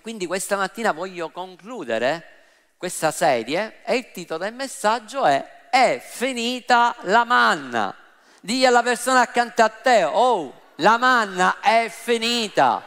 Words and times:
Quindi 0.00 0.26
questa 0.26 0.56
mattina 0.56 0.92
voglio 0.92 1.30
concludere 1.30 2.38
questa 2.76 3.10
serie 3.10 3.82
e 3.84 3.96
il 3.96 4.10
titolo 4.12 4.44
del 4.44 4.54
messaggio 4.54 5.24
è 5.24 5.68
È 5.70 6.02
finita 6.02 6.96
la 7.02 7.24
manna. 7.24 7.94
Digli 8.40 8.64
alla 8.64 8.82
persona 8.82 9.20
accanto 9.20 9.62
a 9.62 9.68
te, 9.68 10.02
oh, 10.02 10.60
la 10.76 10.96
manna 10.96 11.60
è 11.60 11.88
finita. 11.90 12.82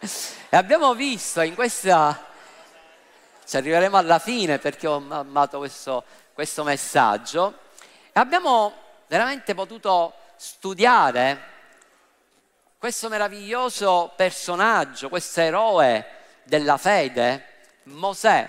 E 0.00 0.56
abbiamo 0.56 0.94
visto 0.94 1.42
in 1.42 1.54
questa, 1.54 2.26
ci 3.44 3.56
arriveremo 3.56 3.96
alla 3.96 4.18
fine 4.18 4.58
perché 4.58 4.86
ho 4.86 5.04
amato 5.08 5.58
questo, 5.58 6.04
questo 6.32 6.64
messaggio, 6.64 7.58
e 8.06 8.18
abbiamo 8.18 8.72
veramente 9.06 9.54
potuto 9.54 10.14
studiare 10.36 11.56
questo 12.78 13.08
meraviglioso 13.08 14.12
personaggio, 14.14 15.08
questo 15.08 15.40
eroe 15.40 16.06
della 16.44 16.76
fede, 16.76 17.44
Mosè. 17.84 18.48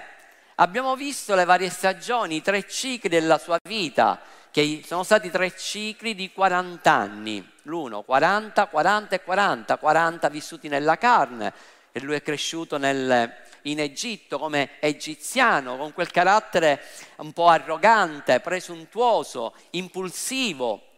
Abbiamo 0.55 0.95
visto 0.95 1.33
le 1.33 1.45
varie 1.45 1.71
stagioni, 1.71 2.35
i 2.35 2.41
tre 2.43 2.67
cicli 2.67 3.09
della 3.09 3.39
sua 3.39 3.57
vita, 3.63 4.19
che 4.51 4.83
sono 4.85 5.01
stati 5.01 5.31
tre 5.31 5.55
cicli 5.57 6.13
di 6.13 6.31
40 6.31 6.91
anni, 6.91 7.51
l'uno 7.63 8.03
40, 8.03 8.67
40 8.67 9.15
e 9.15 9.23
40, 9.23 9.77
40 9.77 10.29
vissuti 10.29 10.67
nella 10.67 10.99
carne, 10.99 11.51
e 11.91 11.99
lui 11.99 12.13
è 12.13 12.21
cresciuto 12.21 12.77
nel, 12.77 13.33
in 13.63 13.79
Egitto 13.79 14.37
come 14.37 14.79
egiziano, 14.79 15.75
con 15.75 15.91
quel 15.91 16.11
carattere 16.11 16.83
un 17.17 17.33
po' 17.33 17.47
arrogante, 17.47 18.41
presuntuoso, 18.41 19.55
impulsivo, 19.71 20.88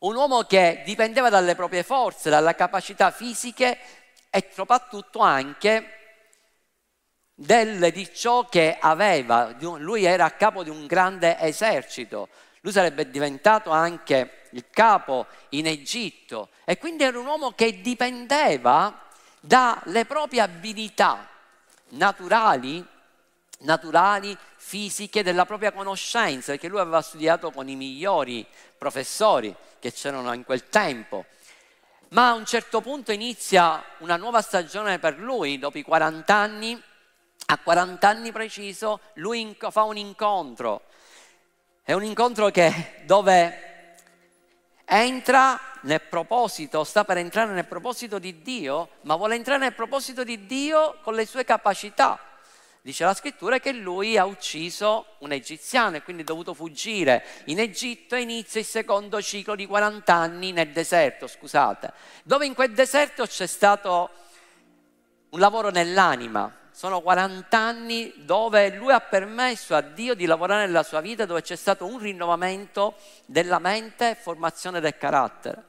un 0.00 0.14
uomo 0.14 0.42
che 0.42 0.82
dipendeva 0.84 1.28
dalle 1.28 1.54
proprie 1.54 1.82
forze, 1.82 2.30
dalle 2.30 2.54
capacità 2.54 3.10
fisiche 3.10 3.78
e 4.30 4.50
soprattutto 4.52 5.20
anche 5.20 5.98
del, 7.34 7.90
di 7.92 8.12
ciò 8.14 8.44
che 8.46 8.76
aveva. 8.78 9.54
Lui 9.58 10.04
era 10.04 10.26
a 10.26 10.30
capo 10.30 10.62
di 10.62 10.70
un 10.70 10.86
grande 10.86 11.38
esercito, 11.38 12.28
lui 12.60 12.72
sarebbe 12.72 13.10
diventato 13.10 13.70
anche 13.70 14.46
il 14.52 14.66
capo 14.70 15.26
in 15.50 15.66
Egitto 15.66 16.50
e 16.64 16.78
quindi 16.78 17.04
era 17.04 17.18
un 17.18 17.26
uomo 17.26 17.52
che 17.52 17.80
dipendeva 17.80 19.06
dalle 19.40 20.04
proprie 20.04 20.40
abilità 20.40 21.26
naturali, 21.90 22.84
naturali, 23.60 24.36
fisiche, 24.68 25.22
della 25.22 25.46
propria 25.46 25.72
conoscenza, 25.72 26.52
perché 26.52 26.68
lui 26.68 26.78
aveva 26.78 27.00
studiato 27.00 27.50
con 27.50 27.70
i 27.70 27.74
migliori 27.74 28.46
professori 28.76 29.54
che 29.78 29.94
c'erano 29.94 30.30
in 30.34 30.44
quel 30.44 30.68
tempo. 30.68 31.24
Ma 32.10 32.28
a 32.28 32.34
un 32.34 32.44
certo 32.44 32.82
punto 32.82 33.10
inizia 33.10 33.82
una 34.00 34.16
nuova 34.16 34.42
stagione 34.42 34.98
per 34.98 35.18
lui, 35.18 35.58
dopo 35.58 35.78
i 35.78 35.82
40 35.82 36.34
anni, 36.34 36.82
a 37.46 37.58
40 37.58 38.06
anni 38.06 38.30
preciso, 38.30 39.00
lui 39.14 39.56
fa 39.58 39.84
un 39.84 39.96
incontro. 39.96 40.82
È 41.82 41.94
un 41.94 42.04
incontro 42.04 42.50
che, 42.50 43.00
dove 43.06 43.94
entra 44.84 45.58
nel 45.82 46.02
proposito, 46.02 46.84
sta 46.84 47.04
per 47.04 47.16
entrare 47.16 47.52
nel 47.52 47.64
proposito 47.64 48.18
di 48.18 48.42
Dio, 48.42 48.90
ma 49.02 49.16
vuole 49.16 49.34
entrare 49.34 49.60
nel 49.60 49.74
proposito 49.74 50.24
di 50.24 50.44
Dio 50.44 50.98
con 51.00 51.14
le 51.14 51.24
sue 51.24 51.44
capacità. 51.44 52.27
Dice 52.80 53.04
la 53.04 53.14
scrittura 53.14 53.58
che 53.58 53.72
lui 53.72 54.16
ha 54.16 54.24
ucciso 54.24 55.16
un 55.18 55.32
egiziano 55.32 55.96
e 55.96 56.02
quindi 56.02 56.22
è 56.22 56.24
dovuto 56.24 56.54
fuggire 56.54 57.24
in 57.46 57.58
Egitto 57.58 58.14
e 58.14 58.20
inizia 58.20 58.60
il 58.60 58.66
secondo 58.66 59.20
ciclo 59.20 59.54
di 59.54 59.66
40 59.66 60.14
anni 60.14 60.52
nel 60.52 60.70
deserto, 60.70 61.26
scusate, 61.26 61.92
dove 62.24 62.46
in 62.46 62.54
quel 62.54 62.72
deserto 62.72 63.26
c'è 63.26 63.46
stato 63.46 64.10
un 65.30 65.40
lavoro 65.40 65.70
nell'anima. 65.70 66.54
Sono 66.70 67.00
40 67.00 67.58
anni 67.58 68.12
dove 68.18 68.70
lui 68.70 68.92
ha 68.92 69.00
permesso 69.00 69.74
a 69.74 69.80
Dio 69.80 70.14
di 70.14 70.26
lavorare 70.26 70.64
nella 70.64 70.84
sua 70.84 71.00
vita, 71.00 71.26
dove 71.26 71.42
c'è 71.42 71.56
stato 71.56 71.84
un 71.84 71.98
rinnovamento 71.98 72.94
della 73.26 73.58
mente 73.58 74.10
e 74.10 74.14
formazione 74.14 74.78
del 74.78 74.96
carattere. 74.96 75.64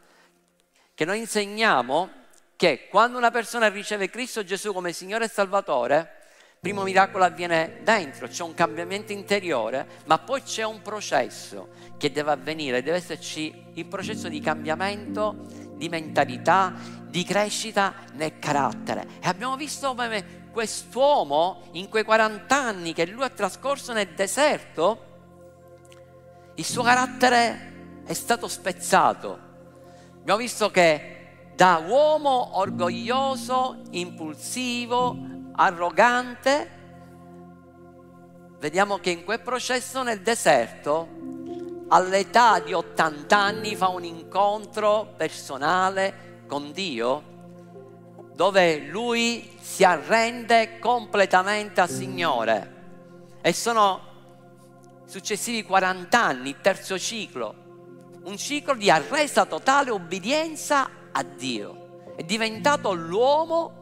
Che 0.94 1.06
noi 1.06 1.18
insegniamo 1.18 2.12
che 2.56 2.88
quando 2.90 3.18
una 3.18 3.32
persona 3.32 3.70
riceve 3.70 4.10
Cristo 4.10 4.44
Gesù 4.44 4.72
come 4.72 4.94
Signore 4.94 5.26
e 5.26 5.30
Salvatore, 5.30 6.19
primo 6.60 6.84
miracolo 6.84 7.24
avviene 7.24 7.80
dentro, 7.84 8.28
c'è 8.28 8.44
un 8.44 8.54
cambiamento 8.54 9.14
interiore, 9.14 9.88
ma 10.06 10.20
poi 10.20 10.42
c'è 10.42 10.64
un 10.64 10.82
processo 10.82 11.70
che 11.98 12.12
deve 12.12 12.32
avvenire, 12.32 12.84
deve 12.84 12.98
esserci 12.98 13.68
il 13.76 13.86
processo 13.86 14.28
di 14.28 14.42
cambiamento, 14.42 15.46
di 15.76 15.88
mentalità, 15.88 16.74
di 17.08 17.24
crescita 17.24 17.94
nel 18.14 18.40
carattere. 18.40 19.08
E 19.22 19.28
abbiamo 19.28 19.56
visto 19.56 19.96
come 19.96 20.48
quest'uomo 20.52 21.62
in 21.74 21.88
quei 21.88 22.04
40 22.04 22.54
anni 22.54 22.94
che 22.94 23.06
lui 23.06 23.24
ha 23.24 23.30
trascorso 23.30 23.94
nel 23.94 24.10
deserto, 24.10 25.06
il 26.56 26.66
suo 26.66 26.84
carattere 26.84 28.02
è 28.06 28.14
stato 28.14 28.50
spezzato. 28.50 29.48
Abbiamo 30.20 30.40
visto 30.40 30.70
che 30.70 31.52
da 31.56 31.82
uomo 31.88 32.58
orgoglioso, 32.58 33.82
impulsivo, 33.92 35.39
arrogante, 35.62 36.72
vediamo 38.60 38.98
che 39.00 39.10
in 39.10 39.26
quel 39.26 39.42
processo 39.42 40.04
nel 40.04 40.22
deserto, 40.22 41.08
all'età 41.90 42.60
di 42.60 42.72
80 42.72 43.38
anni, 43.38 43.76
fa 43.76 43.90
un 43.90 44.06
incontro 44.06 45.14
personale 45.18 46.44
con 46.48 46.72
Dio, 46.72 47.24
dove 48.34 48.78
lui 48.78 49.58
si 49.60 49.84
arrende 49.84 50.80
completamente 50.80 51.82
al 51.82 51.90
Signore. 51.90 52.78
E 53.42 53.52
sono 53.52 54.08
successivi 55.08 55.64
40 55.64 56.18
anni, 56.18 56.56
terzo 56.62 56.98
ciclo, 56.98 57.56
un 58.24 58.38
ciclo 58.38 58.76
di 58.76 58.90
arresa 58.90 59.46
totale 59.46 59.92
obbedienza 59.92 60.90
a 61.12 61.22
Dio. 61.22 62.14
È 62.16 62.24
diventato 62.24 62.94
l'uomo 62.94 63.79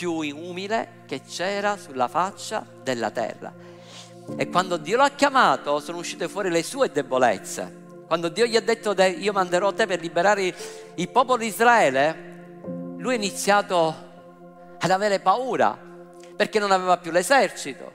più 0.00 0.14
umile 0.14 1.02
che 1.04 1.20
c'era 1.20 1.76
sulla 1.76 2.08
faccia 2.08 2.64
della 2.82 3.10
terra. 3.10 3.52
E 4.34 4.48
quando 4.48 4.78
Dio 4.78 4.96
l'ha 4.96 5.10
chiamato 5.10 5.78
sono 5.78 5.98
uscite 5.98 6.26
fuori 6.26 6.48
le 6.48 6.62
sue 6.62 6.90
debolezze. 6.90 8.04
Quando 8.06 8.30
Dio 8.30 8.46
gli 8.46 8.56
ha 8.56 8.62
detto 8.62 8.94
io 9.02 9.32
manderò 9.34 9.74
te 9.74 9.84
per 9.84 10.00
liberare 10.00 10.54
il 10.94 11.08
popolo 11.10 11.36
di 11.36 11.48
Israele, 11.48 12.94
lui 12.96 13.12
ha 13.12 13.16
iniziato 13.16 13.94
ad 14.78 14.90
avere 14.90 15.20
paura 15.20 15.78
perché 16.34 16.58
non 16.58 16.70
aveva 16.70 16.96
più 16.96 17.10
l'esercito, 17.10 17.92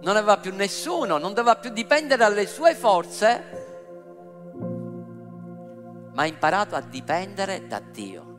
non 0.00 0.16
aveva 0.16 0.38
più 0.38 0.54
nessuno, 0.54 1.18
non 1.18 1.34
doveva 1.34 1.56
più 1.56 1.68
dipendere 1.68 2.24
dalle 2.24 2.46
sue 2.46 2.74
forze, 2.74 3.44
ma 6.14 6.22
ha 6.22 6.26
imparato 6.26 6.74
a 6.74 6.80
dipendere 6.80 7.66
da 7.66 7.80
Dio. 7.80 8.31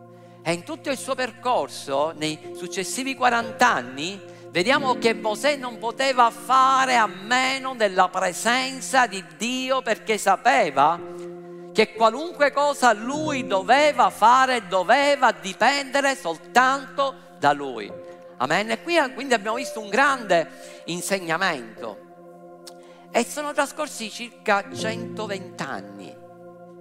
E 0.45 0.51
in 0.51 0.63
tutto 0.63 0.89
il 0.89 0.97
suo 0.97 1.15
percorso, 1.15 2.11
nei 2.17 2.51
successivi 2.57 3.15
40 3.15 3.65
anni, 3.65 4.21
vediamo 4.49 4.97
che 4.97 5.13
Mosè 5.13 5.55
non 5.55 5.77
poteva 5.77 6.29
fare 6.31 6.97
a 6.97 7.07
meno 7.07 7.75
della 7.75 8.09
presenza 8.09 9.07
di 9.07 9.23
Dio 9.37 9.81
perché 9.81 10.17
sapeva 10.17 10.99
che 11.71 11.93
qualunque 11.93 12.51
cosa 12.51 12.91
lui 12.91 13.47
doveva 13.47 14.09
fare 14.09 14.67
doveva 14.67 15.31
dipendere 15.31 16.13
soltanto 16.13 17.15
da 17.39 17.53
lui. 17.53 17.89
Amen. 18.37 18.69
E 18.71 18.83
qui 18.83 18.97
quindi 19.13 19.33
abbiamo 19.33 19.55
visto 19.55 19.79
un 19.79 19.87
grande 19.87 20.81
insegnamento. 20.85 21.99
E 23.11 23.23
sono 23.23 23.53
trascorsi 23.53 24.09
circa 24.09 24.65
120 24.69 25.63
anni 25.63 26.13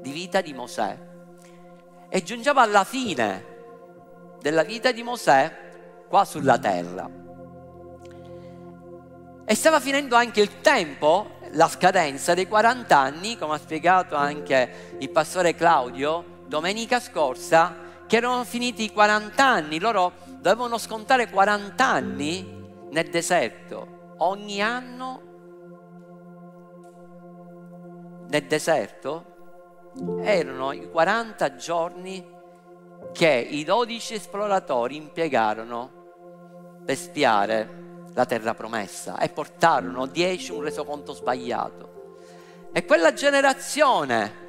di 0.00 0.10
vita 0.10 0.40
di 0.40 0.52
Mosè. 0.52 0.98
E 2.08 2.22
giungiamo 2.22 2.58
alla 2.58 2.84
fine 2.84 3.50
della 4.42 4.64
vita 4.64 4.90
di 4.90 5.04
Mosè 5.04 6.06
qua 6.08 6.24
sulla 6.24 6.58
terra. 6.58 7.08
E 9.44 9.54
stava 9.54 9.80
finendo 9.80 10.16
anche 10.16 10.40
il 10.40 10.60
tempo, 10.60 11.38
la 11.52 11.68
scadenza 11.68 12.34
dei 12.34 12.48
40 12.48 12.98
anni, 12.98 13.38
come 13.38 13.54
ha 13.54 13.58
spiegato 13.58 14.16
anche 14.16 14.96
il 14.98 15.10
pastore 15.10 15.54
Claudio 15.54 16.40
domenica 16.46 17.00
scorsa, 17.00 17.74
che 18.06 18.16
erano 18.16 18.44
finiti 18.44 18.84
i 18.84 18.92
40 18.92 19.44
anni, 19.44 19.78
loro 19.78 20.12
dovevano 20.26 20.76
scontare 20.76 21.30
40 21.30 21.86
anni 21.86 22.60
nel 22.90 23.08
deserto. 23.08 24.14
Ogni 24.18 24.60
anno 24.60 25.22
nel 28.28 28.44
deserto 28.44 29.24
erano 30.22 30.72
i 30.72 30.90
40 30.90 31.54
giorni 31.56 32.31
che 33.12 33.48
i 33.50 33.64
dodici 33.64 34.14
esploratori 34.14 34.96
impiegarono 34.96 36.00
per 36.84 36.96
spiare 36.96 37.80
la 38.14 38.24
terra 38.26 38.54
promessa 38.54 39.18
e 39.18 39.28
portarono 39.28 40.06
dieci 40.06 40.52
un 40.52 40.62
resoconto 40.62 41.12
sbagliato. 41.12 41.90
E 42.72 42.84
quella 42.84 43.12
generazione 43.12 44.40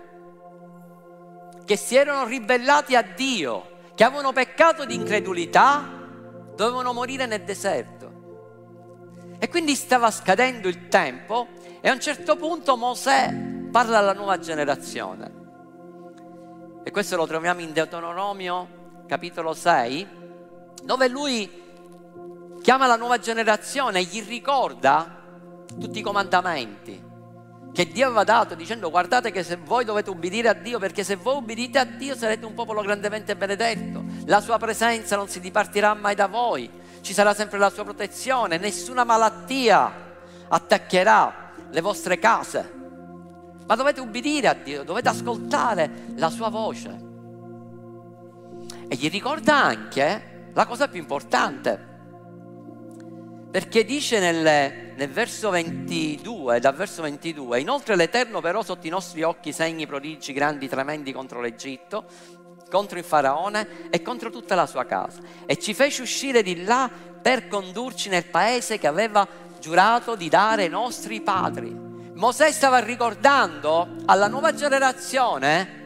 che 1.66 1.76
si 1.78 1.96
erano 1.96 2.26
ribellati 2.26 2.96
a 2.96 3.02
Dio, 3.02 3.72
che 3.96 4.04
avevano 4.04 4.32
peccato 4.34 4.86
di 4.86 4.96
incredulità 4.96 6.02
dovevano 6.56 6.94
morire 6.94 7.26
nel 7.26 7.44
deserto. 7.44 8.12
E 9.40 9.50
quindi 9.50 9.76
stava 9.76 10.10
scadendo 10.12 10.68
il 10.68 10.88
tempo 10.88 11.48
e 11.82 11.90
a 11.90 11.94
un 11.94 12.00
certo 12.00 12.36
punto 12.36 12.78
Mosè 12.78 13.34
parla 13.72 13.98
alla 13.98 14.14
nuova 14.14 14.40
generazione. 14.40 15.43
E 16.84 16.92
questo 16.92 17.16
lo 17.16 17.26
troviamo 17.26 17.62
in 17.62 17.72
Deuteronomio 17.72 18.82
capitolo 19.08 19.54
6, 19.54 20.08
dove 20.84 21.08
lui 21.08 21.50
chiama 22.62 22.88
la 22.88 22.98
nuova 22.98 23.20
generazione 23.20 24.00
e 24.00 24.04
gli 24.04 24.22
ricorda 24.22 25.22
tutti 25.80 26.00
i 26.00 26.02
comandamenti 26.02 27.12
che 27.74 27.88
Dio 27.88 28.06
aveva 28.06 28.24
dato 28.24 28.54
dicendo 28.54 28.92
guardate 28.92 29.32
che 29.32 29.44
se 29.44 29.56
voi 29.56 29.84
dovete 29.84 30.10
ubbidire 30.10 30.48
a 30.50 30.54
Dio 30.54 30.78
perché 30.78 31.04
se 31.04 31.16
voi 31.16 31.38
ubbidite 31.38 31.80
a 31.80 31.86
Dio 31.86 32.16
sarete 32.16 32.46
un 32.46 32.54
popolo 32.54 32.82
grandemente 32.82 33.36
benedetto. 33.36 34.04
La 34.26 34.42
sua 34.42 34.60
presenza 34.60 35.16
non 35.16 35.28
si 35.28 35.40
dipartirà 35.40 35.94
mai 35.94 36.16
da 36.16 36.28
voi. 36.28 36.70
Ci 37.02 37.14
sarà 37.14 37.34
sempre 37.34 37.58
la 37.58 37.70
sua 37.70 37.84
protezione. 37.84 38.58
Nessuna 38.58 39.04
malattia 39.04 39.92
attaccherà 40.50 41.52
le 41.72 41.82
vostre 41.82 42.20
case 42.20 42.82
ma 43.66 43.76
dovete 43.76 44.02
ubbidire 44.02 44.48
a 44.48 44.54
Dio 44.54 44.84
dovete 44.84 45.10
ascoltare 45.10 45.90
la 46.16 46.30
sua 46.30 46.50
voce 46.50 47.12
e 48.88 48.96
gli 48.96 49.10
ricorda 49.10 49.56
anche 49.56 50.50
la 50.54 50.66
cosa 50.66 50.88
più 50.88 51.00
importante 51.00 51.92
perché 53.54 53.86
dice 53.86 54.20
nel, 54.20 54.96
nel, 54.96 55.10
verso 55.12 55.52
22, 55.52 56.60
dal 56.60 56.74
verso 56.74 57.04
22, 57.04 57.60
inoltre 57.60 57.96
l'Eterno 57.96 58.42
però 58.42 58.64
sotto 58.64 58.88
i 58.88 58.90
nostri 58.90 59.22
occhi 59.22 59.52
segni, 59.52 59.86
prodigi 59.86 60.34
grandi, 60.34 60.68
tremendi 60.68 61.12
contro 61.12 61.40
l'Egitto, 61.40 62.06
contro 62.68 62.98
il 62.98 63.04
Faraone 63.04 63.92
e 63.92 64.02
contro 64.02 64.32
tutta 64.32 64.56
la 64.56 64.66
sua 64.66 64.86
casa. 64.86 65.20
E 65.46 65.60
ci 65.60 65.76
fece 65.76 66.02
uscire 66.02 66.42
di 66.42 66.64
là 66.64 66.90
per 67.22 67.48
condurci 67.48 68.10
nel 68.10 68.26
paese 68.26 68.80
che 68.80 68.88
aveva 68.88 69.28
giurato 69.60 70.16
di 70.16 70.30
dare 70.30 70.64
ai 70.64 70.70
nostri 70.70 71.22
padri. 71.22 71.93
Mosè 72.16 72.52
stava 72.52 72.78
ricordando 72.80 73.88
alla 74.06 74.28
nuova 74.28 74.54
generazione 74.54 75.82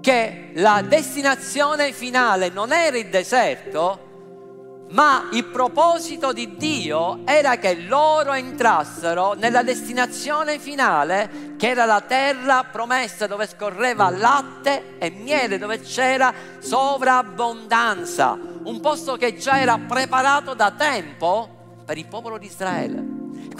che 0.00 0.52
la 0.54 0.82
destinazione 0.86 1.92
finale 1.92 2.50
non 2.50 2.72
era 2.72 2.98
il 2.98 3.08
deserto, 3.08 4.08
ma 4.90 5.28
il 5.32 5.44
proposito 5.46 6.32
di 6.32 6.56
Dio 6.56 7.20
era 7.24 7.56
che 7.56 7.76
loro 7.76 8.32
entrassero 8.32 9.34
nella 9.34 9.62
destinazione 9.62 10.58
finale, 10.58 11.54
che 11.56 11.68
era 11.68 11.84
la 11.84 12.00
terra 12.00 12.64
promessa 12.64 13.26
dove 13.26 13.46
scorreva 13.46 14.10
latte 14.10 14.98
e 14.98 15.10
miele, 15.10 15.58
dove 15.58 15.80
c'era 15.80 16.32
sovrabbondanza, 16.58 18.38
un 18.64 18.80
posto 18.80 19.16
che 19.16 19.36
già 19.36 19.60
era 19.60 19.78
preparato 19.78 20.54
da 20.54 20.72
tempo 20.72 21.82
per 21.84 21.96
il 21.96 22.06
popolo 22.06 22.36
di 22.36 22.46
Israele. 22.46 23.09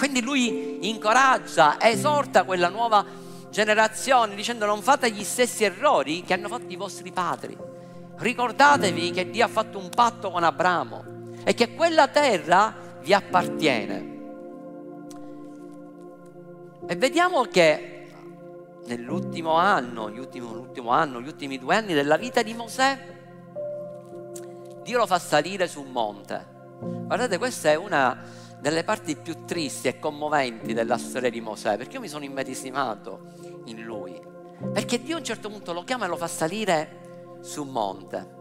Quindi 0.00 0.22
lui 0.22 0.88
incoraggia, 0.88 1.78
esorta 1.78 2.44
quella 2.44 2.70
nuova 2.70 3.04
generazione 3.50 4.34
dicendo 4.34 4.64
non 4.64 4.80
fate 4.80 5.10
gli 5.10 5.22
stessi 5.22 5.62
errori 5.62 6.22
che 6.22 6.32
hanno 6.32 6.48
fatto 6.48 6.72
i 6.72 6.76
vostri 6.76 7.12
padri. 7.12 7.54
Ricordatevi 8.16 9.10
che 9.10 9.28
Dio 9.28 9.44
ha 9.44 9.48
fatto 9.48 9.76
un 9.76 9.90
patto 9.90 10.30
con 10.30 10.42
Abramo 10.42 11.04
e 11.44 11.52
che 11.52 11.74
quella 11.74 12.08
terra 12.08 12.74
vi 13.02 13.12
appartiene. 13.12 14.18
E 16.86 16.96
vediamo 16.96 17.42
che 17.42 18.10
nell'ultimo 18.86 19.52
anno, 19.52 20.08
l'ultimo 20.08 20.88
anno, 20.92 21.20
gli 21.20 21.26
ultimi 21.26 21.58
due 21.58 21.76
anni 21.76 21.92
della 21.92 22.16
vita 22.16 22.40
di 22.40 22.54
Mosè, 22.54 23.18
Dio 24.82 24.96
lo 24.96 25.06
fa 25.06 25.18
salire 25.18 25.68
su 25.68 25.82
un 25.82 25.90
monte. 25.90 26.46
Guardate, 26.80 27.36
questa 27.36 27.68
è 27.68 27.74
una 27.74 28.39
delle 28.60 28.84
parti 28.84 29.16
più 29.16 29.44
tristi 29.44 29.88
e 29.88 29.98
commoventi 29.98 30.72
della 30.72 30.98
storia 30.98 31.30
di 31.30 31.40
Mosè, 31.40 31.76
perché 31.76 31.94
io 31.94 32.00
mi 32.00 32.08
sono 32.08 32.24
immedesimato 32.24 33.32
in 33.64 33.82
lui. 33.82 34.20
Perché 34.72 35.02
Dio 35.02 35.16
a 35.16 35.18
un 35.18 35.24
certo 35.24 35.48
punto 35.48 35.72
lo 35.72 35.84
chiama 35.84 36.04
e 36.04 36.08
lo 36.08 36.16
fa 36.16 36.26
salire 36.26 37.38
su 37.40 37.62
un 37.62 37.70
monte 37.70 38.38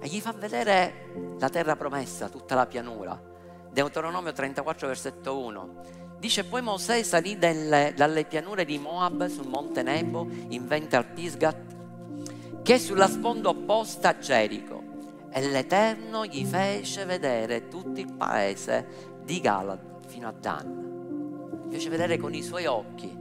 e 0.00 0.08
gli 0.08 0.20
fa 0.20 0.32
vedere 0.32 1.36
la 1.38 1.48
terra 1.48 1.76
promessa, 1.76 2.28
tutta 2.28 2.54
la 2.54 2.66
pianura. 2.66 3.20
Deuteronomio 3.70 4.32
34, 4.32 4.86
versetto 4.86 5.38
1. 5.38 5.80
Dice 6.18 6.44
poi 6.44 6.62
Mosè 6.62 7.02
salì 7.02 7.38
delle, 7.38 7.92
dalle 7.96 8.24
pianure 8.24 8.64
di 8.64 8.78
Moab 8.78 9.26
sul 9.26 9.46
monte 9.46 9.82
Nebo 9.82 10.26
in 10.48 10.66
vente 10.66 10.96
al 10.96 11.06
Pisgat, 11.06 12.62
che 12.62 12.74
è 12.74 12.78
sulla 12.78 13.08
sponda 13.08 13.50
opposta 13.50 14.08
a 14.10 14.18
Gerico. 14.18 14.87
E 15.30 15.48
l'Eterno 15.48 16.24
gli 16.24 16.44
fece 16.44 17.04
vedere 17.04 17.68
tutto 17.68 18.00
il 18.00 18.12
paese 18.14 19.16
di 19.22 19.40
Galad 19.40 20.06
fino 20.06 20.28
a 20.28 20.32
Dan. 20.32 21.66
Fece 21.70 21.90
vedere 21.90 22.16
con 22.16 22.32
i 22.34 22.42
suoi 22.42 22.66
occhi 22.66 23.16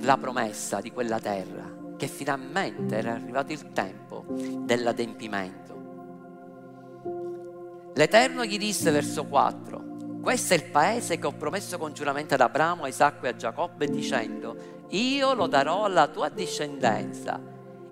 la 0.00 0.16
promessa 0.16 0.80
di 0.80 0.90
quella 0.92 1.20
terra 1.20 1.82
che 1.96 2.06
finalmente 2.06 2.96
era 2.96 3.12
arrivato 3.12 3.52
il 3.52 3.72
tempo 3.72 4.24
dell'adempimento. 4.28 5.62
L'Eterno 7.94 8.44
gli 8.44 8.58
disse, 8.58 8.90
verso 8.90 9.26
4, 9.26 10.20
questo 10.20 10.54
è 10.54 10.56
il 10.56 10.64
paese 10.64 11.18
che 11.18 11.26
ho 11.26 11.32
promesso 11.32 11.78
congiuramente 11.78 12.34
ad 12.34 12.40
Abramo, 12.40 12.84
a 12.84 12.88
Isacco 12.88 13.26
e 13.26 13.28
a 13.28 13.36
Giacobbe, 13.36 13.86
dicendo, 13.86 14.84
io 14.88 15.34
lo 15.34 15.46
darò 15.46 15.84
alla 15.84 16.08
tua 16.08 16.28
discendenza, 16.28 17.40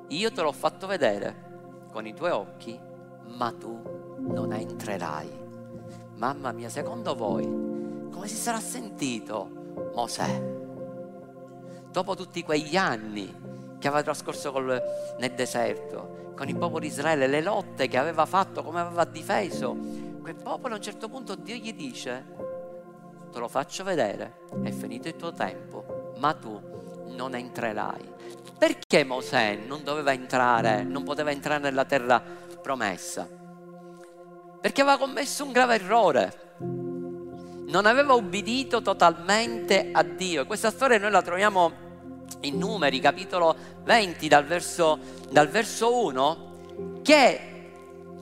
io 0.09 0.33
te 0.33 0.43
l'ho 0.43 0.53
fatto 0.53 0.87
vedere 0.87 1.51
con 1.93 2.07
i 2.07 2.15
tuoi 2.15 2.31
occhi, 2.31 2.79
ma 3.37 3.53
tu 3.53 4.17
non 4.19 4.53
entrerai. 4.53 5.31
Mamma 6.17 6.53
mia, 6.53 6.69
secondo 6.69 7.15
voi, 7.15 7.45
come 8.11 8.27
si 8.27 8.37
sarà 8.37 8.59
sentito 8.59 9.91
Mosè? 9.95 10.61
Dopo 11.91 12.17
tutti 12.17 12.43
quegli 12.43 12.77
anni 12.77 13.27
che 13.79 13.89
aveva 13.89 14.03
trascorso 14.03 14.51
col, 14.53 14.83
nel 15.19 15.35
deserto, 15.35 16.33
con 16.35 16.49
il 16.49 16.57
popolo 16.57 16.81
di 16.81 16.87
Israele, 16.87 17.27
le 17.27 17.43
lotte 17.43 17.89
che 17.89 17.99
aveva 17.99 18.25
fatto, 18.27 18.63
come 18.63 18.81
aveva 18.81 19.05
difeso. 19.05 19.77
Quel 20.23 20.37
popolo 20.37 20.75
a 20.75 20.77
un 20.77 20.83
certo 20.83 21.09
punto 21.09 21.35
Dio 21.35 21.57
gli 21.57 21.75
dice, 21.75 22.25
te 23.31 23.39
lo 23.39 23.49
faccio 23.49 23.85
vedere, 23.85 24.47
è 24.63 24.71
finito 24.71 25.09
il 25.09 25.17
tuo 25.17 25.33
tempo, 25.33 26.13
ma 26.19 26.33
tu 26.33 26.61
non 27.09 27.35
entrerai. 27.35 28.11
Perché 28.63 29.03
Mosè 29.03 29.59
non 29.67 29.83
doveva 29.83 30.13
entrare, 30.13 30.85
non 30.85 31.03
poteva 31.03 31.33
entrare 31.33 31.61
nella 31.61 31.85
terra 31.85 32.21
promessa? 32.21 33.29
Perché 34.61 34.83
aveva 34.83 34.99
commesso 34.99 35.45
un 35.45 35.51
grave 35.51 35.75
errore. 35.75 36.55
Non 36.61 37.87
aveva 37.87 38.13
ubbidito 38.13 38.81
totalmente 38.81 39.89
a 39.91 40.05
Dio. 40.05 40.47
Questa 40.47 40.71
storia 40.71 40.97
noi 40.99 41.11
la 41.11 41.23
troviamo 41.23 41.73
in 42.43 42.57
Numeri, 42.57 43.01
capitolo 43.01 43.57
20, 43.83 44.29
dal 44.29 44.45
verso, 44.45 44.97
dal 45.29 45.49
verso 45.49 46.01
1, 46.01 47.01
che 47.03 47.41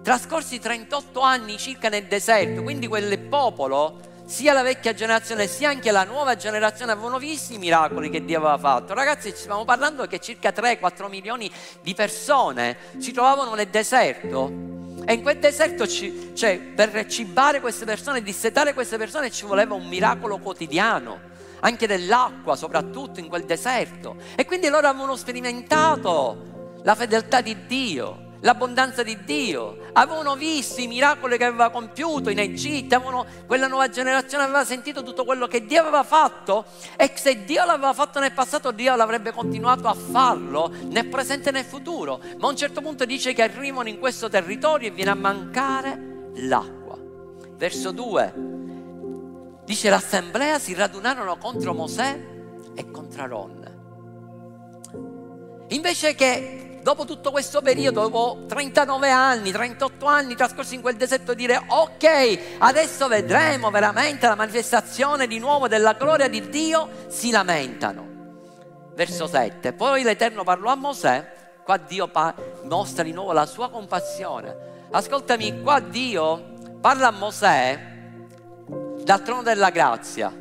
trascorsi 0.03 0.59
38 0.59 1.21
anni 1.21 1.59
circa 1.59 1.91
nel 1.91 2.07
deserto, 2.07 2.63
quindi 2.63 2.87
quel 2.87 3.19
popolo, 3.19 4.01
sia 4.31 4.53
la 4.53 4.63
vecchia 4.63 4.95
generazione 4.95 5.49
sia 5.49 5.71
anche 5.71 5.91
la 5.91 6.05
nuova 6.05 6.37
generazione 6.37 6.93
avevano 6.93 7.19
visto 7.19 7.53
i 7.53 7.59
miracoli 7.59 8.11
che 8.11 8.25
Dio 8.25 8.39
aveva 8.39 8.57
fatto. 8.57 8.95
Ragazzi, 8.95 9.33
stiamo 9.35 9.65
parlando 9.65 10.07
che 10.07 10.21
circa 10.21 10.51
3-4 10.51 11.09
milioni 11.09 11.51
di 11.83 11.95
persone 11.95 12.77
si 12.99 13.11
trovavano 13.11 13.55
nel 13.57 13.67
deserto. 13.67 14.79
E 15.05 15.15
in 15.15 15.23
quel 15.23 15.39
deserto, 15.39 15.85
ci, 15.89 16.31
cioè, 16.35 16.61
per 16.61 17.07
cibare 17.07 17.61
queste 17.61 17.85
persone, 17.85 18.23
dissetare 18.23 18.73
queste 18.73 18.97
persone, 18.99 19.33
ci 19.33 19.47
voleva 19.47 19.75
un 19.75 19.89
miracolo 19.89 20.39
quotidiano 20.39 21.29
anche 21.63 21.89
dell'acqua, 21.89 22.55
soprattutto 22.55 23.19
in 23.19 23.27
quel 23.27 23.45
deserto. 23.45 24.15
E 24.37 24.45
quindi 24.45 24.69
loro 24.69 24.87
avevano 24.87 25.17
sperimentato 25.17 26.79
la 26.85 26.95
fedeltà 26.95 27.41
di 27.41 27.67
Dio, 27.67 28.30
l'abbondanza 28.41 29.03
di 29.03 29.25
Dio, 29.25 29.89
avevano 29.93 30.35
visto 30.37 30.81
i 30.81 30.87
miracoli 30.87 31.37
che 31.37 31.45
aveva 31.45 31.71
compiuto 31.71 32.31
in 32.31 32.39
Egitto, 32.39 32.95
avevano, 32.95 33.27
quella 33.47 33.67
nuova 33.67 33.89
generazione 33.89 34.45
aveva 34.45 34.65
sentito 34.65 35.03
tutto 35.03 35.25
quello 35.25 35.47
che 35.47 35.65
Dio 35.65 35.81
aveva 35.81 36.03
fatto 36.03 36.65
e 36.97 37.13
se 37.15 37.45
Dio 37.45 37.65
l'aveva 37.65 37.93
fatto 37.93 38.21
nel 38.21 38.33
passato 38.33 38.71
Dio 38.71 38.95
l'avrebbe 38.97 39.33
continuato 39.33 39.89
a 39.89 39.95
farlo 39.95 40.73
nel 40.89 41.07
presente 41.07 41.51
e 41.51 41.53
nel 41.53 41.65
futuro, 41.65 42.21
ma 42.39 42.47
a 42.47 42.51
un 42.51 42.57
certo 42.57 42.81
punto 42.81 43.05
dice 43.05 43.33
che 43.33 43.43
arrivano 43.43 43.89
in 43.89 43.99
questo 43.99 44.29
territorio 44.29 44.89
e 44.89 44.93
viene 44.93 45.11
a 45.11 45.15
mancare 45.15 46.31
l'acqua. 46.35 46.99
Verso 47.57 47.91
2, 47.91 48.59
Dice 49.71 49.89
l'assemblea 49.89 50.59
si 50.59 50.75
radunarono 50.75 51.39
contro 51.39 51.73
Mosè 51.73 52.21
e 52.75 52.91
contro 52.91 53.23
Aaron. 53.23 53.59
Invece 55.69 56.17
che 56.17 56.70
dopo 56.83 57.05
tutto 57.05 57.31
questo 57.31 57.61
periodo, 57.63 58.03
dopo 58.03 58.45
39 58.47 59.11
anni, 59.11 59.51
38 59.51 60.07
anni 60.07 60.35
trascorsi 60.35 60.75
in 60.75 60.81
quel 60.81 60.97
deserto, 60.97 61.35
dire 61.35 61.63
ok, 61.67 62.57
adesso 62.59 63.09
vedremo 63.09 63.71
veramente 63.71 64.27
la 64.27 64.35
manifestazione 64.35 65.27
di 65.27 65.39
nuovo 65.39 65.69
della 65.69 65.93
gloria 65.93 66.29
di 66.29 66.49
Dio, 66.49 66.89
si 67.09 67.31
lamentano. 67.31 68.09
Verso 68.95 69.27
7. 69.27 69.73
Poi 69.73 70.03
l'Eterno 70.03 70.45
parlò 70.45 70.71
a 70.71 70.75
Mosè 70.75 71.39
qua 71.65 71.77
Dio 71.77 72.09
pa- 72.09 72.35
mostra 72.65 73.05
di 73.05 73.13
nuovo 73.13 73.33
la 73.33 73.47
sua 73.47 73.71
compassione. 73.71 74.89
Ascoltami, 74.91 75.63
qua 75.63 75.81
Dio 75.81 76.53
parla 76.81 77.09
a 77.09 77.13
Mosè 77.13 77.89
dal 79.03 79.23
trono 79.23 79.43
della 79.43 79.71
grazia. 79.71 80.33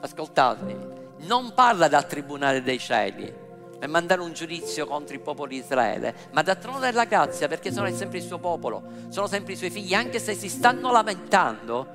Ascoltatemi, 0.00 0.78
non 1.26 1.52
parla 1.54 1.88
dal 1.88 2.06
tribunale 2.06 2.62
dei 2.62 2.78
cieli 2.78 3.42
per 3.84 3.92
mandare 3.92 4.22
un 4.22 4.32
giudizio 4.32 4.86
contro 4.86 5.14
il 5.14 5.20
popolo 5.20 5.48
di 5.48 5.56
Israele, 5.56 6.14
ma 6.30 6.40
dal 6.40 6.58
trono 6.58 6.78
della 6.78 7.04
grazia 7.04 7.48
perché 7.48 7.70
sono 7.70 7.94
sempre 7.94 8.16
il 8.16 8.24
suo 8.24 8.38
popolo, 8.38 8.82
sono 9.10 9.26
sempre 9.26 9.52
i 9.52 9.56
suoi 9.56 9.68
figli, 9.68 9.92
anche 9.92 10.18
se 10.18 10.32
si 10.32 10.48
stanno 10.48 10.90
lamentando. 10.90 11.88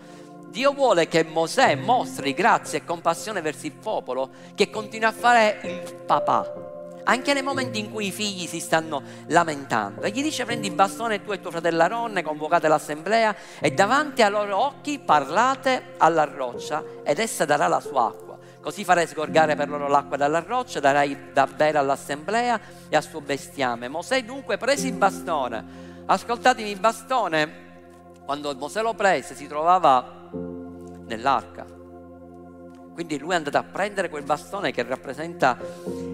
Dio 0.49 0.71
vuole 0.73 1.07
che 1.07 1.23
Mosè 1.23 1.73
mostri 1.73 2.35
grazia 2.35 2.77
e 2.77 2.85
compassione 2.85 3.41
verso 3.41 3.65
il 3.65 3.71
popolo 3.71 4.29
che 4.53 4.69
continua 4.69 5.07
a 5.07 5.11
fare 5.11 5.61
il 5.63 5.95
papà, 6.05 7.01
anche 7.05 7.33
nei 7.33 7.41
momenti 7.41 7.79
in 7.79 7.91
cui 7.91 8.05
i 8.05 8.11
figli 8.11 8.45
si 8.45 8.59
stanno 8.59 9.01
lamentando. 9.25 10.01
E 10.01 10.11
gli 10.11 10.21
dice 10.21 10.45
prendi 10.45 10.67
il 10.67 10.75
bastone 10.75 11.23
tu 11.23 11.31
e 11.31 11.41
tuo 11.41 11.49
fratello 11.49 11.81
Aronne, 11.81 12.21
convocate 12.21 12.67
l'assemblea 12.67 13.35
e 13.59 13.71
davanti 13.71 14.21
ai 14.21 14.29
loro 14.29 14.63
occhi 14.63 14.99
parlate 14.99 15.93
alla 15.97 16.25
roccia 16.25 16.83
ed 17.03 17.17
essa 17.17 17.45
darà 17.45 17.65
la 17.65 17.79
sua 17.79 18.05
acqua. 18.05 18.28
Così 18.61 18.83
farai 18.83 19.07
sgorgare 19.07 19.55
per 19.55 19.69
loro 19.69 19.87
l'acqua 19.87 20.17
dalla 20.17 20.43
roccia, 20.45 20.79
darai 20.79 21.31
da 21.31 21.47
bere 21.47 21.77
all'assemblea 21.77 22.59
e 22.89 22.95
al 22.95 23.03
suo 23.03 23.21
bestiame. 23.21 23.87
Mosè 23.87 24.23
dunque 24.23 24.57
prese 24.57 24.87
il 24.87 24.93
bastone. 24.93 25.87
Ascoltatemi, 26.05 26.69
il 26.69 26.79
bastone, 26.79 27.67
quando 28.25 28.53
Mosè 28.55 28.81
lo 28.81 28.93
prese, 28.93 29.33
si 29.33 29.47
trovava 29.47 30.29
nell'arca. 31.05 31.65
Quindi 32.93 33.17
lui 33.17 33.31
è 33.31 33.35
andato 33.35 33.57
a 33.57 33.63
prendere 33.63 34.09
quel 34.09 34.23
bastone 34.23 34.71
che 34.71 34.83
rappresenta 34.83 35.57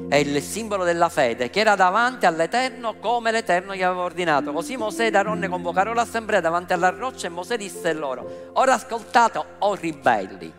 è 0.07 0.17
il 0.17 0.39
simbolo 0.41 0.83
della 0.83 1.09
fede, 1.09 1.49
che 1.49 1.61
era 1.61 1.75
davanti 1.75 2.27
all'Eterno 2.27 2.99
come 2.99 3.31
l'Eterno 3.31 3.73
gli 3.73 3.81
aveva 3.81 4.03
ordinato. 4.03 4.51
Così 4.53 4.77
Mosè 4.77 5.05
ed 5.05 5.15
Aronne 5.15 5.47
convocarono 5.47 5.95
l'assemblea 5.95 6.41
davanti 6.41 6.73
alla 6.73 6.89
roccia 6.89 7.25
e 7.25 7.31
Mosè 7.31 7.57
disse 7.57 7.91
loro, 7.93 8.51
ora 8.53 8.73
ascoltate, 8.73 9.43
o 9.59 9.73
ribelli, 9.73 10.53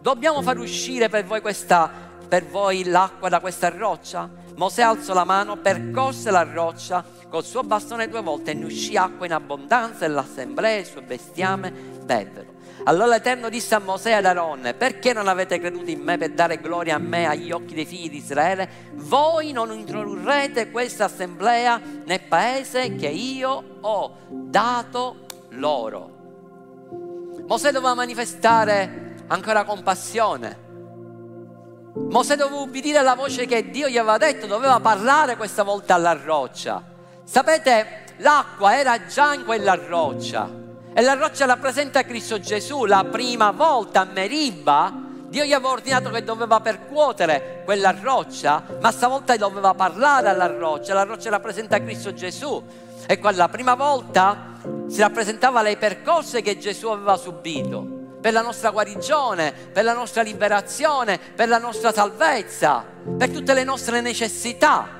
dobbiamo 0.00 0.42
far 0.42 0.58
uscire 0.58 1.08
per 1.08 1.24
voi, 1.24 1.40
questa, 1.40 1.90
per 2.28 2.46
voi 2.46 2.84
l'acqua 2.84 3.28
da 3.28 3.40
questa 3.40 3.68
roccia? 3.68 4.28
Mosè 4.56 4.82
alzò 4.82 5.14
la 5.14 5.24
mano, 5.24 5.56
percorse 5.56 6.30
la 6.30 6.42
roccia 6.42 7.04
col 7.28 7.44
suo 7.44 7.62
bastone 7.62 8.08
due 8.08 8.22
volte 8.22 8.50
e 8.50 8.54
ne 8.54 8.64
uscì 8.64 8.96
acqua 8.96 9.26
in 9.26 9.32
abbondanza 9.32 10.04
e 10.04 10.08
l'assemblea 10.08 10.76
e 10.76 10.78
il 10.80 10.86
suo 10.86 11.02
bestiame 11.02 11.70
bevvero. 11.70 12.56
Allora 12.84 13.06
l'Eterno 13.06 13.48
disse 13.48 13.74
a 13.74 13.80
Mosè 13.80 14.10
e 14.10 14.14
ad 14.14 14.24
Aaron, 14.24 14.74
perché 14.76 15.12
non 15.12 15.28
avete 15.28 15.58
creduto 15.58 15.90
in 15.90 16.00
me 16.00 16.16
per 16.16 16.30
dare 16.30 16.58
gloria 16.58 16.94
a 16.94 16.98
me 16.98 17.26
agli 17.26 17.50
occhi 17.50 17.74
dei 17.74 17.84
figli 17.84 18.08
di 18.08 18.16
Israele? 18.18 18.68
Voi 18.94 19.52
non 19.52 19.72
introdurrete 19.72 20.70
questa 20.70 21.04
assemblea 21.04 21.80
nel 22.04 22.22
paese 22.22 22.94
che 22.94 23.08
io 23.08 23.78
ho 23.80 24.16
dato 24.28 25.26
loro. 25.50 26.16
Mosè 27.46 27.72
doveva 27.72 27.94
manifestare 27.94 29.07
ancora 29.28 29.64
compassione. 29.64 30.66
Mosè 31.94 32.36
doveva 32.36 32.60
ubbidire 32.60 33.02
la 33.02 33.14
voce 33.14 33.46
che 33.46 33.70
Dio 33.70 33.88
gli 33.88 33.98
aveva 33.98 34.18
detto, 34.18 34.46
doveva 34.46 34.80
parlare 34.80 35.36
questa 35.36 35.62
volta 35.62 35.94
alla 35.94 36.12
roccia. 36.12 36.82
Sapete, 37.24 38.04
l'acqua 38.18 38.76
era 38.76 39.06
già 39.06 39.34
in 39.34 39.44
quella 39.44 39.74
roccia 39.74 40.48
e 40.94 41.02
la 41.02 41.14
roccia 41.14 41.44
rappresenta 41.44 42.02
Cristo 42.04 42.40
Gesù. 42.40 42.84
La 42.84 43.04
prima 43.04 43.50
volta 43.50 44.00
a 44.00 44.04
Meriba 44.04 45.06
Dio 45.28 45.44
gli 45.44 45.52
aveva 45.52 45.72
ordinato 45.72 46.08
che 46.08 46.24
doveva 46.24 46.60
percuotere 46.60 47.62
quella 47.64 47.94
roccia, 48.00 48.64
ma 48.80 48.90
stavolta 48.90 49.36
doveva 49.36 49.74
parlare 49.74 50.30
alla 50.30 50.46
roccia. 50.46 50.94
La 50.94 51.02
roccia 51.02 51.28
rappresenta 51.28 51.82
Cristo 51.82 52.14
Gesù. 52.14 52.64
E 53.06 53.18
quella 53.18 53.48
prima 53.48 53.74
volta 53.74 54.58
si 54.88 55.00
rappresentava 55.00 55.60
le 55.60 55.76
percosse 55.76 56.40
che 56.40 56.58
Gesù 56.58 56.88
aveva 56.88 57.16
subito 57.16 57.97
per 58.20 58.32
la 58.32 58.42
nostra 58.42 58.70
guarigione, 58.70 59.52
per 59.72 59.84
la 59.84 59.92
nostra 59.92 60.22
liberazione, 60.22 61.18
per 61.18 61.48
la 61.48 61.58
nostra 61.58 61.92
salvezza, 61.92 62.84
per 63.16 63.30
tutte 63.30 63.54
le 63.54 63.64
nostre 63.64 64.00
necessità. 64.00 64.96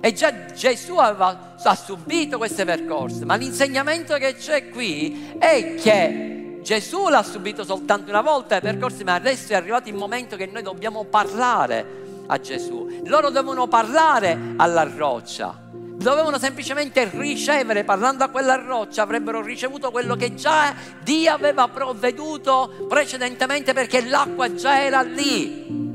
E 0.00 0.12
già 0.12 0.46
Gesù 0.46 0.96
aveva, 0.96 1.54
ha 1.62 1.74
subito 1.74 2.36
queste 2.36 2.64
percorse, 2.64 3.24
ma 3.24 3.36
l'insegnamento 3.36 4.16
che 4.16 4.34
c'è 4.34 4.68
qui 4.68 5.36
è 5.38 5.74
che 5.74 6.58
Gesù 6.62 7.08
l'ha 7.08 7.22
subito 7.22 7.64
soltanto 7.64 8.10
una 8.10 8.20
volta 8.20 8.56
i 8.56 8.60
percorsi, 8.60 9.04
ma 9.04 9.14
adesso 9.14 9.52
è 9.52 9.56
arrivato 9.56 9.88
il 9.88 9.94
momento 9.94 10.36
che 10.36 10.46
noi 10.46 10.62
dobbiamo 10.62 11.04
parlare 11.04 12.24
a 12.26 12.38
Gesù. 12.40 13.02
Loro 13.04 13.30
devono 13.30 13.66
parlare 13.68 14.54
alla 14.56 14.84
roccia 14.84 15.62
dovevano 15.96 16.38
semplicemente 16.38 17.08
ricevere, 17.12 17.84
parlando 17.84 18.24
a 18.24 18.28
quella 18.28 18.56
roccia, 18.56 19.02
avrebbero 19.02 19.42
ricevuto 19.42 19.90
quello 19.90 20.16
che 20.16 20.34
già 20.34 20.74
Dio 21.02 21.32
aveva 21.32 21.68
provveduto 21.68 22.86
precedentemente 22.88 23.72
perché 23.72 24.04
l'acqua 24.04 24.54
già 24.54 24.82
era 24.82 25.02
lì. 25.02 25.90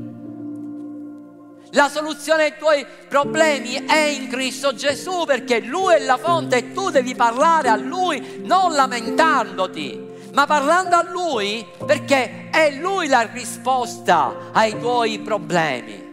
La 1.72 1.88
soluzione 1.90 2.44
ai 2.44 2.54
tuoi 2.58 2.86
problemi 3.08 3.84
è 3.86 3.98
in 3.98 4.28
Cristo 4.28 4.74
Gesù 4.74 5.24
perché 5.26 5.60
Lui 5.60 5.94
è 5.94 5.98
la 5.98 6.16
fonte 6.16 6.56
e 6.56 6.72
tu 6.72 6.88
devi 6.88 7.14
parlare 7.14 7.68
a 7.68 7.76
Lui 7.76 8.40
non 8.44 8.72
lamentandoti, 8.72 10.30
ma 10.32 10.46
parlando 10.46 10.96
a 10.96 11.06
Lui 11.10 11.66
perché 11.84 12.48
è 12.48 12.70
Lui 12.72 13.06
la 13.08 13.28
risposta 13.30 14.50
ai 14.52 14.78
tuoi 14.78 15.18
problemi. 15.18 16.06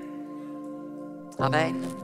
Amen. 1.38 1.95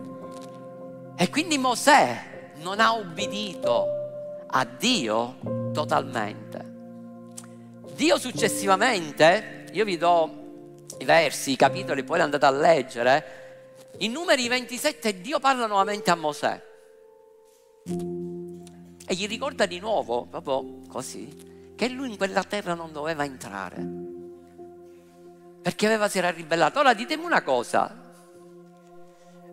E 1.21 1.29
quindi 1.29 1.59
Mosè 1.59 2.53
non 2.63 2.79
ha 2.79 2.93
ubbidito 2.93 3.85
a 4.47 4.65
Dio 4.65 5.37
totalmente. 5.71 6.65
Dio 7.93 8.17
successivamente, 8.17 9.67
io 9.71 9.85
vi 9.85 9.97
do 9.97 10.87
i 10.97 11.05
versi, 11.05 11.51
i 11.51 11.55
capitoli, 11.55 12.03
poi 12.03 12.17
li 12.17 12.23
andate 12.23 12.45
a 12.47 12.49
leggere, 12.49 13.89
in 13.99 14.13
numeri 14.13 14.47
27 14.47 15.21
Dio 15.21 15.39
parla 15.39 15.67
nuovamente 15.67 16.09
a 16.09 16.15
Mosè 16.15 16.63
e 17.83 19.13
gli 19.13 19.27
ricorda 19.27 19.67
di 19.67 19.79
nuovo, 19.79 20.25
proprio 20.25 20.79
così, 20.87 21.73
che 21.75 21.87
lui 21.87 22.09
in 22.09 22.17
quella 22.17 22.41
terra 22.41 22.73
non 22.73 22.91
doveva 22.91 23.23
entrare 23.23 23.75
perché 25.61 25.85
aveva, 25.85 26.07
si 26.07 26.17
era 26.17 26.31
ribellato. 26.31 26.79
Ora 26.79 26.95
ditemi 26.95 27.23
una 27.23 27.43
cosa, 27.43 27.95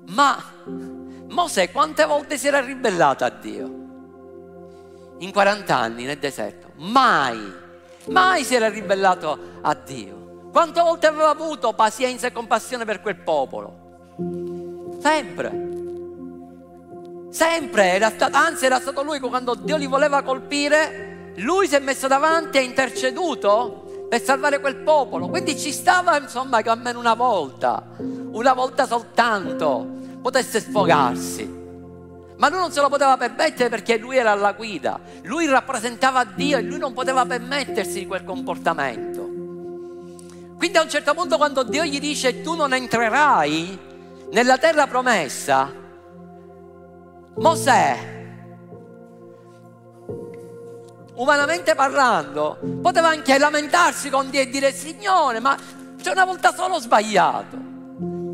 ma 0.07 0.88
Mosè 1.39 1.71
quante 1.71 2.05
volte 2.05 2.37
si 2.37 2.49
era 2.49 2.61
ribellato 2.61 3.25
a 3.25 3.29
Dio? 3.31 3.71
In 5.19 5.31
40 5.31 5.77
anni 5.77 6.03
nel 6.03 6.19
deserto. 6.19 6.73
Mai, 6.79 7.39
mai 8.07 8.43
si 8.43 8.57
era 8.57 8.69
ribellato 8.69 9.39
a 9.61 9.73
Dio. 9.75 10.49
Quante 10.51 10.81
volte 10.81 11.07
aveva 11.07 11.29
avuto 11.29 11.73
pazienza 11.75 12.27
e 12.27 12.33
compassione 12.33 12.85
per 12.85 13.01
quel 13.01 13.19
popolo? 13.19 14.97
Sempre. 15.01 15.67
Sempre, 17.31 17.85
era 17.85 18.11
stato, 18.11 18.37
anzi 18.37 18.67
era 18.67 18.81
stato 18.81 19.05
lui 19.05 19.21
quando 19.21 19.55
Dio 19.55 19.77
li 19.77 19.87
voleva 19.87 20.23
colpire, 20.23 21.35
lui 21.37 21.69
si 21.69 21.77
è 21.77 21.79
messo 21.79 22.09
davanti 22.09 22.57
e 22.57 22.63
ha 22.63 22.65
interceduto 22.65 24.07
per 24.11 24.21
salvare 24.21 24.59
quel 24.59 24.79
popolo. 24.79 25.29
Quindi 25.29 25.57
ci 25.57 25.71
stava 25.71 26.19
insomma 26.19 26.63
che 26.63 26.71
almeno 26.71 26.99
una 26.99 27.15
volta, 27.15 27.91
una 27.97 28.55
volta 28.55 28.87
soltanto 28.87 29.98
potesse 30.21 30.61
sfogarsi. 30.61 31.57
Ma 32.37 32.49
lui 32.49 32.59
non 32.59 32.71
se 32.71 32.81
lo 32.81 32.89
poteva 32.89 33.17
permettere 33.17 33.69
perché 33.69 33.99
lui 33.99 34.17
era 34.17 34.31
alla 34.31 34.53
guida, 34.53 35.01
lui 35.25 35.47
rappresentava 35.47 36.25
Dio 36.25 36.57
e 36.59 36.63
lui 36.63 36.79
non 36.79 36.93
poteva 36.93 37.27
permettersi 37.27 38.07
quel 38.07 38.23
comportamento. 38.23 39.29
Quindi 40.57 40.77
a 40.77 40.83
un 40.83 40.89
certo 40.89 41.15
punto 41.15 41.37
quando 41.37 41.63
Dio 41.65 41.85
gli 41.85 41.99
dice 41.99 42.43
tu 42.43 42.55
non 42.55 42.73
entrerai 42.73 43.79
nella 44.31 44.59
terra 44.59 44.87
promessa, 44.87 45.73
Mosè, 47.37 47.97
umanamente 51.15 51.75
parlando, 51.75 52.59
poteva 52.81 53.09
anche 53.09 53.39
lamentarsi 53.39 54.11
con 54.11 54.31
Dio 54.31 54.41
e 54.41 54.49
dire 54.49 54.73
Signore, 54.73 55.41
ma 55.41 55.57
c'è 56.01 56.11
una 56.11 56.25
volta 56.25 56.53
solo 56.53 56.79
sbagliato. 56.79 57.77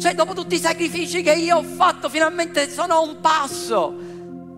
Cioè, 0.04 0.14
dopo 0.14 0.34
tutti 0.34 0.56
i 0.56 0.61
sacrifici 0.61 1.23
che 1.23 1.32
io 1.32 1.56
ho 1.56 1.62
fatto, 1.62 2.11
finalmente 2.11 2.68
sono 2.68 2.92
a 2.92 3.00
un 3.00 3.20
passo. 3.23 3.94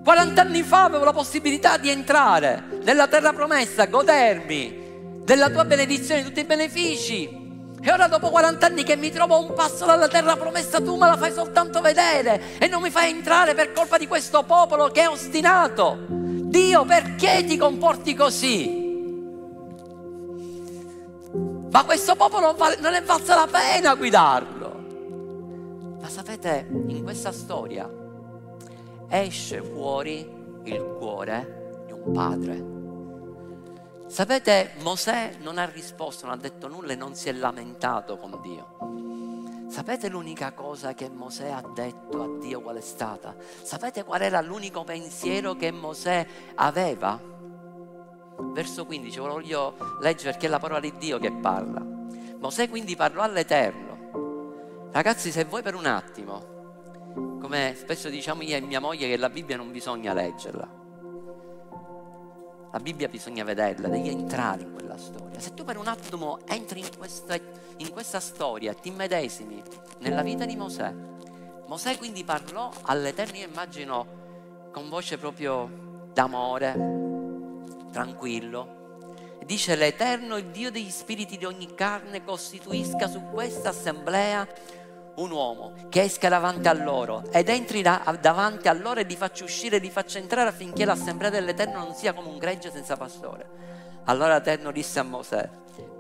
40 0.03 0.41
anni 0.41 0.65
fa 0.65 0.83
avevo 0.83 1.05
la 1.05 1.13
possibilità 1.13 1.77
di 1.77 1.89
entrare 1.89 2.81
nella 2.83 3.07
terra 3.07 3.33
promessa, 3.33 3.87
godermi 3.87 5.21
della 5.23 5.49
tua 5.49 5.65
benedizione, 5.65 6.23
di 6.23 6.27
tutti 6.27 6.41
i 6.41 6.45
benefici. 6.45 7.29
E 7.81 7.93
ora 7.93 8.09
dopo 8.09 8.31
40 8.31 8.67
anni 8.67 8.83
che 8.83 8.97
mi 8.97 9.13
trovo 9.13 9.37
a 9.37 9.39
un 9.39 9.53
passo 9.55 9.85
dalla 9.85 10.09
terra 10.09 10.35
promessa, 10.35 10.81
tu 10.81 10.97
me 10.97 11.07
la 11.07 11.17
fai 11.17 11.33
soltanto 11.33 11.81
vedere 11.81 12.59
e 12.59 12.67
non 12.67 12.83
mi 12.83 12.91
fai 12.91 13.11
entrare 13.11 13.55
per 13.55 13.71
colpa 13.71 13.99
di 13.99 14.09
questo 14.09 14.43
popolo 14.43 14.89
che 14.89 15.03
è 15.03 15.09
ostinato. 15.09 16.07
Dio, 16.09 16.85
perché 16.85 17.45
ti 17.47 17.57
comporti 17.57 18.17
così? 18.17 18.85
Ma 21.71 21.85
questo 21.85 22.17
popolo 22.17 22.53
non, 22.59 22.75
non 22.81 22.95
è 22.95 23.03
valsa 23.05 23.37
la 23.37 23.47
pena 23.49 23.95
guidarlo. 23.95 24.56
Ma 26.07 26.13
sapete, 26.13 26.69
in 26.87 27.03
questa 27.03 27.33
storia 27.33 27.91
esce 29.09 29.61
fuori 29.61 30.21
il 30.63 30.95
cuore 30.97 31.83
di 31.85 31.91
un 31.91 32.13
padre. 32.13 34.07
Sapete, 34.07 34.75
Mosè 34.83 35.39
non 35.41 35.59
ha 35.59 35.65
risposto, 35.65 36.27
non 36.27 36.37
ha 36.37 36.41
detto 36.41 36.69
nulla 36.69 36.93
e 36.93 36.95
non 36.95 37.17
si 37.17 37.29
è 37.29 37.33
lamentato 37.33 38.19
con 38.19 38.39
Dio. 38.41 39.67
Sapete 39.69 40.09
l'unica 40.09 40.53
cosa 40.53 40.95
che 40.95 41.09
Mosè 41.09 41.51
ha 41.51 41.69
detto 41.75 42.23
a 42.23 42.39
Dio 42.39 42.61
qual 42.61 42.77
è 42.77 42.83
stata? 42.83 43.35
Sapete 43.65 44.05
qual 44.05 44.23
era 44.23 44.41
l'unico 44.41 44.85
pensiero 44.85 45.57
che 45.57 45.73
Mosè 45.73 46.25
aveva? 46.55 47.21
Verso 48.53 48.87
15, 48.87 49.19
ve 49.19 49.27
lo 49.27 49.33
voglio 49.33 49.77
leggere 50.01 50.31
perché 50.31 50.47
è 50.47 50.51
la 50.51 50.61
parola 50.61 50.79
di 50.79 50.97
Dio 50.99 51.19
che 51.19 51.33
parla. 51.33 51.85
Mosè 52.39 52.69
quindi 52.69 52.95
parlò 52.95 53.23
all'Eterno. 53.23 53.86
Ragazzi, 54.97 55.31
se 55.31 55.45
voi 55.45 55.61
per 55.61 55.75
un 55.75 55.85
attimo 55.85 56.55
come 57.39 57.75
spesso 57.77 58.09
diciamo 58.09 58.41
io 58.41 58.57
e 58.57 58.63
mia 58.63 58.81
moglie 58.81 59.07
che 59.07 59.19
la 59.19 59.29
Bibbia 59.29 59.55
non 59.55 59.71
bisogna 59.71 60.15
leggerla. 60.15 60.69
La 62.73 62.79
Bibbia 62.81 63.07
bisogna 63.07 63.45
vederla, 63.45 63.89
devi 63.89 64.09
entrare 64.09 64.63
in 64.63 64.73
quella 64.73 64.97
storia. 64.97 65.39
Se 65.39 65.53
tu 65.53 65.65
per 65.65 65.77
un 65.77 65.89
attimo 65.89 66.39
entri 66.47 66.81
in 66.81 66.89
questa, 66.97 67.37
in 67.77 67.91
questa 67.91 68.21
storia 68.21 68.73
ti 68.73 68.89
immedesimi 68.89 69.63
nella 69.99 70.23
vita 70.23 70.47
di 70.47 70.57
Mosè, 70.57 70.91
Mosè 71.67 71.99
quindi 71.99 72.25
parlò 72.25 72.73
all'Eterno, 72.85 73.37
io 73.37 73.49
immagino 73.49 74.07
con 74.73 74.89
voce 74.89 75.19
proprio 75.19 76.09
d'amore, 76.15 76.73
tranquillo. 77.93 78.85
Dice 79.45 79.77
l'Eterno, 79.77 80.39
il 80.39 80.47
Dio 80.47 80.71
degli 80.71 80.91
spiriti 80.91 81.37
di 81.37 81.45
ogni 81.45 81.75
carne, 81.75 82.25
costituisca 82.25 83.07
su 83.09 83.21
questa 83.31 83.69
assemblea 83.69 84.49
un 85.17 85.31
uomo 85.31 85.73
che 85.89 86.03
esca 86.03 86.29
davanti 86.29 86.69
a 86.69 86.73
loro 86.73 87.25
ed 87.31 87.49
entri 87.49 87.83
da, 87.83 88.17
davanti 88.21 88.69
a 88.69 88.73
loro 88.73 89.01
e 89.01 89.05
li 89.05 89.17
faccia 89.17 89.45
uscire 89.45 89.79
li 89.79 89.91
faccia 89.91 90.19
entrare 90.19 90.49
affinché 90.49 90.85
l'assemblea 90.85 91.31
dell'Eterno 91.31 91.79
non 91.79 91.95
sia 91.95 92.13
come 92.13 92.29
un 92.29 92.39
gregge 92.39 92.71
senza 92.71 92.97
pastore. 92.97 93.75
Allora 94.05 94.35
l'Eterno 94.35 94.71
disse 94.71 94.99
a 94.99 95.03
Mosè, 95.03 95.49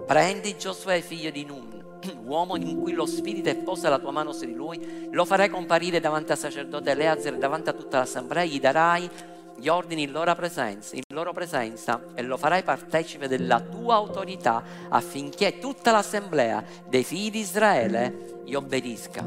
prendi 0.07 0.57
Giosuè 0.57 1.01
figlio 1.01 1.31
di 1.31 1.45
Nun, 1.45 1.99
uomo 2.25 2.57
in 2.57 2.81
cui 2.81 2.93
lo 2.93 3.07
spirito 3.07 3.49
è 3.49 3.57
posa 3.57 3.89
la 3.89 3.99
tua 3.99 4.13
mano 4.13 4.33
su 4.33 4.45
di 4.45 4.55
lui, 4.55 5.09
lo 5.11 5.25
farai 5.25 5.49
comparire 5.49 5.99
davanti 5.99 6.33
al 6.33 6.39
sacerdote 6.39 6.91
Eleazar 6.91 7.35
e 7.35 7.39
davanti 7.39 7.71
a 7.71 7.73
tutta 7.73 7.99
l'assemblea, 7.99 8.45
gli 8.45 8.61
darai 8.61 9.11
gli 9.57 9.69
ordini 9.69 10.03
in 10.03 10.13
loro, 10.13 10.35
presenza, 10.35 10.95
in 10.95 11.03
loro 11.09 11.33
presenza 11.33 12.03
e 12.15 12.23
lo 12.23 12.37
farai 12.37 12.63
partecipe 12.63 13.27
della 13.27 13.61
tua 13.61 13.95
autorità 13.95 14.63
affinché 14.89 15.59
tutta 15.59 15.93
l'assemblea 15.93 16.63
dei 16.87 17.05
figli 17.05 17.31
di 17.31 17.41
Israele 17.41 18.41
gli 18.45 18.55
obbedisca. 18.55 19.25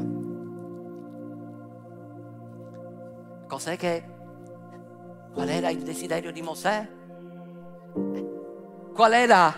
Cos'è 3.46 3.76
che... 3.76 4.18
Qual 5.32 5.48
era 5.48 5.68
il 5.68 5.82
desiderio 5.82 6.32
di 6.32 6.42
Mosè? 6.42 6.88
Qual 8.94 9.12
era 9.12 9.54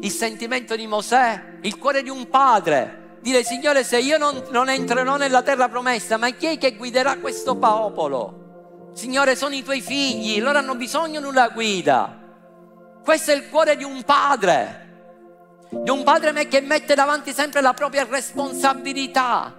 il 0.00 0.10
sentimento 0.10 0.76
di 0.76 0.86
Mosè? 0.86 1.58
Il 1.62 1.78
cuore 1.78 2.02
di 2.02 2.10
un 2.10 2.28
padre. 2.28 3.18
Dire, 3.20 3.42
Signore, 3.44 3.82
se 3.82 3.98
io 3.98 4.18
non, 4.18 4.44
non 4.50 4.68
entrerò 4.68 5.16
nella 5.16 5.42
terra 5.42 5.68
promessa, 5.68 6.16
ma 6.16 6.30
chi 6.30 6.46
è 6.46 6.58
che 6.58 6.76
guiderà 6.76 7.16
questo 7.16 7.56
popolo? 7.56 8.45
Signore, 8.96 9.36
sono 9.36 9.54
i 9.54 9.62
tuoi 9.62 9.82
figli, 9.82 10.40
loro 10.40 10.56
hanno 10.56 10.74
bisogno 10.74 11.20
di 11.20 11.26
una 11.26 11.48
guida. 11.48 12.18
Questo 13.04 13.30
è 13.30 13.34
il 13.34 13.50
cuore 13.50 13.76
di 13.76 13.84
un 13.84 14.02
padre, 14.04 15.66
di 15.68 15.90
un 15.90 16.02
padre 16.02 16.48
che 16.48 16.62
mette 16.62 16.94
davanti 16.94 17.34
sempre 17.34 17.60
la 17.60 17.74
propria 17.74 18.06
responsabilità. 18.08 19.54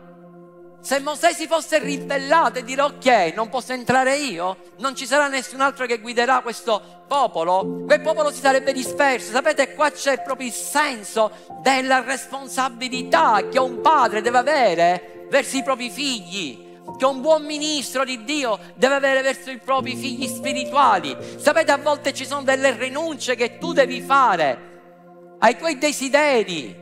Se 0.81 0.99
Mosè 1.01 1.33
si 1.33 1.45
fosse 1.45 1.77
ribellato 1.77 2.57
e 2.57 2.63
dire 2.63 2.81
ok, 2.81 3.33
non 3.35 3.49
posso 3.49 3.73
entrare 3.73 4.17
io, 4.17 4.57
non 4.77 4.95
ci 4.95 5.05
sarà 5.05 5.27
nessun 5.27 5.61
altro 5.61 5.85
che 5.85 5.99
guiderà 5.99 6.41
questo 6.41 7.03
popolo, 7.07 7.83
quel 7.85 8.01
popolo 8.01 8.31
si 8.31 8.39
sarebbe 8.39 8.73
disperso. 8.73 9.33
Sapete, 9.33 9.75
qua 9.75 9.91
c'è 9.91 10.23
proprio 10.23 10.47
il 10.47 10.53
senso 10.53 11.31
della 11.61 12.01
responsabilità 12.01 13.47
che 13.51 13.59
un 13.59 13.81
padre 13.81 14.21
deve 14.23 14.37
avere 14.39 15.27
verso 15.29 15.57
i 15.57 15.63
propri 15.63 15.91
figli 15.91 16.65
che 16.95 17.05
un 17.05 17.21
buon 17.21 17.43
ministro 17.43 18.03
di 18.05 18.23
Dio 18.23 18.57
deve 18.75 18.95
avere 18.95 19.21
verso 19.21 19.51
i 19.51 19.57
propri 19.57 19.95
figli 19.95 20.27
spirituali. 20.27 21.15
Sapete, 21.37 21.71
a 21.71 21.77
volte 21.77 22.13
ci 22.13 22.25
sono 22.25 22.43
delle 22.43 22.75
rinunce 22.77 23.35
che 23.35 23.57
tu 23.57 23.73
devi 23.73 24.01
fare 24.01 25.35
ai 25.39 25.57
tuoi 25.57 25.77
desideri, 25.77 26.75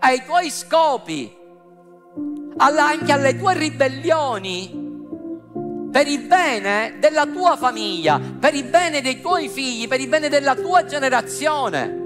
ai 0.00 0.24
tuoi 0.24 0.50
scopi, 0.50 1.36
anche 2.56 3.12
alle 3.12 3.38
tue 3.38 3.54
ribellioni 3.54 4.88
per 5.90 6.06
il 6.06 6.20
bene 6.20 6.96
della 7.00 7.26
tua 7.26 7.56
famiglia, 7.56 8.20
per 8.38 8.54
il 8.54 8.64
bene 8.64 9.00
dei 9.00 9.20
tuoi 9.20 9.48
figli, 9.48 9.88
per 9.88 10.00
il 10.00 10.08
bene 10.08 10.28
della 10.28 10.54
tua 10.54 10.84
generazione. 10.84 11.98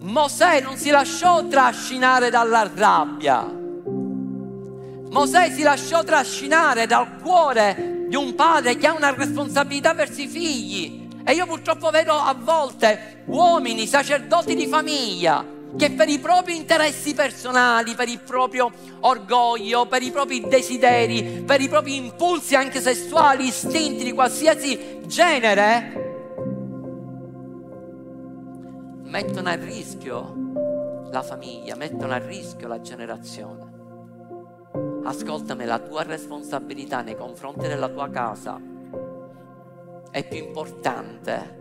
Mosè 0.00 0.60
non 0.60 0.76
si 0.76 0.90
lasciò 0.90 1.46
trascinare 1.46 2.30
dalla 2.30 2.68
rabbia. 2.74 3.60
Mosè 5.12 5.50
si 5.50 5.60
lasciò 5.60 6.02
trascinare 6.02 6.86
dal 6.86 7.18
cuore 7.18 8.06
di 8.08 8.16
un 8.16 8.34
padre 8.34 8.78
che 8.78 8.86
ha 8.86 8.94
una 8.94 9.14
responsabilità 9.14 9.92
verso 9.92 10.22
i 10.22 10.26
figli. 10.26 11.06
E 11.22 11.34
io 11.34 11.44
purtroppo 11.44 11.90
vedo 11.90 12.14
a 12.14 12.34
volte 12.34 13.22
uomini, 13.26 13.86
sacerdoti 13.86 14.54
di 14.54 14.66
famiglia, 14.66 15.44
che 15.76 15.90
per 15.90 16.08
i 16.08 16.18
propri 16.18 16.56
interessi 16.56 17.12
personali, 17.12 17.94
per 17.94 18.08
il 18.08 18.20
proprio 18.20 18.72
orgoglio, 19.00 19.86
per 19.86 20.02
i 20.02 20.10
propri 20.10 20.48
desideri, 20.48 21.42
per 21.44 21.60
i 21.60 21.68
propri 21.68 21.96
impulsi 21.96 22.54
anche 22.54 22.80
sessuali, 22.80 23.48
istinti 23.48 24.04
di 24.04 24.12
qualsiasi 24.12 25.00
genere, 25.04 25.92
mettono 29.04 29.50
a 29.50 29.54
rischio 29.56 30.34
la 31.10 31.22
famiglia, 31.22 31.76
mettono 31.76 32.14
a 32.14 32.18
rischio 32.18 32.66
la 32.66 32.80
generazione 32.80 33.71
ascoltami, 35.04 35.64
la 35.64 35.78
tua 35.78 36.02
responsabilità 36.02 37.02
nei 37.02 37.16
confronti 37.16 37.66
della 37.66 37.88
tua 37.88 38.08
casa 38.10 38.60
è 40.10 40.26
più 40.26 40.38
importante 40.38 41.60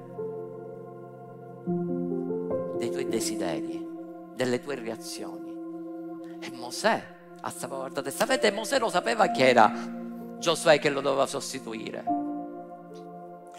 dei 2.77 2.89
tuoi 2.89 3.07
desideri, 3.07 3.87
delle 4.35 4.59
tue 4.59 4.75
reazioni. 4.75 5.49
E 6.39 6.51
Mosè 6.51 7.03
ha 7.39 7.49
salvaguardato. 7.49 8.09
Sapete, 8.09 8.51
Mosè 8.51 8.79
lo 8.79 8.89
sapeva 8.89 9.29
che 9.29 9.47
era 9.47 9.71
Giosuè 10.37 10.79
che 10.79 10.89
lo 10.89 11.01
doveva 11.01 11.27
sostituire. 11.27 12.03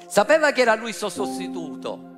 Sapeva 0.08 0.50
che 0.50 0.60
era 0.60 0.74
lui 0.74 0.88
il 0.88 0.94
suo 0.94 1.08
sostituto 1.08 2.11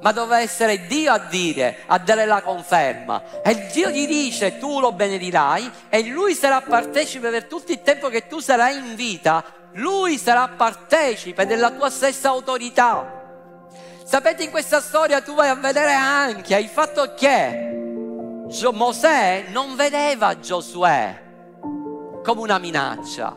ma 0.00 0.12
doveva 0.12 0.40
essere 0.40 0.86
Dio 0.86 1.12
a 1.12 1.18
dire, 1.18 1.78
a 1.86 1.98
dare 1.98 2.24
la 2.24 2.42
conferma. 2.42 3.42
E 3.42 3.68
Dio 3.72 3.90
gli 3.90 4.06
dice, 4.06 4.58
tu 4.58 4.80
lo 4.80 4.92
benedirai 4.92 5.70
e 5.88 6.04
lui 6.04 6.34
sarà 6.34 6.60
partecipe 6.60 7.30
per 7.30 7.44
tutto 7.44 7.72
il 7.72 7.82
tempo 7.82 8.08
che 8.08 8.26
tu 8.26 8.38
sarai 8.38 8.76
in 8.76 8.94
vita. 8.94 9.44
Lui 9.72 10.18
sarà 10.18 10.48
partecipe 10.48 11.46
della 11.46 11.70
tua 11.70 11.90
stessa 11.90 12.28
autorità. 12.28 13.16
Sapete, 14.04 14.44
in 14.44 14.50
questa 14.50 14.80
storia 14.80 15.20
tu 15.20 15.34
vai 15.34 15.48
a 15.48 15.54
vedere 15.54 15.92
anche 15.92 16.56
il 16.56 16.68
fatto 16.68 17.14
che 17.14 17.76
Mosè 18.72 19.46
non 19.48 19.76
vedeva 19.76 20.38
Giosuè 20.38 21.26
come 22.22 22.40
una 22.40 22.58
minaccia, 22.58 23.36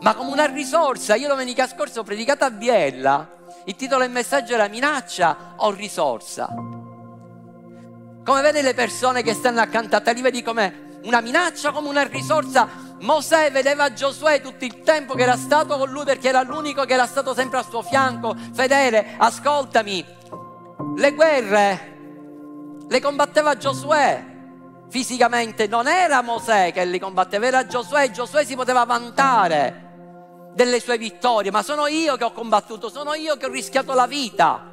ma 0.00 0.14
come 0.14 0.30
una 0.30 0.46
risorsa. 0.46 1.16
Io 1.16 1.26
domenica 1.26 1.66
scorsa 1.66 2.00
ho 2.00 2.04
predicato 2.04 2.44
a 2.44 2.50
Biella 2.50 3.35
il 3.64 3.76
titolo 3.76 4.02
del 4.02 4.10
messaggio 4.10 4.54
era 4.54 4.68
minaccia 4.68 5.54
o 5.56 5.70
risorsa. 5.70 6.48
Come 8.24 8.40
vede 8.42 8.62
le 8.62 8.74
persone 8.74 9.22
che 9.22 9.34
stanno 9.34 9.60
accanto 9.60 9.96
a 9.96 10.00
te, 10.00 10.12
li 10.12 10.20
vedi 10.20 10.42
come 10.42 10.98
una 11.04 11.20
minaccia, 11.20 11.70
come 11.70 11.88
una 11.88 12.02
risorsa. 12.02 12.68
Mosè 13.00 13.52
vedeva 13.52 13.92
Giosuè 13.92 14.40
tutto 14.40 14.64
il 14.64 14.80
tempo 14.80 15.14
che 15.14 15.22
era 15.22 15.36
stato 15.36 15.76
con 15.76 15.88
lui 15.90 16.04
perché 16.04 16.28
era 16.28 16.42
l'unico 16.42 16.84
che 16.84 16.94
era 16.94 17.06
stato 17.06 17.34
sempre 17.34 17.58
al 17.58 17.68
suo 17.68 17.82
fianco, 17.82 18.34
fedele. 18.52 19.14
Ascoltami, 19.16 20.04
le 20.96 21.12
guerre 21.12 21.94
le 22.88 23.00
combatteva 23.00 23.56
Giosuè 23.56 24.34
fisicamente, 24.88 25.66
non 25.66 25.86
era 25.88 26.22
Mosè 26.22 26.72
che 26.72 26.84
li 26.84 26.98
combatteva, 26.98 27.46
era 27.46 27.66
Giosuè 27.66 28.10
Giosuè 28.10 28.44
si 28.44 28.54
poteva 28.54 28.84
vantare 28.84 29.85
delle 30.56 30.80
sue 30.80 30.96
vittorie, 30.96 31.50
ma 31.50 31.62
sono 31.62 31.86
io 31.86 32.16
che 32.16 32.24
ho 32.24 32.32
combattuto, 32.32 32.88
sono 32.88 33.12
io 33.12 33.36
che 33.36 33.44
ho 33.44 33.50
rischiato 33.50 33.92
la 33.92 34.06
vita. 34.06 34.72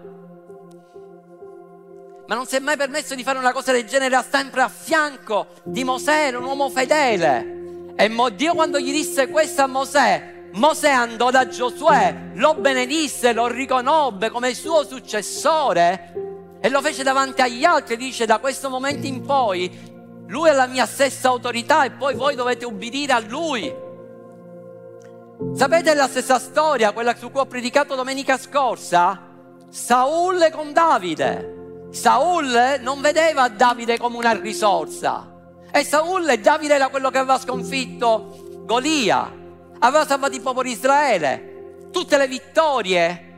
Ma 2.26 2.36
non 2.36 2.46
si 2.46 2.56
è 2.56 2.60
mai 2.60 2.78
permesso 2.78 3.16
di 3.16 3.24
fare 3.24 3.38
una 3.38 3.52
cosa 3.52 3.74
del 3.74 3.84
genere, 3.84 4.16
era 4.16 4.24
sempre 4.24 4.62
a 4.62 4.70
fianco 4.70 5.48
di 5.64 5.84
Mosè, 5.84 6.28
era 6.28 6.38
un 6.38 6.46
uomo 6.46 6.70
fedele. 6.70 7.92
E 7.98 8.10
Dio 8.34 8.54
quando 8.54 8.80
gli 8.80 8.94
disse 8.94 9.28
questo 9.28 9.64
a 9.64 9.68
Mosè, 9.68 10.48
Mosè 10.54 10.90
andò 10.90 11.30
da 11.32 11.50
Giosuè, 11.50 12.32
lo 12.36 12.54
benedisse, 12.54 13.34
lo 13.34 13.48
riconobbe 13.48 14.30
come 14.30 14.54
suo 14.54 14.86
successore 14.86 16.14
e 16.62 16.70
lo 16.70 16.80
fece 16.80 17.04
davanti 17.04 17.42
agli 17.42 17.66
altri, 17.66 17.98
dice 17.98 18.26
da 18.26 18.38
questo 18.40 18.70
momento 18.70 19.06
in 19.06 19.22
poi 19.22 19.92
lui 20.28 20.48
ha 20.48 20.54
la 20.54 20.68
mia 20.68 20.86
stessa 20.86 21.28
autorità 21.28 21.84
e 21.84 21.92
poi 21.92 22.16
voi 22.16 22.36
dovete 22.36 22.64
ubbidire 22.64 23.12
a 23.12 23.20
lui. 23.20 23.83
Sapete 25.56 25.94
la 25.94 26.08
stessa 26.08 26.40
storia, 26.40 26.94
quella 26.94 27.16
su 27.16 27.30
cui 27.30 27.42
ho 27.42 27.46
predicato 27.46 27.96
domenica 27.96 28.38
scorsa? 28.38 29.20
Saul 29.70 30.50
con 30.52 30.74
Davide. 30.74 31.88
Saul 31.92 32.80
non 32.80 33.02
vedeva 33.02 33.48
Davide 33.50 33.98
come 33.98 34.18
una 34.18 34.34
risorsa. 34.34 35.32
E 35.72 35.84
Saul 35.84 36.28
e 36.30 36.40
Davide 36.40 36.76
era 36.76 36.90
quello 36.90 37.10
che 37.10 37.18
aveva 37.20 37.38
sconfitto 37.38 38.62
Golia, 38.66 39.32
aveva 39.80 40.06
salvato 40.06 40.36
il 40.36 40.42
popolo 40.42 40.68
di 40.68 40.74
Israele. 40.74 41.88
Tutte 41.92 42.18
le 42.18 42.28
vittorie 42.28 43.32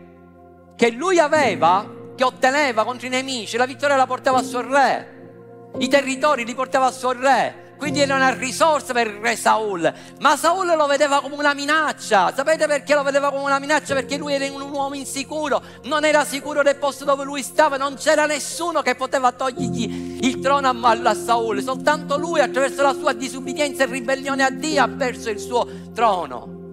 che 0.75 0.91
lui 0.91 1.19
aveva, 1.19 1.85
che 2.15 2.23
otteneva 2.23 2.85
contro 2.85 3.07
i 3.07 3.09
nemici, 3.09 3.57
la 3.57 3.65
vittoria 3.65 3.95
la 3.95 4.05
portava 4.05 4.39
a 4.39 4.43
suo 4.43 4.61
re. 4.61 5.71
I 5.77 5.87
territori 5.87 6.45
li 6.45 6.55
portava 6.55 6.85
a 6.85 6.91
suo 6.91 7.11
re. 7.11 7.64
Quindi 7.77 7.99
era 7.99 8.15
una 8.15 8.33
risorsa 8.33 8.93
per 8.93 9.07
il 9.07 9.15
re 9.15 9.35
Saul. 9.35 9.93
Ma 10.19 10.37
Saul 10.37 10.75
lo 10.75 10.85
vedeva 10.87 11.21
come 11.21 11.35
una 11.35 11.53
minaccia. 11.53 12.33
Sapete 12.33 12.67
perché 12.67 12.95
lo 12.95 13.03
vedeva 13.03 13.29
come 13.29 13.43
una 13.43 13.59
minaccia? 13.59 13.93
Perché 13.93 14.17
lui 14.17 14.33
era 14.33 14.45
un 14.45 14.61
uomo 14.61 14.95
insicuro, 14.95 15.61
non 15.83 16.05
era 16.05 16.23
sicuro 16.23 16.63
del 16.63 16.77
posto 16.77 17.03
dove 17.03 17.23
lui 17.23 17.43
stava, 17.43 17.77
non 17.77 17.95
c'era 17.95 18.25
nessuno 18.25 18.81
che 18.81 18.95
poteva 18.95 19.31
togliergli 19.31 20.19
il 20.25 20.39
trono 20.39 20.69
a 20.69 21.13
Saul. 21.13 21.61
Soltanto 21.61 22.17
lui, 22.17 22.39
attraverso 22.39 22.81
la 22.81 22.93
sua 22.93 23.13
disubbidienza 23.13 23.83
e 23.83 23.87
ribellione 23.87 24.43
a 24.43 24.49
Dio, 24.49 24.81
ha 24.81 24.87
perso 24.87 25.29
il 25.29 25.39
suo 25.39 25.67
trono. 25.93 26.63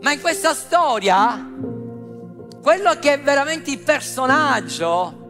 Ma 0.00 0.12
in 0.12 0.20
questa 0.20 0.52
storia, 0.52 1.50
quello 2.60 2.98
che 2.98 3.14
è 3.14 3.20
veramente 3.20 3.70
il 3.70 3.78
personaggio, 3.78 5.22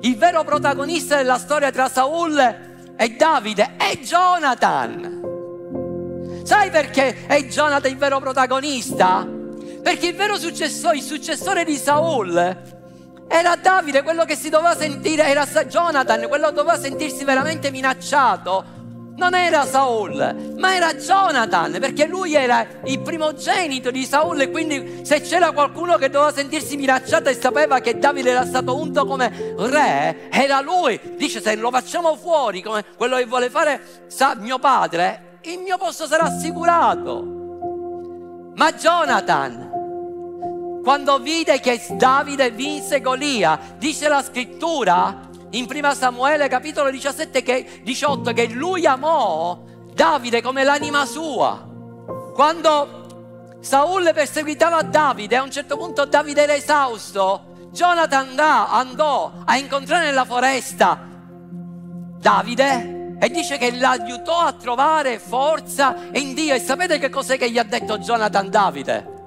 il 0.00 0.16
vero 0.16 0.44
protagonista 0.44 1.16
della 1.16 1.38
storia 1.38 1.70
tra 1.70 1.88
Saul 1.88 2.67
e 3.00 3.10
Davide 3.10 3.76
è 3.76 3.96
Jonathan. 3.98 5.20
Sai 6.42 6.68
perché 6.70 7.26
è 7.26 7.44
Jonathan 7.44 7.92
il 7.92 7.96
vero 7.96 8.18
protagonista? 8.18 9.24
Perché 9.80 10.08
il 10.08 10.16
vero 10.16 10.36
successore, 10.36 10.96
il 10.96 11.02
successore 11.02 11.64
di 11.64 11.76
Saul 11.76 12.34
era 13.28 13.54
Davide, 13.56 14.02
quello 14.02 14.24
che 14.24 14.34
si 14.34 14.48
doveva 14.48 14.74
sentire, 14.74 15.26
era 15.26 15.46
Jonathan, 15.46 16.26
quello 16.26 16.48
che 16.48 16.54
doveva 16.54 16.78
sentirsi 16.78 17.22
veramente 17.24 17.70
minacciato 17.70 18.64
non 19.18 19.34
era 19.34 19.66
Saul, 19.66 20.54
ma 20.56 20.76
era 20.76 20.94
Jonathan, 20.94 21.76
perché 21.80 22.06
lui 22.06 22.34
era 22.34 22.64
il 22.84 23.00
primogenito 23.00 23.90
di 23.90 24.04
Saul 24.04 24.40
e 24.40 24.50
quindi 24.50 25.00
se 25.02 25.20
c'era 25.20 25.50
qualcuno 25.50 25.96
che 25.96 26.08
doveva 26.08 26.32
sentirsi 26.32 26.76
minacciato 26.76 27.28
e 27.28 27.34
sapeva 27.34 27.80
che 27.80 27.98
Davide 27.98 28.30
era 28.30 28.46
stato 28.46 28.76
unto 28.76 29.04
come 29.06 29.54
re, 29.58 30.30
era 30.30 30.60
lui. 30.60 31.00
Dice 31.16 31.42
se 31.42 31.56
lo 31.56 31.70
facciamo 31.70 32.16
fuori 32.16 32.62
come 32.62 32.84
quello 32.96 33.16
che 33.16 33.26
vuole 33.26 33.50
fare 33.50 34.04
sa, 34.06 34.36
mio 34.36 34.60
padre, 34.60 35.38
il 35.42 35.58
mio 35.58 35.76
posto 35.78 36.06
sarà 36.06 36.22
assicurato. 36.22 37.34
Ma 38.54 38.72
Jonathan, 38.72 39.70
quando 40.84 41.18
vide 41.18 41.58
che 41.58 41.84
Davide 41.90 42.52
vinse 42.52 43.00
Golia, 43.00 43.58
dice 43.78 44.08
la 44.08 44.22
scrittura, 44.22 45.27
in 45.50 45.66
prima 45.66 45.94
Samuele 45.94 46.48
capitolo 46.48 46.90
17 46.90 47.42
che, 47.42 47.80
18 47.82 48.32
che 48.32 48.46
lui 48.48 48.86
amò 48.86 49.64
Davide 49.92 50.42
come 50.42 50.62
l'anima 50.62 51.04
sua. 51.06 51.66
Quando 52.34 53.56
Saul 53.60 54.10
perseguitava 54.14 54.82
Davide, 54.82 55.36
a 55.36 55.42
un 55.42 55.50
certo 55.50 55.76
punto 55.76 56.04
Davide 56.04 56.42
era 56.42 56.54
esausto, 56.54 57.68
Jonathan 57.72 58.38
andò 58.38 59.32
a 59.44 59.56
incontrare 59.56 60.04
nella 60.04 60.24
foresta 60.24 61.06
Davide 62.20 63.16
e 63.20 63.28
dice 63.30 63.58
che 63.58 63.76
l'aiutò 63.76 64.38
a 64.38 64.52
trovare 64.52 65.18
forza 65.18 65.96
in 66.12 66.34
Dio. 66.34 66.54
E 66.54 66.60
sapete 66.60 66.98
che 66.98 67.10
cos'è 67.10 67.36
che 67.36 67.50
gli 67.50 67.58
ha 67.58 67.64
detto 67.64 67.98
Jonathan 67.98 68.48
Davide? 68.48 69.17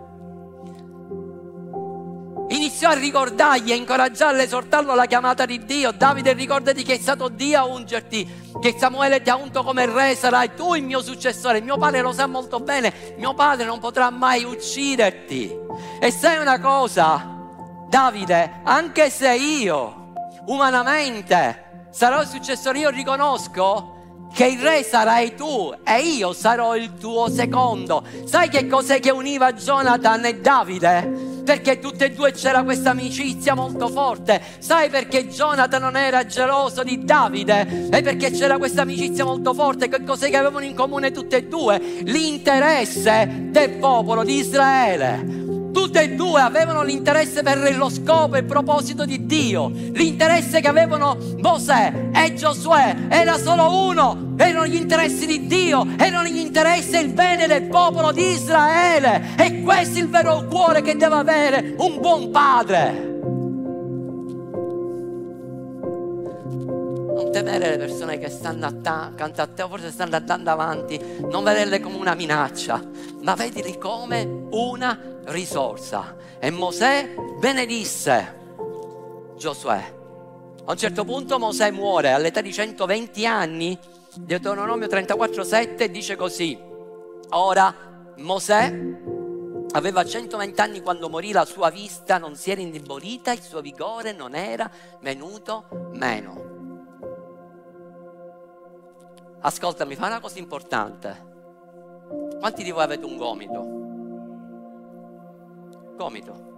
Iniziò 2.52 2.90
a 2.90 2.94
ricordargli, 2.94 3.72
a 3.72 3.76
incoraggiarlo, 3.76 4.40
a 4.40 4.44
esortarlo 4.44 4.92
alla 4.92 5.06
chiamata 5.06 5.46
di 5.46 5.64
Dio. 5.66 5.92
Davide, 5.92 6.34
ricordati 6.34 6.84
che 6.84 6.94
è 6.94 6.98
stato 6.98 7.30
Dio 7.30 7.60
a 7.60 7.66
ungerti, 7.66 8.50
che 8.62 8.76
Samuele 8.78 9.22
ti 9.22 9.30
ha 9.30 9.36
unto 9.36 9.64
come 9.64 9.86
re, 9.86 10.16
sarai 10.16 10.54
tu 10.54 10.74
il 10.74 10.84
mio 10.84 11.02
successore. 11.02 11.62
Mio 11.62 11.78
padre 11.78 12.02
lo 12.02 12.12
sa 12.12 12.28
molto 12.28 12.60
bene, 12.60 13.16
mio 13.18 13.34
padre 13.34 13.66
non 13.66 13.80
potrà 13.80 14.10
mai 14.10 14.44
ucciderti. 14.44 15.52
E 16.00 16.12
sai 16.12 16.38
una 16.38 16.60
cosa, 16.60 17.40
Davide, 17.88 18.62
anche 18.64 19.10
se 19.10 19.34
io 19.34 20.14
umanamente 20.46 21.88
sarò 21.92 22.22
il 22.22 22.28
successore, 22.28 22.80
io 22.80 22.90
riconosco 22.90 24.00
che 24.34 24.46
il 24.46 24.60
re 24.60 24.84
sarai 24.84 25.36
tu 25.36 25.74
e 25.84 26.00
io 26.00 26.34
sarò 26.34 26.76
il 26.76 26.94
tuo 26.96 27.30
secondo. 27.30 28.04
Sai 28.26 28.50
che 28.50 28.68
cos'è 28.68 29.00
che 29.00 29.12
univa 29.12 29.54
Jonathan 29.54 30.26
e 30.26 30.40
Davide? 30.40 31.30
Perché 31.44 31.80
tutte 31.80 32.06
e 32.06 32.12
due 32.12 32.32
c'era 32.32 32.64
questa 32.64 32.92
amicizia 32.92 33.56
molto 33.56 33.90
forte. 33.90 34.42
Sai 34.60 34.90
perché 34.90 35.28
Jonathan 35.28 35.82
non 35.82 35.98
era 35.98 36.26
geloso 36.26 36.84
di 36.84 37.04
Davide? 37.04 37.90
E 37.92 38.02
perché 38.02 38.32
c'era 38.32 38.58
questa 38.58 38.84
amicizia 38.84 39.26
molto 39.26 39.54
forte. 39.54 39.90
Che 39.90 40.04
cos'è 40.04 40.30
che 40.30 40.38
avevano 40.38 40.66
in 40.66 40.76
comune 40.76 41.12
tutte 41.12 41.38
e 41.38 41.48
due? 41.48 41.80
L'interesse 42.04 43.50
del 43.50 43.72
popolo 43.72 44.24
di 44.24 44.36
Israele. 44.36 45.41
Tutte 45.72 46.02
e 46.02 46.16
due 46.16 46.42
avevano 46.42 46.84
l'interesse 46.84 47.44
per 47.44 47.76
lo 47.76 47.90
scopo 47.90 48.36
e 48.36 48.40
il 48.40 48.46
proposito 48.46 49.06
di 49.06 49.26
Dio. 49.26 49.70
L'interesse 49.70 50.60
che 50.60 50.68
avevano 50.68 51.18
Mosè 51.40 52.10
e 52.14 52.34
Giosuè 52.34 52.96
era 53.10 53.38
solo 53.38 53.88
uno. 53.88 54.34
Erano 54.38 54.66
gli 54.66 54.76
interessi 54.76 55.26
di 55.26 55.48
Dio, 55.48 55.86
erano 55.98 56.28
gli 56.28 56.38
interessi 56.38 56.96
e 56.96 57.02
il 57.02 57.14
bene 57.14 57.48
del 57.48 57.64
popolo 57.64 58.12
di 58.12 58.32
Israele. 58.32 59.36
E 59.38 59.62
questo 59.62 60.00
è 60.00 60.02
il 60.02 60.10
vero 60.10 60.46
cuore 60.50 60.82
che 60.82 60.96
deve 60.96 61.16
avere 61.16 61.76
un 61.78 62.00
buon 62.00 62.32
padre. 62.32 63.11
Temere 67.32 67.70
le 67.70 67.78
persone 67.78 68.18
che 68.18 68.30
stanno 68.30 68.66
accanto 68.66 69.42
a 69.42 69.48
te, 69.48 69.66
forse 69.66 69.90
stanno 69.90 70.18
andando 70.18 70.50
avanti, 70.50 71.00
non 71.30 71.44
vederle 71.44 71.80
come 71.80 71.96
una 71.96 72.14
minaccia, 72.14 72.82
ma 73.22 73.36
vedili 73.36 73.78
come 73.78 74.48
una 74.50 75.20
risorsa. 75.26 76.16
E 76.40 76.50
Mosè 76.50 77.16
benedisse 77.40 78.40
Giosuè. 79.38 79.94
A 80.66 80.72
un 80.72 80.78
certo 80.78 81.06
punto 81.06 81.40
Mosè 81.40 81.72
muore 81.72 82.12
all'età 82.12 82.42
di 82.42 82.52
120 82.52 83.26
anni. 83.26 83.80
Deuteronomio 84.14 84.88
34,7 84.88 85.86
dice 85.86 86.18
così. 86.18 86.60
Ora 87.30 87.74
Mosè 88.18 88.80
aveva 89.72 90.04
120 90.04 90.60
anni 90.60 90.82
quando 90.82 91.10
morì, 91.10 91.32
la 91.32 91.46
sua 91.46 91.70
vista 91.70 92.18
non 92.18 92.36
si 92.36 92.52
era 92.52 92.60
indebolita, 92.60 93.32
il 93.32 93.42
suo 93.42 93.62
vigore 93.62 94.12
non 94.12 94.36
era 94.36 94.70
venuto 95.00 95.66
meno. 95.94 96.51
Ascoltami, 99.44 99.96
fa 99.96 100.06
una 100.06 100.20
cosa 100.20 100.38
importante. 100.38 101.30
Quanti 102.40 102.64
di 102.64 102.70
voi 102.70 102.84
avete 102.84 103.06
un 103.06 103.18
gomito? 103.18 103.66
Gomito. 105.96 106.50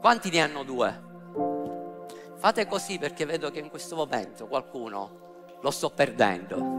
Quanti 0.00 0.30
ne 0.30 0.40
hanno 0.40 0.62
due? 0.62 1.06
Fate 2.38 2.66
così 2.66 2.98
perché 2.98 3.26
vedo 3.26 3.50
che 3.50 3.58
in 3.58 3.68
questo 3.68 3.96
momento 3.96 4.46
qualcuno 4.46 5.46
lo 5.60 5.70
sto 5.70 5.90
perdendo. 5.90 6.76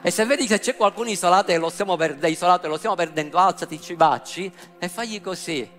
E 0.00 0.10
se 0.10 0.24
vedi 0.24 0.46
che 0.46 0.58
c'è 0.58 0.74
qualcuno 0.74 1.10
isolato 1.10 1.50
e 1.50 1.58
lo 1.58 1.68
stiamo, 1.68 1.96
perdendo, 1.96 2.28
isolato 2.28 2.66
e 2.66 2.70
lo 2.70 2.78
stiamo 2.78 2.96
perdendo, 2.96 3.36
alzati, 3.36 3.78
ci 3.80 3.94
bacci 3.94 4.50
e 4.78 4.88
fagli 4.88 5.20
così. 5.20 5.70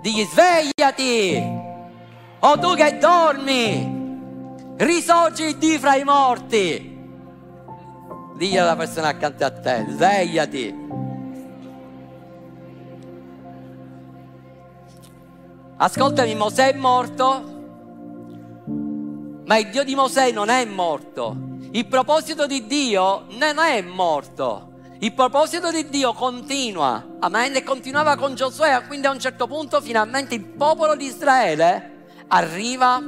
Digli 0.00 0.24
svegliati! 0.24 1.60
O 2.38 2.58
tu 2.58 2.74
che 2.74 2.96
dormi! 2.96 4.74
Risorgi 4.78 5.58
di 5.58 5.78
fra 5.78 5.96
i 5.96 6.04
morti! 6.04 6.91
Digli 8.42 8.58
alla 8.58 8.74
persona 8.74 9.06
accanto 9.06 9.44
a 9.44 9.52
te, 9.52 9.86
svegliati! 9.88 10.74
Ascoltami, 15.76 16.34
Mosè 16.34 16.72
è 16.72 16.76
morto, 16.76 17.44
ma 19.44 19.56
il 19.58 19.70
Dio 19.70 19.84
di 19.84 19.94
Mosè 19.94 20.32
non 20.32 20.48
è 20.48 20.64
morto. 20.64 21.36
Il 21.70 21.86
proposito 21.86 22.48
di 22.48 22.66
Dio 22.66 23.26
non 23.28 23.58
è 23.58 23.80
morto. 23.80 24.72
Il 24.98 25.12
proposito 25.12 25.70
di 25.70 25.88
Dio 25.88 26.12
continua. 26.12 27.18
Amen. 27.20 27.54
E 27.54 27.62
continuava 27.62 28.16
con 28.16 28.34
Giosuè. 28.34 28.82
Quindi 28.88 29.06
a 29.06 29.12
un 29.12 29.20
certo 29.20 29.46
punto 29.46 29.80
finalmente 29.80 30.34
il 30.34 30.44
popolo 30.44 30.96
di 30.96 31.04
Israele 31.04 32.06
arriva 32.26 33.00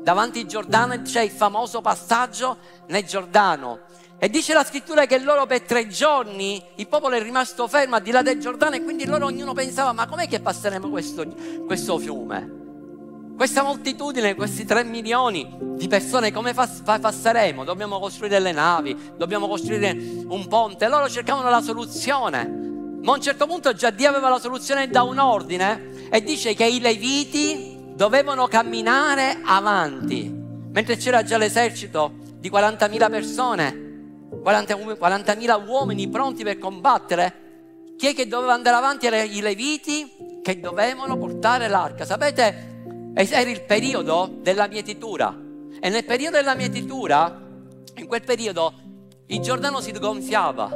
davanti 0.00 0.40
al 0.40 0.46
Giordano 0.46 0.94
e 0.94 1.02
c'è 1.02 1.20
il 1.20 1.30
famoso 1.30 1.82
passaggio 1.82 2.56
nel 2.86 3.04
Giordano 3.04 3.92
e 4.18 4.30
dice 4.30 4.54
la 4.54 4.64
scrittura 4.64 5.06
che 5.06 5.18
loro 5.18 5.44
per 5.46 5.62
tre 5.62 5.88
giorni 5.88 6.62
il 6.76 6.88
popolo 6.88 7.16
è 7.16 7.22
rimasto 7.22 7.66
fermo 7.68 7.96
al 7.96 8.02
di 8.02 8.10
là 8.10 8.22
del 8.22 8.38
Giordano 8.38 8.76
e 8.76 8.82
quindi 8.82 9.04
loro 9.06 9.26
ognuno 9.26 9.52
pensava 9.52 9.92
ma 9.92 10.06
com'è 10.06 10.28
che 10.28 10.40
passeremo 10.40 10.88
questo, 10.88 11.26
questo 11.66 11.98
fiume? 11.98 12.62
Questa 13.36 13.64
moltitudine, 13.64 14.36
questi 14.36 14.64
3 14.64 14.84
milioni 14.84 15.56
di 15.58 15.88
persone, 15.88 16.30
come 16.30 16.54
passeremo? 16.54 17.64
Dobbiamo 17.64 17.98
costruire 17.98 18.38
le 18.38 18.52
navi, 18.52 18.96
dobbiamo 19.16 19.48
costruire 19.48 19.90
un 19.90 20.46
ponte. 20.46 20.86
Loro 20.86 21.08
cercavano 21.08 21.50
la 21.50 21.60
soluzione. 21.60 22.46
Ma 23.02 23.10
a 23.10 23.16
un 23.16 23.20
certo 23.20 23.46
punto 23.46 23.72
già 23.74 23.90
Dio 23.90 24.08
aveva 24.08 24.28
la 24.28 24.38
soluzione 24.38 24.88
da 24.88 25.02
un 25.02 25.18
ordine 25.18 26.08
e 26.10 26.22
dice 26.22 26.54
che 26.54 26.64
i 26.64 26.78
leviti 26.78 27.76
dovevano 27.96 28.46
camminare 28.46 29.40
avanti. 29.44 30.32
Mentre 30.70 30.96
c'era 30.96 31.24
già 31.24 31.36
l'esercito 31.36 32.12
di 32.38 32.48
40.000 32.48 33.10
persone, 33.10 33.83
40.000 34.44 35.66
uomini 35.66 36.08
pronti 36.08 36.44
per 36.44 36.58
combattere, 36.58 37.44
chi 37.96 38.08
è 38.08 38.14
che 38.14 38.26
doveva 38.26 38.52
andare 38.52 38.76
avanti? 38.76 39.06
I 39.06 39.40
leviti 39.40 40.40
che 40.42 40.60
dovevano 40.60 41.16
portare 41.16 41.68
l'arca. 41.68 42.04
Sapete, 42.04 43.12
era 43.14 43.48
il 43.48 43.62
periodo 43.62 44.38
della 44.40 44.66
mietitura. 44.66 45.34
E 45.80 45.88
nel 45.88 46.04
periodo 46.04 46.36
della 46.36 46.54
mietitura, 46.54 47.40
in 47.96 48.06
quel 48.06 48.22
periodo, 48.22 48.72
il 49.26 49.40
Giordano 49.40 49.80
si 49.80 49.92
gonfiava. 49.92 50.70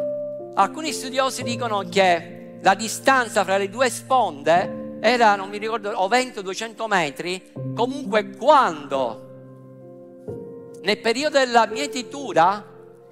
Alcuni 0.54 0.92
studiosi 0.92 1.42
dicono 1.42 1.80
che 1.88 2.58
la 2.62 2.74
distanza 2.74 3.44
fra 3.44 3.58
le 3.58 3.68
due 3.68 3.90
sponde 3.90 4.96
era, 5.00 5.36
non 5.36 5.48
mi 5.50 5.58
ricordo, 5.58 5.90
o 5.90 6.08
20 6.08 6.38
o 6.38 6.42
200 6.42 6.86
metri. 6.86 7.52
Comunque, 7.74 8.30
quando 8.36 9.26
nel 10.82 10.98
periodo 10.98 11.38
della 11.38 11.66
mietitura 11.66 12.64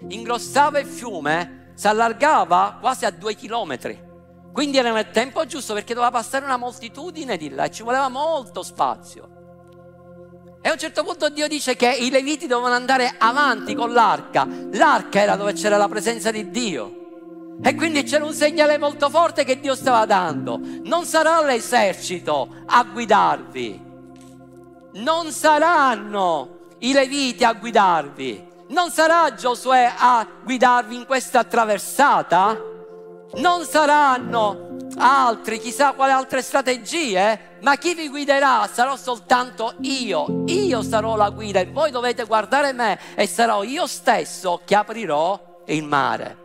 ingrossava 0.09 0.79
il 0.79 0.87
fiume, 0.87 1.73
si 1.75 1.87
allargava 1.87 2.79
quasi 2.81 3.05
a 3.05 3.11
due 3.11 3.35
chilometri. 3.35 4.05
Quindi 4.53 4.79
era 4.79 4.91
nel 4.91 5.11
tempo 5.11 5.45
giusto 5.45 5.75
perché 5.75 5.93
doveva 5.93 6.13
passare 6.13 6.45
una 6.45 6.57
moltitudine 6.57 7.37
di 7.37 7.51
là 7.51 7.65
e 7.65 7.71
ci 7.71 7.83
voleva 7.83 8.09
molto 8.09 8.63
spazio. 8.63 9.35
E 10.63 10.69
a 10.69 10.73
un 10.73 10.79
certo 10.79 11.05
punto 11.05 11.29
Dio 11.29 11.47
dice 11.47 11.77
che 11.77 11.89
i 11.89 12.11
leviti 12.11 12.47
dovevano 12.47 12.75
andare 12.75 13.15
avanti 13.19 13.75
con 13.75 13.93
l'arca. 13.93 14.49
L'arca 14.73 15.21
era 15.21 15.37
dove 15.37 15.53
c'era 15.53 15.77
la 15.77 15.89
presenza 15.89 16.31
di 16.31 16.51
Dio. 16.51 17.05
E 17.63 17.75
quindi 17.75 18.03
c'era 18.03 18.25
un 18.25 18.33
segnale 18.33 18.77
molto 18.79 19.09
forte 19.09 19.45
che 19.45 19.61
Dio 19.61 19.75
stava 19.75 20.07
dando. 20.07 20.59
Non 20.83 21.05
sarà 21.05 21.41
l'esercito 21.45 22.49
a 22.67 22.83
guidarvi. 22.83 23.81
Non 24.95 25.31
saranno 25.31 26.59
i 26.79 26.93
leviti 26.93 27.45
a 27.45 27.53
guidarvi. 27.53 28.55
Non 28.69 28.91
sarà 28.91 29.35
Giosuè 29.35 29.93
a 29.97 30.27
guidarvi 30.43 30.97
in 30.97 31.07
questa 31.07 31.45
traversata 31.45 32.75
non 33.35 33.65
saranno 33.65 34.77
altri, 34.97 35.59
chissà 35.59 35.93
quali 35.93 36.13
altre 36.13 36.41
strategie, 36.41 37.59
ma 37.61 37.77
chi 37.77 37.95
vi 37.95 38.09
guiderà 38.09 38.69
sarò 38.73 38.97
soltanto 38.97 39.75
io. 39.81 40.45
Io 40.47 40.83
sarò 40.83 41.17
la 41.17 41.31
guida 41.31 41.61
e 41.61 41.71
voi 41.71 41.91
dovete 41.91 42.25
guardare 42.25 42.73
me 42.73 42.99
e 43.15 43.27
sarò 43.27 43.63
io 43.63 43.87
stesso 43.87 44.63
che 44.65 44.75
aprirò 44.75 45.63
il 45.67 45.85
mare, 45.85 46.37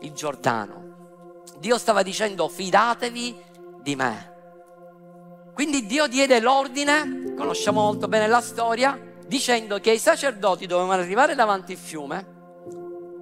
il 0.00 0.12
Giordano. 0.12 1.40
Dio 1.58 1.78
stava 1.78 2.02
dicendo 2.02 2.48
fidatevi 2.48 3.42
di 3.82 3.96
me. 3.96 4.30
Quindi 5.54 5.86
Dio 5.86 6.06
diede 6.06 6.40
l'ordine, 6.40 7.34
conosciamo 7.36 7.82
molto 7.82 8.08
bene 8.08 8.26
la 8.26 8.40
storia, 8.40 8.98
dicendo 9.32 9.80
che 9.80 9.92
i 9.92 9.98
sacerdoti 9.98 10.66
dovevano 10.66 11.00
arrivare 11.00 11.34
davanti 11.34 11.72
al 11.72 11.78
fiume, 11.78 12.26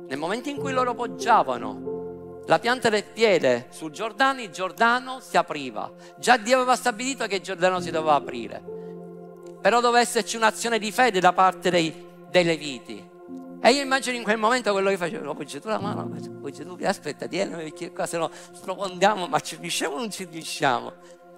nel 0.08 0.18
momento 0.18 0.48
in 0.48 0.56
cui 0.56 0.72
loro 0.72 0.92
poggiavano 0.92 2.42
la 2.46 2.58
pianta 2.58 2.88
del 2.88 3.04
piede 3.04 3.68
sul 3.70 3.92
Giordano, 3.92 4.40
il 4.40 4.50
Giordano 4.50 5.20
si 5.20 5.36
apriva. 5.36 5.88
Già 6.18 6.36
Dio 6.36 6.56
aveva 6.56 6.74
stabilito 6.74 7.28
che 7.28 7.36
il 7.36 7.42
Giordano 7.42 7.78
si 7.78 7.92
doveva 7.92 8.14
aprire. 8.14 8.60
Però 9.60 9.80
doveva 9.80 10.00
esserci 10.00 10.34
un'azione 10.34 10.80
di 10.80 10.90
fede 10.90 11.20
da 11.20 11.32
parte 11.32 11.70
dei, 11.70 11.94
dei 12.28 12.42
Leviti. 12.42 13.08
E 13.62 13.70
io 13.70 13.80
immagino 13.80 14.16
in 14.16 14.24
quel 14.24 14.38
momento 14.38 14.72
quello 14.72 14.90
che 14.90 14.96
facevo, 14.96 15.32
poggi 15.32 15.60
tu 15.60 15.68
la 15.68 15.78
mano, 15.78 16.10
poggi 16.40 16.64
tu, 16.64 16.76
aspetta, 16.82 17.28
tieni, 17.28 17.54
perché 17.54 17.92
qua 17.92 18.06
se 18.06 18.18
no 18.18 18.28
sprofondiamo, 18.52 19.28
ma 19.28 19.38
ci 19.38 19.56
riusciamo 19.60 19.94
o 19.94 19.98
non 19.98 20.10
ci 20.10 20.26
riusciamo? 20.28 20.92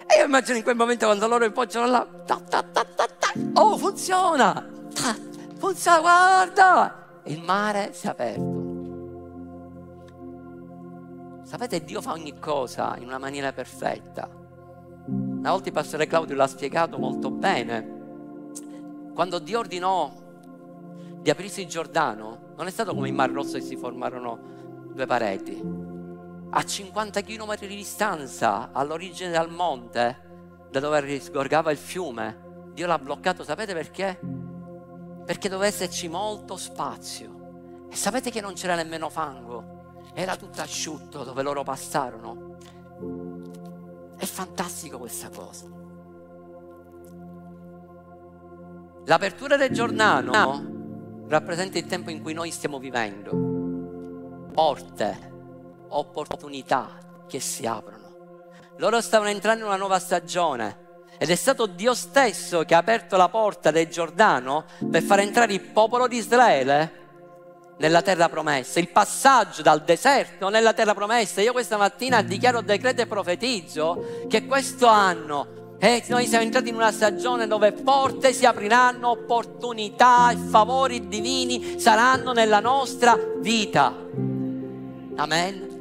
E 0.07 0.19
io 0.19 0.25
immagino 0.25 0.57
in 0.57 0.63
quel 0.63 0.77
momento 0.77 1.07
quando 1.07 1.27
loro 1.27 1.45
mi 1.45 1.53
poggiano 1.53 1.91
là, 1.91 2.07
ta, 2.25 2.41
ta, 2.49 2.63
ta, 2.63 2.85
oh 3.55 3.77
funziona, 3.79 4.69
funziona, 5.57 6.01
guarda, 6.01 7.21
il 7.25 7.41
mare 7.41 7.93
si 7.93 8.07
è 8.07 8.11
aperto. 8.11 8.61
Sapete, 11.45 11.85
Dio 11.85 12.01
fa 12.01 12.13
ogni 12.13 12.39
cosa 12.39 12.97
in 12.99 13.05
una 13.05 13.19
maniera 13.19 13.53
perfetta. 13.53 14.29
Una 15.07 15.51
volta 15.51 15.69
il 15.69 15.75
pastore 15.75 16.07
Claudio 16.07 16.35
l'ha 16.35 16.47
spiegato 16.47 16.99
molto 16.99 17.31
bene. 17.31 18.01
Quando 19.15 19.39
Dio 19.39 19.59
ordinò 19.59 20.13
di 21.21 21.31
aprirsi 21.31 21.63
il 21.63 21.69
Giordano, 21.69 22.55
non 22.57 22.67
è 22.67 22.71
stato 22.71 22.95
come 22.95 23.09
il 23.09 23.15
Mar 23.15 23.31
Rosso 23.31 23.59
che 23.59 23.65
si 23.65 23.77
formarono 23.77 24.39
due 24.93 25.07
pareti. 25.07 25.82
A 26.55 26.65
50 26.65 27.23
km 27.23 27.59
di 27.61 27.77
distanza, 27.77 28.71
all'origine 28.73 29.31
del 29.31 29.49
monte, 29.49 30.67
da 30.71 30.81
dove 30.81 31.21
sgorgava 31.21 31.71
il 31.71 31.79
fiume, 31.79 32.71
Dio 32.73 32.87
l'ha 32.87 32.99
bloccato, 32.99 33.45
sapete 33.45 33.75
perché? 33.75 34.19
Perché 35.25 35.49
doveva 35.49 35.67
esserci 35.67 36.09
molto 36.09 36.57
spazio. 36.57 37.87
E 37.91 37.97
sapete 37.97 38.31
che 38.31 38.41
non 38.41 38.55
c'era 38.55 38.75
nemmeno 38.75 39.09
fango 39.09 39.81
era 40.15 40.37
tutto 40.37 40.61
asciutto 40.61 41.25
dove 41.25 41.43
loro 41.43 41.63
passarono. 41.63 42.57
È 44.17 44.25
fantastico 44.25 44.99
questa 44.99 45.31
cosa. 45.31 45.67
L'apertura 49.05 49.57
del 49.57 49.71
giornale 49.71 50.31
rappresenta 51.27 51.79
il 51.79 51.87
tempo 51.87 52.11
in 52.11 52.21
cui 52.23 52.35
noi 52.35 52.51
stiamo 52.51 52.79
vivendo. 52.79 54.51
Porte, 54.53 55.32
opportunità 55.97 57.25
che 57.29 57.41
si 57.41 57.67
aprono. 57.67 58.01
Loro 58.77 59.01
stavano 59.01 59.31
entrando 59.31 59.61
in 59.61 59.69
una 59.69 59.79
nuova 59.79 59.99
stagione 59.99 60.91
ed 61.19 61.31
è 61.31 61.35
stato 61.35 61.67
Dio 61.67 61.95
stesso 61.95 62.65
che 62.65 62.75
ha 62.75 62.79
aperto 62.79 63.17
la 63.17 63.29
porta 63.29 63.71
del 63.71 63.87
Giordano 63.89 64.65
per 64.91 65.03
far 65.03 65.21
entrare 65.21 65.53
il 65.53 65.61
popolo 65.61 66.09
di 66.09 66.17
Israele 66.17 67.01
nella 67.77 68.03
terra 68.03 68.29
promessa, 68.29 68.81
il 68.81 68.89
passaggio 68.89 69.63
dal 69.63 69.83
deserto 69.83 70.49
nella 70.49 70.73
terra 70.73 70.95
promessa. 70.95 71.41
Io 71.41 71.53
questa 71.53 71.77
mattina 71.77 72.23
dichiaro, 72.23 72.61
decreto 72.61 73.03
e 73.03 73.07
profetizzo 73.07 74.25
che 74.29 74.47
questo 74.47 74.87
anno 74.87 75.77
eh, 75.79 76.05
noi 76.09 76.27
siamo 76.27 76.45
entrati 76.45 76.69
in 76.69 76.77
una 76.77 76.93
stagione 76.93 77.49
dove 77.49 77.73
porte 77.73 78.33
si 78.33 78.47
apriranno, 78.47 79.11
opportunità 79.11 80.31
e 80.31 80.37
favori 80.37 81.09
divini 81.09 81.81
saranno 81.81 82.33
nella 82.33 82.61
nostra 82.61 83.19
vita. 83.41 83.93
Amen. 85.17 85.72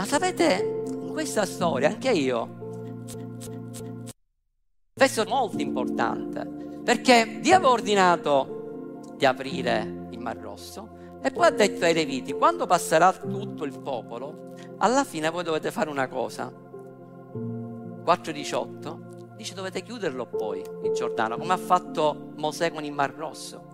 Ma 0.00 0.06
sapete, 0.06 0.82
in 0.88 1.12
questa 1.12 1.44
storia 1.44 1.88
anche 1.88 2.10
io 2.10 2.94
questo 4.94 5.20
è 5.20 5.28
molto 5.28 5.60
importante 5.60 6.80
perché 6.82 7.40
Dio 7.42 7.56
aveva 7.56 7.68
ordinato 7.68 9.02
di 9.18 9.26
aprire 9.26 10.06
il 10.08 10.18
Mar 10.18 10.38
Rosso, 10.38 11.18
e 11.22 11.30
poi 11.30 11.44
ha 11.44 11.50
detto 11.50 11.84
ai 11.84 11.92
Leviti, 11.92 12.32
quando 12.32 12.64
passerà 12.64 13.12
tutto 13.12 13.64
il 13.64 13.78
popolo, 13.78 14.54
alla 14.78 15.04
fine 15.04 15.28
voi 15.28 15.44
dovete 15.44 15.70
fare 15.70 15.90
una 15.90 16.08
cosa. 16.08 16.50
4.18 16.50 19.34
dice 19.36 19.52
dovete 19.52 19.82
chiuderlo 19.82 20.24
poi 20.24 20.64
il 20.82 20.92
Giordano, 20.92 21.36
come 21.36 21.52
ha 21.52 21.58
fatto 21.58 22.32
Mosè 22.36 22.72
con 22.72 22.84
il 22.84 22.92
Mar 22.92 23.12
Rosso. 23.12 23.69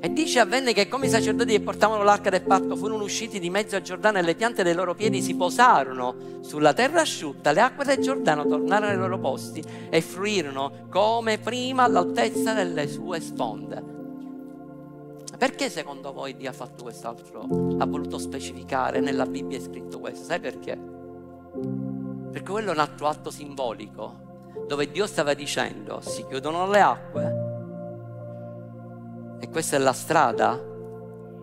E 0.00 0.12
dice 0.12 0.38
avvenne 0.38 0.72
che 0.72 0.86
come 0.86 1.06
i 1.06 1.08
sacerdoti 1.08 1.52
che 1.52 1.60
portavano 1.60 2.04
l'arca 2.04 2.30
del 2.30 2.42
patto 2.42 2.76
furono 2.76 3.02
usciti 3.02 3.40
di 3.40 3.50
mezzo 3.50 3.74
al 3.74 3.82
Giordano 3.82 4.18
e 4.18 4.22
le 4.22 4.36
piante 4.36 4.62
dei 4.62 4.74
loro 4.74 4.94
piedi 4.94 5.20
si 5.20 5.34
posarono 5.34 6.38
sulla 6.40 6.72
terra 6.72 7.00
asciutta, 7.00 7.50
le 7.50 7.60
acque 7.60 7.84
del 7.84 7.98
Giordano 7.98 8.46
tornarono 8.46 8.92
ai 8.92 8.96
loro 8.96 9.18
posti 9.18 9.62
e 9.90 10.00
fruirono 10.00 10.86
come 10.88 11.38
prima 11.38 11.82
all'altezza 11.82 12.52
delle 12.52 12.86
sue 12.86 13.20
sponde. 13.20 13.96
Perché 15.36 15.68
secondo 15.68 16.12
voi 16.12 16.36
Dio 16.36 16.50
ha 16.50 16.52
fatto 16.52 16.84
quest'altro? 16.84 17.42
Ha 17.78 17.86
voluto 17.86 18.18
specificare 18.18 19.00
nella 19.00 19.26
Bibbia 19.26 19.58
è 19.58 19.60
scritto 19.60 19.98
questo? 19.98 20.26
Sai 20.26 20.38
perché? 20.38 20.78
Perché 22.30 22.50
quello 22.50 22.70
è 22.70 22.72
un 22.72 22.80
altro 22.80 23.08
atto 23.08 23.30
simbolico 23.30 24.26
dove 24.66 24.90
Dio 24.90 25.06
stava 25.06 25.34
dicendo 25.34 26.00
si 26.00 26.24
chiudono 26.26 26.68
le 26.68 26.80
acque 26.80 27.47
e 29.38 29.48
questa 29.48 29.76
è 29.76 29.78
la 29.78 29.92
strada 29.92 30.60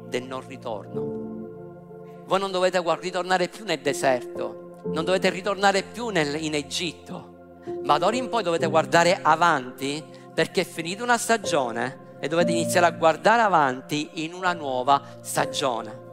del 0.07 0.23
non 0.23 0.45
ritorno. 0.47 2.23
Voi 2.25 2.39
non 2.39 2.51
dovete 2.51 2.81
ritornare 2.99 3.47
più 3.47 3.65
nel 3.65 3.79
deserto, 3.79 4.81
non 4.85 5.05
dovete 5.05 5.29
ritornare 5.29 5.83
più 5.83 6.09
nel, 6.09 6.43
in 6.43 6.55
Egitto, 6.55 7.61
ma 7.83 7.97
d'ora 7.97 8.15
in 8.15 8.29
poi 8.29 8.43
dovete 8.43 8.67
guardare 8.67 9.19
avanti 9.21 10.03
perché 10.33 10.61
è 10.61 10.65
finita 10.65 11.03
una 11.03 11.17
stagione 11.17 12.17
e 12.19 12.27
dovete 12.27 12.51
iniziare 12.51 12.87
a 12.87 12.91
guardare 12.91 13.41
avanti 13.41 14.09
in 14.23 14.33
una 14.33 14.53
nuova 14.53 15.01
stagione. 15.21 16.03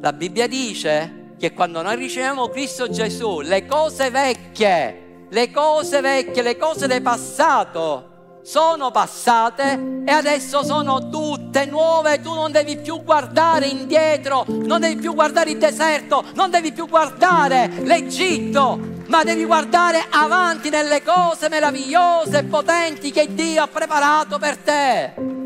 La 0.00 0.12
Bibbia 0.12 0.48
dice 0.48 1.34
che 1.38 1.52
quando 1.52 1.82
noi 1.82 1.96
riceviamo 1.96 2.48
Cristo 2.48 2.88
Gesù, 2.88 3.40
le 3.40 3.66
cose 3.66 4.10
vecchie 4.10 5.02
le 5.32 5.50
cose 5.50 6.02
vecchie, 6.02 6.42
le 6.42 6.58
cose 6.58 6.86
del 6.86 7.00
passato 7.00 8.10
sono 8.42 8.90
passate 8.90 10.02
e 10.04 10.10
adesso 10.10 10.64
sono 10.64 11.08
tutte 11.08 11.66
nuove. 11.66 12.20
Tu 12.20 12.32
non 12.34 12.52
devi 12.52 12.76
più 12.76 13.02
guardare 13.02 13.66
indietro, 13.66 14.44
non 14.46 14.80
devi 14.80 15.00
più 15.00 15.14
guardare 15.14 15.50
il 15.50 15.58
deserto, 15.58 16.24
non 16.34 16.50
devi 16.50 16.72
più 16.72 16.88
guardare 16.88 17.68
l'Egitto, 17.82 18.78
ma 19.06 19.22
devi 19.24 19.44
guardare 19.44 20.04
avanti 20.10 20.70
nelle 20.70 21.02
cose 21.02 21.48
meravigliose 21.48 22.38
e 22.38 22.44
potenti 22.44 23.10
che 23.10 23.32
Dio 23.32 23.62
ha 23.62 23.68
preparato 23.68 24.38
per 24.38 24.56
te. 24.58 25.41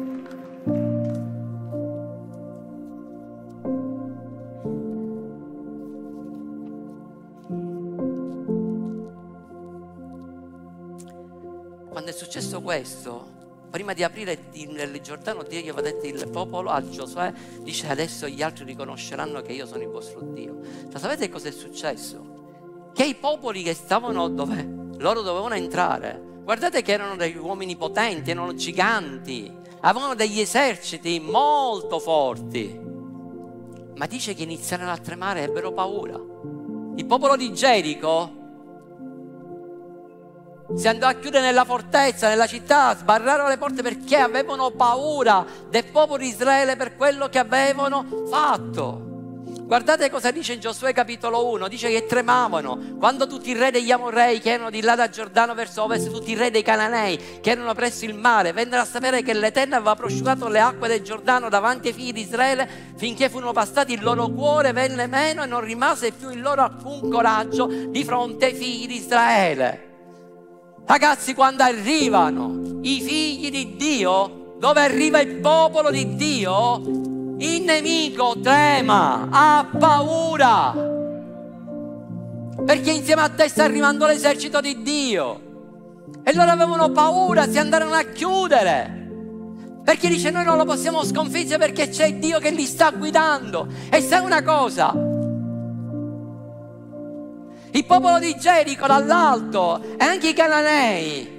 Successo 12.16 12.62
questo, 12.62 13.28
prima 13.70 13.92
di 13.92 14.02
aprire 14.02 14.48
il 14.52 15.00
Giordano, 15.02 15.42
Dio 15.42 15.60
gli 15.60 15.68
aveva 15.68 15.82
detto 15.82 16.06
il 16.06 16.28
popolo 16.30 16.70
a 16.70 16.82
Giosuè, 16.88 17.30
dice 17.60 17.88
adesso 17.88 18.26
gli 18.26 18.42
altri 18.42 18.64
riconosceranno 18.64 19.42
che 19.42 19.52
io 19.52 19.66
sono 19.66 19.82
il 19.82 19.90
vostro 19.90 20.20
Dio. 20.22 20.58
Ma 20.90 20.98
sapete 20.98 21.28
cosa 21.28 21.48
è 21.48 21.52
successo? 21.52 22.90
Che 22.94 23.04
i 23.04 23.14
popoli 23.14 23.62
che 23.62 23.74
stavano 23.74 24.28
dove 24.28 24.66
loro 24.96 25.20
dovevano 25.20 25.54
entrare, 25.54 26.40
guardate 26.42 26.80
che 26.80 26.92
erano 26.92 27.16
degli 27.16 27.36
uomini 27.36 27.76
potenti, 27.76 28.30
erano 28.30 28.54
giganti, 28.54 29.54
avevano 29.80 30.14
degli 30.14 30.40
eserciti 30.40 31.20
molto 31.20 31.98
forti. 31.98 32.80
Ma 33.94 34.06
dice 34.06 34.34
che 34.34 34.42
iniziarono 34.42 34.90
a 34.90 34.96
tremare 34.96 35.42
ebbero 35.42 35.72
paura. 35.72 36.18
Il 36.96 37.04
popolo 37.04 37.36
di 37.36 37.52
Gerico 37.52 38.44
si 40.74 40.88
andò 40.88 41.06
a 41.06 41.14
chiudere 41.14 41.44
nella 41.44 41.64
fortezza, 41.64 42.28
nella 42.28 42.46
città, 42.46 42.96
sbarrarono 42.96 43.48
le 43.48 43.58
porte 43.58 43.82
perché 43.82 44.16
avevano 44.16 44.70
paura 44.70 45.44
del 45.68 45.84
popolo 45.84 46.18
di 46.18 46.28
Israele 46.28 46.76
per 46.76 46.96
quello 46.96 47.28
che 47.28 47.38
avevano 47.38 48.04
fatto. 48.28 49.06
Guardate 49.66 50.10
cosa 50.10 50.30
dice 50.30 50.52
in 50.52 50.60
Giosuè 50.60 50.92
capitolo 50.92 51.48
1, 51.48 51.66
dice 51.66 51.90
che 51.90 52.06
tremavano 52.06 52.94
quando 53.00 53.26
tutti 53.26 53.50
i 53.50 53.52
re 53.52 53.72
degli 53.72 53.90
Amorrei 53.90 54.38
che 54.38 54.52
erano 54.52 54.70
di 54.70 54.80
là 54.80 54.94
da 54.94 55.08
Giordano 55.08 55.54
verso 55.54 55.82
ovest, 55.82 56.08
tutti 56.08 56.30
i 56.30 56.36
re 56.36 56.52
dei 56.52 56.62
Cananei 56.62 57.40
che 57.40 57.50
erano 57.50 57.74
presso 57.74 58.04
il 58.04 58.14
mare, 58.14 58.52
vennero 58.52 58.82
a 58.82 58.84
sapere 58.84 59.22
che 59.22 59.34
l'Eterno 59.34 59.74
aveva 59.74 59.96
prosciugato 59.96 60.46
le 60.46 60.60
acque 60.60 60.86
del 60.86 61.02
Giordano 61.02 61.48
davanti 61.48 61.88
ai 61.88 61.94
figli 61.94 62.12
di 62.12 62.20
Israele 62.20 62.94
finché 62.94 63.28
furono 63.28 63.50
passati 63.50 63.92
il 63.92 64.04
loro 64.04 64.28
cuore 64.28 64.70
venne 64.70 65.08
meno 65.08 65.42
e 65.42 65.46
non 65.46 65.62
rimase 65.62 66.12
più 66.12 66.30
il 66.30 66.40
loro 66.40 66.62
alcun 66.62 67.10
coraggio 67.10 67.66
di 67.66 68.04
fronte 68.04 68.44
ai 68.46 68.54
figli 68.54 68.86
di 68.86 68.98
Israele. 68.98 69.85
Ragazzi, 70.86 71.34
quando 71.34 71.64
arrivano 71.64 72.78
i 72.82 73.00
figli 73.00 73.50
di 73.50 73.74
Dio, 73.74 74.54
dove 74.56 74.80
arriva 74.80 75.20
il 75.20 75.40
popolo 75.40 75.90
di 75.90 76.14
Dio, 76.14 76.80
il 77.38 77.62
nemico 77.62 78.36
trema, 78.40 79.26
ha 79.28 79.68
paura. 79.76 80.72
Perché 82.64 82.92
insieme 82.92 83.22
a 83.22 83.28
te 83.28 83.48
sta 83.48 83.64
arrivando 83.64 84.06
l'esercito 84.06 84.60
di 84.60 84.80
Dio. 84.82 85.40
E 86.22 86.32
loro 86.32 86.52
avevano 86.52 86.92
paura, 86.92 87.50
si 87.50 87.58
andarono 87.58 87.94
a 87.94 88.04
chiudere. 88.04 89.08
Perché 89.82 90.06
dice 90.06 90.30
noi 90.30 90.44
non 90.44 90.56
lo 90.56 90.64
possiamo 90.64 91.04
sconfiggere 91.04 91.58
perché 91.58 91.88
c'è 91.88 92.14
Dio 92.14 92.38
che 92.38 92.50
li 92.50 92.64
sta 92.64 92.92
guidando. 92.92 93.66
E 93.90 94.00
sai 94.00 94.24
una 94.24 94.44
cosa, 94.44 94.94
il 97.76 97.84
popolo 97.84 98.18
di 98.18 98.34
Gerico 98.38 98.86
dall'alto 98.86 99.82
e 99.98 100.04
anche 100.04 100.30
i 100.30 100.32
cananei 100.32 101.34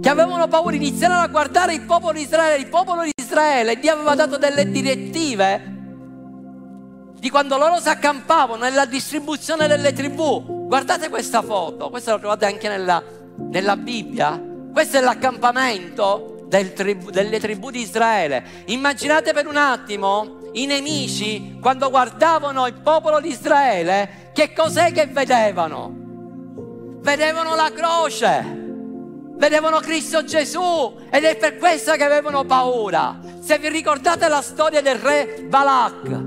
che 0.00 0.08
avevano 0.08 0.46
paura 0.46 0.76
iniziarono 0.76 1.20
a 1.20 1.26
guardare 1.26 1.74
il 1.74 1.80
popolo 1.80 2.12
di 2.12 2.20
Israele, 2.20 2.58
il 2.58 2.68
popolo 2.68 3.02
di 3.02 3.10
Israele, 3.16 3.78
Dio 3.80 3.92
aveva 3.92 4.14
dato 4.14 4.36
delle 4.36 4.70
direttive 4.70 5.72
di 7.18 7.28
quando 7.28 7.56
loro 7.56 7.80
si 7.80 7.88
accampavano 7.88 8.62
nella 8.62 8.84
distribuzione 8.84 9.66
delle 9.66 9.92
tribù. 9.92 10.66
Guardate 10.66 11.08
questa 11.08 11.42
foto, 11.42 11.88
questa 11.88 12.12
la 12.12 12.18
trovate 12.18 12.44
anche 12.44 12.68
nella, 12.68 13.02
nella 13.50 13.76
Bibbia. 13.76 14.40
Questo 14.72 14.98
è 14.98 15.00
l'accampamento 15.00 16.44
del 16.46 16.72
tribù, 16.74 17.10
delle 17.10 17.40
tribù 17.40 17.70
di 17.70 17.80
Israele. 17.80 18.44
Immaginate 18.66 19.32
per 19.32 19.46
un 19.46 19.56
attimo 19.56 20.43
i 20.54 20.66
nemici 20.66 21.58
quando 21.60 21.90
guardavano 21.90 22.66
il 22.66 22.74
popolo 22.74 23.20
di 23.20 23.28
Israele 23.28 24.30
che 24.32 24.52
cos'è 24.52 24.92
che 24.92 25.06
vedevano? 25.06 25.92
Vedevano 27.00 27.54
la 27.54 27.70
croce, 27.72 28.42
vedevano 29.36 29.80
Cristo 29.80 30.24
Gesù 30.24 30.96
ed 31.10 31.24
è 31.24 31.36
per 31.36 31.56
questo 31.58 31.92
che 31.92 32.04
avevano 32.04 32.44
paura. 32.44 33.20
Se 33.40 33.58
vi 33.58 33.68
ricordate 33.68 34.28
la 34.28 34.42
storia 34.42 34.80
del 34.80 34.96
re 34.96 35.44
Balak, 35.48 36.22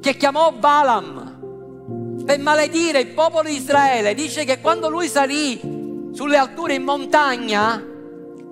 che 0.00 0.16
chiamò 0.16 0.52
Balaam 0.52 2.24
per 2.24 2.38
maledire 2.38 3.00
il 3.00 3.08
popolo 3.08 3.48
di 3.48 3.56
Israele, 3.56 4.14
dice 4.14 4.44
che 4.44 4.60
quando 4.60 4.88
lui 4.88 5.08
salì 5.08 6.10
sulle 6.12 6.36
alture 6.36 6.74
in 6.74 6.82
montagna, 6.84 7.82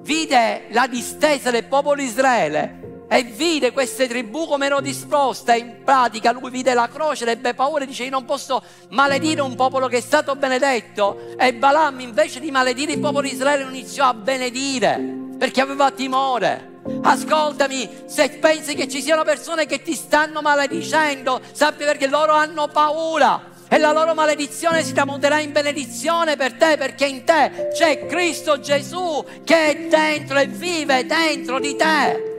vide 0.00 0.66
la 0.70 0.86
distesa 0.86 1.50
del 1.50 1.64
popolo 1.64 1.96
di 1.96 2.04
Israele 2.04 2.85
e 3.08 3.22
vide 3.22 3.72
queste 3.72 4.08
tribù 4.08 4.46
come 4.46 4.66
erano 4.66 4.80
disposte. 4.80 5.56
In 5.56 5.82
pratica 5.84 6.32
lui 6.32 6.50
vide 6.50 6.74
la 6.74 6.88
croce, 6.88 7.24
ebbe 7.26 7.54
paura 7.54 7.84
e 7.84 7.86
dice 7.86 8.04
io 8.04 8.10
non 8.10 8.24
posso 8.24 8.62
maledire 8.88 9.40
un 9.40 9.54
popolo 9.54 9.88
che 9.88 9.98
è 9.98 10.00
stato 10.00 10.34
benedetto. 10.36 11.36
E 11.38 11.54
Balaam 11.54 12.00
invece 12.00 12.40
di 12.40 12.50
maledire 12.50 12.92
il 12.92 13.00
popolo 13.00 13.26
di 13.26 13.34
Israele 13.34 13.64
iniziò 13.64 14.06
a 14.06 14.14
benedire 14.14 15.24
perché 15.38 15.60
aveva 15.60 15.90
timore. 15.90 16.74
Ascoltami, 17.02 18.04
se 18.06 18.30
pensi 18.30 18.74
che 18.74 18.88
ci 18.88 19.02
siano 19.02 19.24
persone 19.24 19.66
che 19.66 19.82
ti 19.82 19.94
stanno 19.94 20.40
maledicendo, 20.40 21.40
sappi 21.52 21.84
perché 21.84 22.06
loro 22.06 22.32
hanno 22.32 22.68
paura. 22.68 23.54
E 23.68 23.78
la 23.78 23.90
loro 23.90 24.14
maledizione 24.14 24.84
si 24.84 24.92
tramuterà 24.92 25.40
in 25.40 25.50
benedizione 25.50 26.36
per 26.36 26.52
te 26.52 26.76
perché 26.76 27.06
in 27.06 27.24
te 27.24 27.70
c'è 27.74 28.06
Cristo 28.06 28.60
Gesù 28.60 29.24
che 29.42 29.70
è 29.70 29.88
dentro 29.88 30.38
e 30.38 30.46
vive 30.46 31.04
dentro 31.04 31.58
di 31.58 31.74
te. 31.74 32.35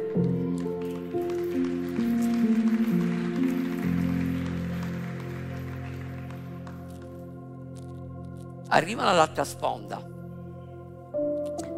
Arrivano 8.69 9.09
all'altra 9.09 9.43
sponda 9.43 10.15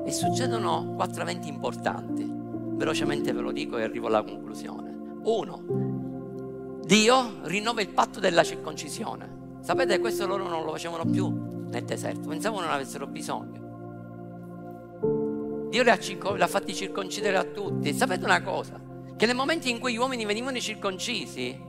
e 0.06 0.12
succedono 0.12 0.94
quattro 0.96 1.22
eventi 1.22 1.48
importanti. 1.48 2.28
Velocemente 2.30 3.32
ve 3.32 3.42
lo 3.42 3.52
dico 3.52 3.78
e 3.78 3.84
arrivo 3.84 4.08
alla 4.08 4.24
conclusione. 4.24 4.98
Uno, 5.24 6.80
Dio 6.86 7.42
rinnova 7.44 7.82
il 7.82 7.90
patto 7.90 8.20
della 8.20 8.44
circoncisione. 8.44 9.58
Sapete, 9.62 10.00
questo 10.00 10.26
loro 10.26 10.48
non 10.48 10.64
lo 10.64 10.72
facevano 10.72 11.06
più 11.06 11.30
nel 11.70 11.84
deserto, 11.84 12.30
pensavano 12.30 12.64
non 12.64 12.72
avessero 12.72 13.06
bisogno. 13.06 13.68
Dio 15.70 15.84
li 15.84 15.90
ha, 15.90 16.00
circo- 16.00 16.34
li 16.34 16.42
ha 16.42 16.48
fatti 16.48 16.74
circoncidere 16.74 17.38
a 17.38 17.44
tutti. 17.44 17.94
Sapete 17.94 18.24
una 18.24 18.42
cosa? 18.42 18.82
Che 19.16 19.26
nel 19.28 19.36
momento 19.36 19.68
in 19.68 19.80
cui 19.80 19.94
gli 19.94 19.98
uomini 19.98 20.26
venivano 20.26 20.58
circoncisi, 20.58 21.68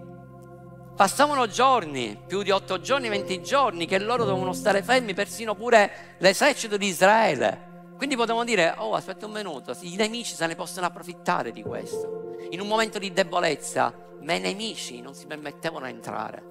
Passavano 1.01 1.47
giorni, 1.47 2.15
più 2.27 2.43
di 2.43 2.51
otto 2.51 2.79
giorni, 2.79 3.09
venti 3.09 3.43
giorni, 3.43 3.87
che 3.87 3.99
loro 3.99 4.27
dovevano 4.27 4.53
stare 4.53 4.83
fermi, 4.83 5.15
persino 5.15 5.55
pure 5.55 6.17
l'esercito 6.19 6.77
di 6.77 6.89
Israele. 6.89 7.95
Quindi 7.97 8.17
potevano 8.17 8.45
dire, 8.45 8.75
oh 8.77 8.93
aspetta 8.93 9.25
un 9.25 9.33
minuto, 9.33 9.75
i 9.81 9.97
nemici 9.97 10.35
se 10.35 10.47
ne 10.47 10.57
possono 10.57 10.85
approfittare 10.85 11.53
di 11.53 11.63
questo. 11.63 12.37
In 12.51 12.61
un 12.61 12.67
momento 12.67 12.99
di 12.99 13.15
debolezza, 13.15 13.95
ma 14.21 14.35
i 14.35 14.41
nemici 14.41 15.01
non 15.01 15.15
si 15.15 15.25
permettevano 15.25 15.87
di 15.87 15.93
entrare, 15.93 16.45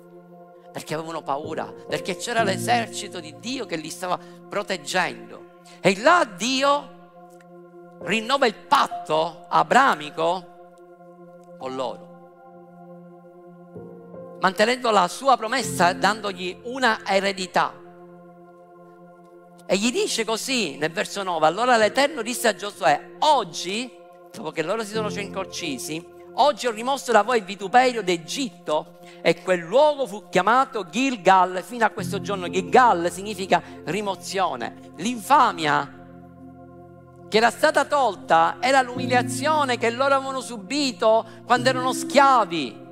perché 0.72 0.96
avevano 0.96 1.22
paura, 1.22 1.72
perché 1.88 2.18
c'era 2.18 2.42
l'esercito 2.42 3.20
di 3.20 3.36
Dio 3.38 3.68
che 3.68 3.76
li 3.76 3.92
stava 3.92 4.18
proteggendo. 4.18 5.60
E 5.80 5.96
là 6.02 6.26
Dio 6.26 8.00
rinnova 8.02 8.48
il 8.48 8.56
patto 8.56 9.46
abramico 9.48 11.54
con 11.60 11.76
loro 11.76 12.09
mantenendo 14.40 14.90
la 14.92 15.08
sua 15.08 15.38
promessa, 15.38 15.94
dandogli 15.94 16.58
una 16.64 17.00
eredità. 17.06 17.74
E 19.66 19.78
gli 19.78 19.92
dice 19.92 20.26
così 20.26 20.78
nel 20.78 20.92
verso 20.92 21.22
9, 21.22 21.46
allora 21.46 21.78
l'Eterno 21.78 22.22
disse 22.22 22.48
a 22.48 22.56
Giosuè, 22.56 23.18
oggi, 23.20 23.92
dopo 24.34 24.52
che 24.52 24.64
loro 24.64 24.84
si 24.84 24.94
sono 24.94 25.12
circoncisi, 25.12 26.04
oggi 26.36 26.66
ho 26.66 26.72
rimosso 26.72 27.12
da 27.12 27.22
voi 27.22 27.38
il 27.38 27.44
vituperio 27.44 28.02
d'Egitto 28.02 28.98
e 29.22 29.44
quel 29.44 29.60
luogo 29.60 30.08
fu 30.08 30.30
chiamato 30.30 30.90
Gilgal 30.90 31.62
fino 31.64 31.86
a 31.86 31.90
questo 31.90 32.20
giorno. 32.20 32.50
Gilgal 32.50 33.12
significa 33.12 33.62
rimozione. 33.86 34.94
L'infamia 34.96 35.98
che 37.28 37.38
era 37.38 37.52
stata 37.52 37.86
tolta 37.86 38.58
era 38.60 38.82
l'umiliazione 38.82 39.78
che 39.78 39.92
loro 39.92 40.16
avevano 40.16 40.42
subito 40.42 41.28
quando 41.46 41.70
erano 41.70 41.94
schiavi. 41.94 42.88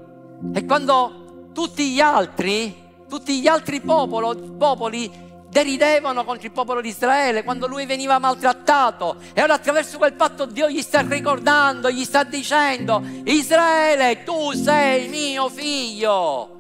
E 0.54 0.66
quando 0.66 1.27
tutti 1.58 1.90
gli 1.90 2.00
altri, 2.00 2.72
tutti 3.10 3.42
gli 3.42 3.48
altri 3.48 3.82
popolo, 3.82 4.36
popoli 4.36 5.12
deridevano 5.50 6.24
contro 6.24 6.46
il 6.46 6.52
popolo 6.52 6.82
di 6.82 6.90
Israele 6.90 7.44
quando 7.44 7.66
lui 7.66 7.88
veniva 7.88 8.20
maltrattato 8.20 9.16
e 9.34 9.42
ora 9.42 9.56
attraverso 9.56 9.98
quel 9.98 10.14
patto 10.14 10.46
Dio 10.46 10.70
gli 10.70 10.84
sta 10.84 11.02
ricordando, 11.02 11.90
gli 11.90 12.04
sta 12.04 12.24
dicendo 12.24 13.02
Israele 13.24 14.24
tu 14.24 14.52
sei 14.52 15.08
mio 15.08 15.50
figlio. 15.50 16.52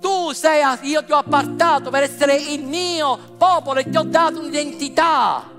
Tu 0.00 0.32
sei, 0.32 0.62
io 0.84 1.04
ti 1.04 1.12
ho 1.12 1.18
appartato 1.18 1.90
per 1.90 2.04
essere 2.04 2.36
il 2.36 2.64
mio 2.64 3.34
popolo 3.36 3.80
e 3.80 3.90
ti 3.90 3.96
ho 3.98 4.04
dato 4.04 4.38
un'identità. 4.38 5.50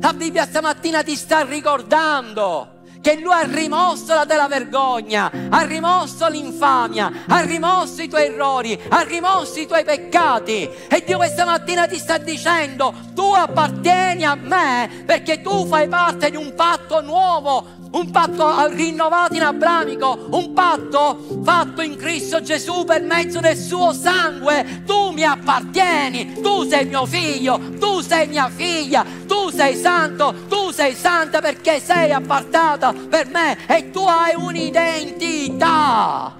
La 0.00 0.12
Bibbia 0.12 0.44
stamattina 0.44 1.04
ti 1.04 1.14
sta 1.14 1.44
ricordando 1.44 2.79
che 3.00 3.18
lui 3.20 3.32
ha 3.32 3.42
rimosso 3.42 4.14
la 4.14 4.26
tela 4.26 4.46
vergogna, 4.46 5.30
ha 5.48 5.62
rimosso 5.62 6.28
l'infamia, 6.28 7.10
ha 7.28 7.40
rimosso 7.40 8.02
i 8.02 8.08
tuoi 8.08 8.26
errori, 8.26 8.78
ha 8.88 9.00
rimosso 9.02 9.58
i 9.58 9.66
tuoi 9.66 9.84
peccati. 9.84 10.68
E 10.88 11.02
Dio 11.04 11.16
questa 11.16 11.44
mattina 11.44 11.86
ti 11.86 11.98
sta 11.98 12.18
dicendo, 12.18 12.92
tu 13.14 13.32
appartieni 13.32 14.24
a 14.24 14.34
me 14.34 15.02
perché 15.04 15.40
tu 15.40 15.66
fai 15.66 15.88
parte 15.88 16.30
di 16.30 16.36
un 16.36 16.54
patto 16.54 17.00
nuovo, 17.00 17.78
un 17.92 18.10
patto 18.10 18.66
rinnovato 18.68 19.34
in 19.34 19.42
Abramico, 19.42 20.26
un 20.30 20.52
patto 20.52 21.40
fatto 21.42 21.82
in 21.82 21.96
Cristo 21.96 22.40
Gesù 22.40 22.84
per 22.84 23.02
mezzo 23.02 23.40
del 23.40 23.56
suo 23.56 23.92
sangue. 23.92 24.82
Tu 24.86 25.10
mi 25.10 25.24
appartieni, 25.24 26.40
tu 26.40 26.68
sei 26.68 26.86
mio 26.86 27.04
figlio, 27.06 27.58
tu 27.78 28.00
sei 28.00 28.28
mia 28.28 28.48
figlia, 28.48 29.04
tu 29.26 29.50
sei 29.50 29.74
santo, 29.76 30.34
tu 30.48 30.70
sei 30.70 30.94
santa 30.94 31.40
perché 31.40 31.80
sei 31.80 32.12
appartata 32.12 32.92
per 32.92 33.28
me 33.28 33.58
e 33.66 33.90
tu 33.90 34.00
hai 34.00 34.34
un'identità. 34.36 36.36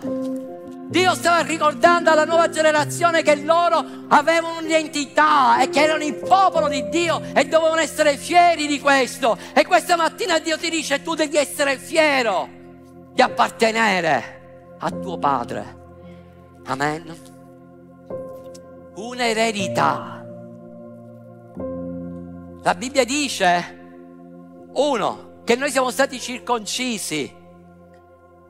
Dio 0.90 1.14
stava 1.14 1.42
ricordando 1.42 2.10
alla 2.10 2.24
nuova 2.24 2.48
generazione 2.48 3.22
che 3.22 3.36
loro 3.36 3.84
avevano 4.08 4.58
un'identità 4.58 5.62
e 5.62 5.68
che 5.68 5.82
erano 5.84 6.02
il 6.02 6.16
popolo 6.16 6.66
di 6.66 6.88
Dio 6.88 7.22
e 7.32 7.44
dovevano 7.44 7.80
essere 7.80 8.16
fieri 8.16 8.66
di 8.66 8.80
questo. 8.80 9.38
E 9.54 9.64
questa 9.64 9.94
mattina 9.94 10.40
Dio 10.40 10.58
ti 10.58 10.68
dice 10.68 11.00
tu 11.00 11.14
devi 11.14 11.36
essere 11.36 11.78
fiero 11.78 12.48
di 13.12 13.22
appartenere 13.22 14.74
a 14.80 14.90
tuo 14.90 15.16
padre. 15.16 15.78
Amen. 16.64 17.16
Un'eredità. 18.96 20.26
La 22.64 22.74
Bibbia 22.74 23.04
dice, 23.04 23.78
uno, 24.72 25.42
che 25.44 25.54
noi 25.54 25.70
siamo 25.70 25.92
stati 25.92 26.18
circoncisi 26.18 27.32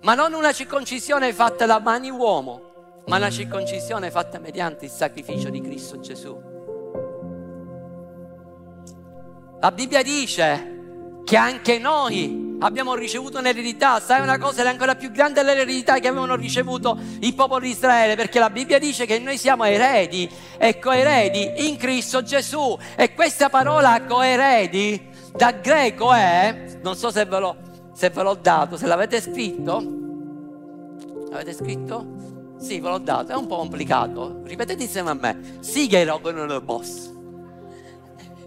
ma 0.03 0.15
non 0.15 0.33
una 0.33 0.53
circoncisione 0.53 1.33
fatta 1.33 1.67
da 1.67 1.79
mani 1.79 2.11
uomo, 2.11 3.03
ma 3.07 3.17
una 3.17 3.31
circoncisione 3.31 4.11
fatta 4.11 4.39
mediante 4.39 4.87
il 4.87 4.91
sacrificio 4.91 5.51
di 5.51 5.61
Cristo 5.61 6.01
Gesù. 6.01 6.49
La 9.61 9.73
Bibbia 9.73 10.03
dice 10.03 11.21
che 11.25 11.37
anche 11.37 11.79
noi 11.79 12.57
abbiamo 12.61 12.95
ricevuto 12.95 13.39
un'eredità, 13.39 14.01
sai 14.01 14.23
una 14.23 14.39
cosa, 14.39 14.63
è 14.63 14.67
ancora 14.67 14.95
più 14.95 15.11
grande 15.11 15.43
l'eredità 15.43 15.99
che 15.99 16.09
avevano 16.09 16.35
ricevuto 16.35 16.99
il 17.21 17.35
popolo 17.35 17.61
di 17.61 17.71
Israele, 17.71 18.17
perché 18.17 18.39
la 18.39 18.49
Bibbia 18.49 18.79
dice 18.79 19.05
che 19.05 19.19
noi 19.19 19.37
siamo 19.37 19.65
eredi 19.65 20.31
e 20.57 20.79
coeredi 20.79 21.69
in 21.69 21.77
Cristo 21.77 22.23
Gesù. 22.23 22.79
E 22.97 23.13
questa 23.13 23.51
parola 23.51 24.03
coeredi 24.05 25.09
da 25.35 25.53
greco 25.53 26.13
è, 26.13 26.79
non 26.83 26.97
so 26.97 27.11
se 27.11 27.25
ve 27.27 27.39
lo 27.39 27.57
se 28.01 28.09
ve 28.09 28.23
l'ho 28.23 28.35
dato, 28.35 28.79
se 28.79 28.87
l'avete 28.87 29.21
scritto, 29.21 29.77
avete 31.33 31.53
scritto? 31.53 32.07
Sì, 32.59 32.81
ve 32.81 32.89
l'ho 32.89 32.97
dato, 32.97 33.33
è 33.33 33.35
un 33.35 33.47
po' 33.47 33.59
complicato. 33.59 34.41
Ripetete 34.43 34.85
insieme 34.85 35.11
a 35.11 35.15
me. 35.15 35.59
Sigheronomos. 35.61 37.13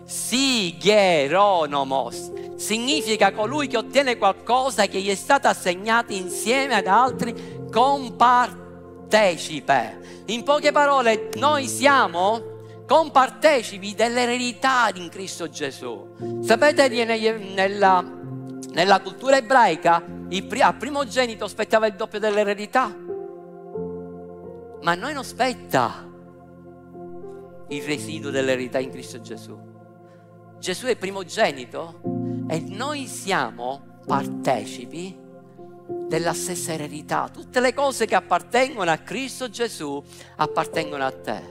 Sigheronomos 0.06 2.32
significa 2.56 3.32
colui 3.32 3.68
che 3.68 3.78
ottiene 3.78 4.18
qualcosa 4.18 4.88
che 4.88 4.99
gli 4.99 5.12
è 5.12 5.16
stato 5.16 5.47
assegnato 5.47 6.14
insieme 6.14 6.74
ad 6.74 6.88
altri 6.88 7.36
compartecipe. 7.72 10.24
In 10.30 10.41
poche 10.41 10.72
parole, 10.72 11.30
noi 11.36 11.68
siamo 11.68 12.41
compartecipi 12.88 13.93
dell'eredità 13.93 14.89
in 14.95 15.10
Cristo 15.10 15.47
Gesù. 15.47 16.41
Sapete 16.41 16.88
nella 16.88 18.22
nella 18.74 19.01
cultura 19.01 19.38
ebraica 19.38 20.03
il 20.30 20.45
primogenito 20.78 21.47
spettava 21.47 21.88
il 21.88 21.93
doppio 21.93 22.19
dell'eredità. 22.19 22.95
Ma 24.82 24.91
a 24.91 24.95
noi 24.95 25.13
non 25.13 25.24
spetta 25.24 26.09
il 27.69 27.84
residuo 27.84 28.32
dell'eredità 28.32 28.80
in 28.80 28.89
Cristo 28.89 29.21
Gesù. 29.21 29.57
Gesù 30.57 30.88
è 30.88 30.95
primogenito 30.95 32.01
e 32.47 32.59
noi 32.67 33.05
siamo 33.05 34.01
partecipi 34.05 35.19
della 36.07 36.34
stessa 36.34 36.74
eredità. 36.74 37.30
Tutte 37.32 37.59
le 37.59 37.74
cose 37.74 38.05
che 38.05 38.15
appartengono 38.15 38.89
a 38.89 38.97
Cristo 38.97 39.49
Gesù 39.49 40.01
appartengono 40.38 41.05
a 41.05 41.11
te. 41.11 41.41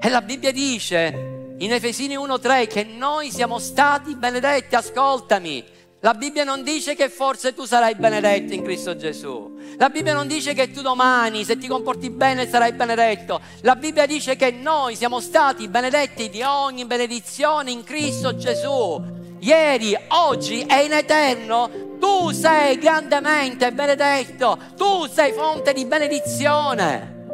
E 0.00 0.08
la 0.10 0.20
Bibbia 0.20 0.52
dice 0.52 1.54
in 1.58 1.72
Efesini 1.72 2.16
1.3 2.16 2.66
che 2.66 2.84
noi 2.84 3.30
siamo 3.30 3.58
stati 3.58 4.14
benedetti, 4.16 4.74
ascoltami, 4.74 5.64
la 6.04 6.12
Bibbia 6.12 6.44
non 6.44 6.62
dice 6.62 6.94
che 6.94 7.08
forse 7.08 7.54
tu 7.54 7.64
sarai 7.64 7.94
benedetto 7.94 8.52
in 8.52 8.62
Cristo 8.62 8.94
Gesù. 8.94 9.56
La 9.78 9.88
Bibbia 9.88 10.12
non 10.12 10.26
dice 10.26 10.52
che 10.52 10.70
tu 10.70 10.82
domani, 10.82 11.44
se 11.44 11.56
ti 11.56 11.66
comporti 11.66 12.10
bene, 12.10 12.46
sarai 12.46 12.74
benedetto. 12.74 13.40
La 13.62 13.74
Bibbia 13.74 14.04
dice 14.04 14.36
che 14.36 14.50
noi 14.50 14.96
siamo 14.96 15.18
stati 15.18 15.66
benedetti 15.66 16.28
di 16.28 16.42
ogni 16.42 16.84
benedizione 16.84 17.70
in 17.70 17.84
Cristo 17.84 18.36
Gesù. 18.36 19.02
Ieri, 19.38 19.96
oggi 20.08 20.66
e 20.66 20.84
in 20.84 20.92
eterno, 20.92 21.70
tu 21.98 22.32
sei 22.32 22.76
grandemente 22.76 23.72
benedetto. 23.72 24.58
Tu 24.76 25.06
sei 25.06 25.32
fonte 25.32 25.72
di 25.72 25.86
benedizione. 25.86 27.24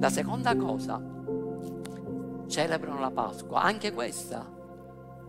La 0.00 0.10
seconda 0.10 0.56
cosa, 0.56 1.00
celebrano 2.48 2.98
la 2.98 3.12
Pasqua, 3.12 3.62
anche 3.62 3.92
questa 3.92 4.54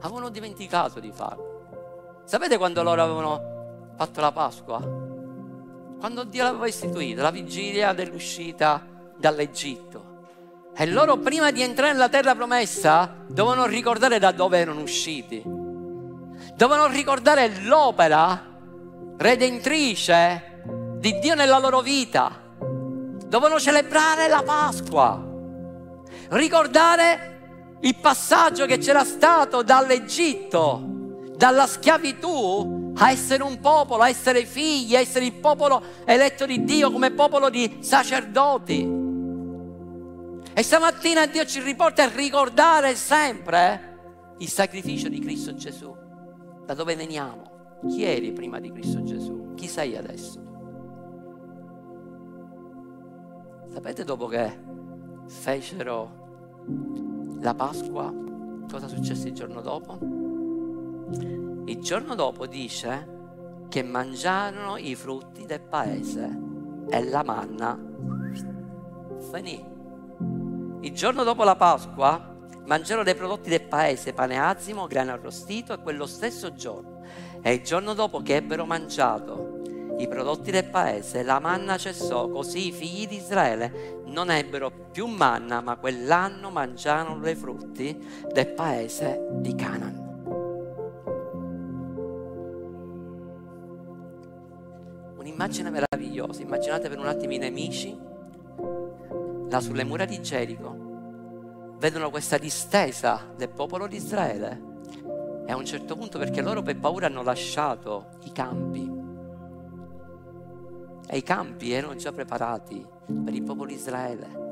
avevano 0.02 0.30
dimenticato 0.30 1.00
di 1.00 1.12
farlo. 1.12 2.22
Sapete 2.26 2.58
quando 2.58 2.84
loro 2.84 3.02
avevano 3.02 3.94
fatto 3.96 4.22
la 4.22 4.32
Pasqua? 4.32 4.80
Quando 4.80 6.24
Dio 6.26 6.44
l'aveva 6.44 6.68
istituita, 6.68 7.22
la 7.22 7.32
vigilia 7.32 7.94
dell'uscita 7.94 8.86
dall'Egitto. 9.18 10.16
E 10.76 10.86
loro 10.86 11.18
prima 11.18 11.50
di 11.52 11.64
entrare 11.64 11.94
nella 11.94 12.10
terra 12.10 12.36
promessa 12.36 13.16
dovevano 13.28 13.66
ricordare 13.66 14.20
da 14.20 14.32
dove 14.32 14.60
erano 14.60 14.82
usciti. 14.82 15.42
Dovevano 15.44 16.88
ricordare 16.94 17.64
l'opera 17.64 18.56
redentrice 19.18 20.62
di 20.98 21.18
Dio 21.18 21.34
nella 21.34 21.58
loro 21.58 21.82
vita. 21.82 22.32
Dovevano 22.60 23.60
celebrare 23.60 24.28
la 24.28 24.44
Pasqua. 24.44 25.26
Ricordare 26.30 27.37
il 27.82 27.96
passaggio 27.96 28.66
che 28.66 28.78
c'era 28.78 29.04
stato 29.04 29.62
dall'Egitto, 29.62 31.32
dalla 31.36 31.68
schiavitù 31.68 32.94
a 32.96 33.12
essere 33.12 33.44
un 33.44 33.60
popolo, 33.60 34.02
a 34.04 34.10
essere 34.10 34.46
figli, 34.46 34.96
a 34.96 35.00
essere 35.00 35.26
il 35.26 35.34
popolo 35.34 35.82
eletto 36.06 36.46
di 36.46 36.64
Dio 36.64 36.92
come 36.92 37.12
popolo 37.12 37.50
di 37.50 37.78
sacerdoti. 37.82 38.96
E 40.54 40.64
stamattina 40.64 41.28
Dio 41.28 41.46
ci 41.46 41.62
riporta 41.62 42.04
a 42.04 42.10
ricordare 42.10 42.96
sempre 42.96 44.34
il 44.40 44.50
sacrificio 44.50 45.08
di 45.08 45.20
Cristo 45.20 45.54
Gesù. 45.54 45.96
Da 46.66 46.74
dove 46.74 46.96
veniamo? 46.96 47.80
Chi 47.88 48.04
eri 48.04 48.32
prima 48.32 48.60
di 48.60 48.72
Cristo 48.72 49.04
Gesù? 49.04 49.54
Chi 49.54 49.68
sei 49.68 49.96
adesso? 49.96 50.42
Sapete 53.72 54.04
dopo 54.04 54.26
che 54.26 54.60
fecero 55.28 56.26
la 57.40 57.54
Pasqua, 57.54 58.14
cosa 58.70 58.88
successe 58.88 59.30
il 59.30 59.34
giorno 59.34 59.62
dopo? 59.62 59.98
Il 61.66 61.80
giorno 61.80 62.16
dopo 62.16 62.48
dice 62.48 63.16
che 63.70 63.84
mangiarono 63.84 64.78
i 64.78 64.96
frutti 64.96 65.46
del 65.46 65.62
paese 65.62 66.40
e 66.90 67.04
la 67.04 67.24
manna 67.24 67.78
finì. 69.32 69.64
Il 70.82 70.94
giorno 70.94 71.24
dopo 71.24 71.44
la 71.44 71.56
Pasqua 71.56 72.36
mangiarono 72.66 73.04
dei 73.04 73.16
prodotti 73.16 73.50
del 73.50 73.64
paese, 73.64 74.14
pane 74.14 74.40
azimo, 74.40 74.88
grano 74.88 75.12
arrostito 75.12 75.74
e 75.74 75.82
quello 75.82 76.06
stesso 76.06 76.54
giorno. 76.54 77.02
E 77.42 77.54
il 77.54 77.64
giorno 77.64 77.94
dopo 77.94 78.22
che 78.22 78.36
ebbero 78.36 78.66
mangiato 78.66 79.57
i 80.00 80.08
prodotti 80.08 80.52
del 80.52 80.66
paese, 80.66 81.24
la 81.24 81.40
manna 81.40 81.78
cessò, 81.78 82.30
così 82.30 82.68
i 82.68 82.72
figli 82.72 83.08
di 83.08 83.18
Israele 83.18 84.02
non 84.06 84.30
ebbero 84.30 84.72
più 84.92 85.08
manna, 85.08 85.60
ma 85.62 85.76
quell'anno 85.78 86.52
mangiarono 86.52 87.20
dei 87.20 87.36
frutti 87.36 87.98
del 88.32 88.48
paese 88.48 89.28
di 89.32 89.56
Canaan. 89.56 90.06
Un'immagine 95.18 95.70
meravigliosa, 95.70 96.42
immaginate 96.42 96.90
per 96.90 97.00
un 97.00 97.08
attimo 97.08 97.34
i 97.34 97.38
nemici 97.38 97.98
là 99.50 99.60
sulle 99.60 99.84
mura 99.84 100.06
di 100.06 100.22
Gerico, 100.22 101.76
vedono 101.80 102.10
questa 102.10 102.38
distesa 102.38 103.34
del 103.36 103.50
popolo 103.50 103.88
di 103.88 103.96
Israele 103.96 104.66
e 105.46 105.52
a 105.52 105.56
un 105.56 105.66
certo 105.66 105.96
punto 105.96 106.20
perché 106.20 106.42
loro 106.42 106.62
per 106.62 106.78
paura 106.78 107.08
hanno 107.08 107.24
lasciato 107.24 108.10
i 108.26 108.32
campi 108.32 108.97
e 111.08 111.18
i 111.18 111.24
campi 111.24 111.72
erano 111.72 111.96
già 111.96 112.12
preparati 112.12 112.86
per 113.24 113.34
il 113.34 113.44
popolo 113.44 113.68
di 113.68 113.76
Israele 113.76 114.48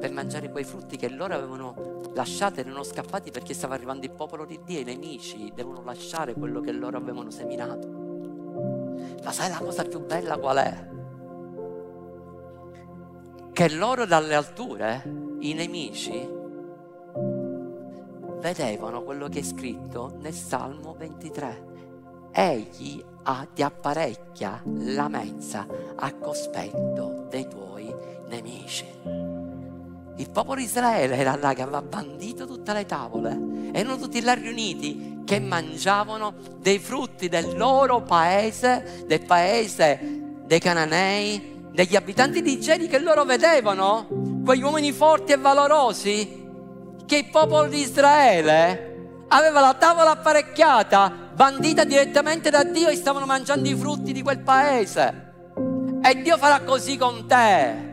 per 0.00 0.10
mangiare 0.12 0.50
quei 0.50 0.64
frutti 0.64 0.96
che 0.96 1.10
loro 1.10 1.34
avevano 1.34 2.00
lasciato, 2.14 2.58
erano 2.58 2.82
scappati 2.82 3.30
perché 3.30 3.52
stava 3.52 3.74
arrivando 3.74 4.06
il 4.06 4.12
popolo 4.12 4.46
di 4.46 4.58
Dio, 4.64 4.78
i 4.78 4.84
nemici 4.84 5.52
devono 5.54 5.82
lasciare 5.84 6.32
quello 6.32 6.60
che 6.60 6.72
loro 6.72 6.96
avevano 6.96 7.30
seminato. 7.30 7.86
Ma 9.22 9.30
sai 9.30 9.50
la 9.50 9.58
cosa 9.58 9.84
più 9.84 10.00
bella 10.00 10.38
qual 10.38 10.56
è? 10.56 10.88
Che 13.52 13.68
loro 13.74 14.06
dalle 14.06 14.34
alture, 14.34 15.02
i 15.40 15.52
nemici, 15.52 16.28
vedevano 18.40 19.02
quello 19.02 19.28
che 19.28 19.40
è 19.40 19.42
scritto 19.42 20.16
nel 20.18 20.32
Salmo 20.32 20.94
23. 20.94 21.68
Egli 22.32 23.04
ti 23.54 23.62
apparecchia 23.62 24.62
la 24.64 25.08
mensa 25.08 25.66
a 25.96 26.12
cospetto 26.14 27.26
dei 27.28 27.46
tuoi 27.48 27.94
nemici. 28.28 28.86
Il 30.16 30.30
popolo 30.30 30.56
di 30.56 30.64
Israele 30.64 31.16
era 31.16 31.36
là 31.36 31.54
che 31.54 31.62
aveva 31.62 31.80
bandito 31.80 32.46
tutte 32.46 32.72
le 32.72 32.84
tavole. 32.84 33.70
Erano 33.72 33.96
tutti 33.96 34.20
là 34.20 34.34
riuniti 34.34 35.22
che 35.24 35.40
mangiavano 35.40 36.34
dei 36.58 36.78
frutti 36.78 37.28
del 37.28 37.56
loro 37.56 38.02
paese, 38.02 39.04
del 39.06 39.24
paese 39.24 40.20
dei 40.44 40.58
cananei, 40.58 41.68
degli 41.70 41.96
abitanti 41.96 42.42
di 42.42 42.60
Geri 42.60 42.88
che 42.88 42.98
loro 42.98 43.24
vedevano, 43.24 44.08
quegli 44.44 44.62
uomini 44.62 44.92
forti 44.92 45.32
e 45.32 45.36
valorosi 45.36 46.48
che 47.06 47.16
il 47.16 47.30
popolo 47.30 47.68
di 47.68 47.80
Israele 47.80 49.24
aveva 49.28 49.60
la 49.60 49.74
tavola 49.74 50.10
apparecchiata, 50.10 51.29
bandita 51.40 51.84
direttamente 51.84 52.50
da 52.50 52.64
Dio 52.64 52.88
e 52.88 52.96
stavano 52.96 53.24
mangiando 53.24 53.66
i 53.66 53.74
frutti 53.74 54.12
di 54.12 54.20
quel 54.20 54.40
paese. 54.40 55.32
E 56.02 56.20
Dio 56.20 56.36
farà 56.36 56.60
così 56.60 56.98
con 56.98 57.26
te. 57.26 57.88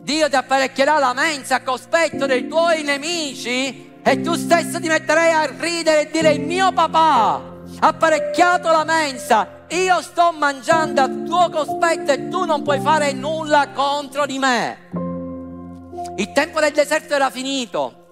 Dio 0.00 0.30
ti 0.30 0.34
apparecchierà 0.34 0.98
la 0.98 1.12
mensa 1.12 1.56
a 1.56 1.62
cospetto 1.62 2.24
dei 2.24 2.48
tuoi 2.48 2.84
nemici 2.84 4.00
e 4.02 4.20
tu 4.22 4.32
stesso 4.32 4.80
ti 4.80 4.88
metterai 4.88 5.30
a 5.30 5.54
ridere 5.58 6.08
e 6.08 6.10
dire 6.10 6.32
il 6.32 6.40
mio 6.40 6.72
papà 6.72 7.34
ha 7.80 7.86
apparecchiato 7.86 8.70
la 8.70 8.84
mensa, 8.84 9.66
io 9.68 10.00
sto 10.00 10.32
mangiando 10.32 11.02
a 11.02 11.08
tuo 11.08 11.50
cospetto 11.50 12.12
e 12.12 12.28
tu 12.30 12.46
non 12.46 12.62
puoi 12.62 12.80
fare 12.80 13.12
nulla 13.12 13.68
contro 13.74 14.24
di 14.24 14.38
me. 14.38 14.88
Il 16.16 16.32
tempo 16.32 16.60
del 16.60 16.72
deserto 16.72 17.12
era 17.12 17.28
finito 17.28 18.06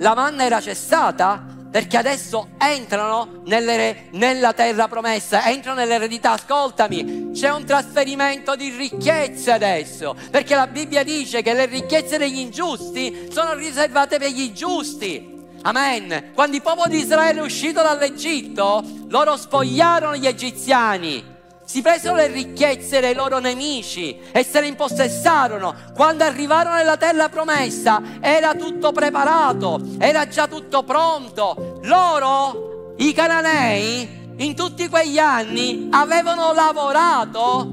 la 0.00 0.14
manna 0.14 0.44
era 0.44 0.60
cessata 0.60 1.44
perché 1.70 1.96
adesso 1.96 2.48
entrano 2.58 3.42
nelle, 3.44 4.08
nella 4.12 4.52
terra 4.52 4.88
promessa, 4.88 5.48
entrano 5.48 5.80
nell'eredità. 5.80 6.32
Ascoltami, 6.32 7.30
c'è 7.32 7.50
un 7.50 7.64
trasferimento 7.64 8.56
di 8.56 8.70
ricchezze 8.70 9.52
adesso, 9.52 10.16
perché 10.30 10.54
la 10.54 10.66
Bibbia 10.66 11.02
dice 11.02 11.42
che 11.42 11.52
le 11.52 11.66
ricchezze 11.66 12.18
degli 12.18 12.38
ingiusti 12.38 13.28
sono 13.30 13.54
riservate 13.54 14.18
per 14.18 14.30
gli 14.30 14.52
giusti. 14.52 15.36
Amen. 15.62 16.30
Quando 16.34 16.56
il 16.56 16.62
popolo 16.62 16.88
di 16.88 16.98
Israele 16.98 17.40
è 17.40 17.42
uscito 17.42 17.82
dall'Egitto, 17.82 18.82
loro 19.08 19.36
spogliarono 19.36 20.16
gli 20.16 20.26
egiziani 20.26 21.36
si 21.68 21.82
presero 21.82 22.14
le 22.14 22.28
ricchezze 22.28 22.98
dei 22.98 23.12
loro 23.12 23.40
nemici 23.40 24.18
e 24.32 24.42
se 24.42 24.60
ne 24.60 24.68
impossessarono. 24.68 25.74
Quando 25.94 26.24
arrivarono 26.24 26.76
nella 26.76 26.96
terra 26.96 27.28
promessa 27.28 28.00
era 28.20 28.54
tutto 28.54 28.90
preparato, 28.90 29.78
era 29.98 30.26
già 30.26 30.48
tutto 30.48 30.82
pronto. 30.82 31.78
Loro, 31.82 32.94
i 32.96 33.12
cananei, 33.12 34.32
in 34.38 34.54
tutti 34.54 34.88
quegli 34.88 35.18
anni 35.18 35.88
avevano 35.90 36.54
lavorato 36.54 37.70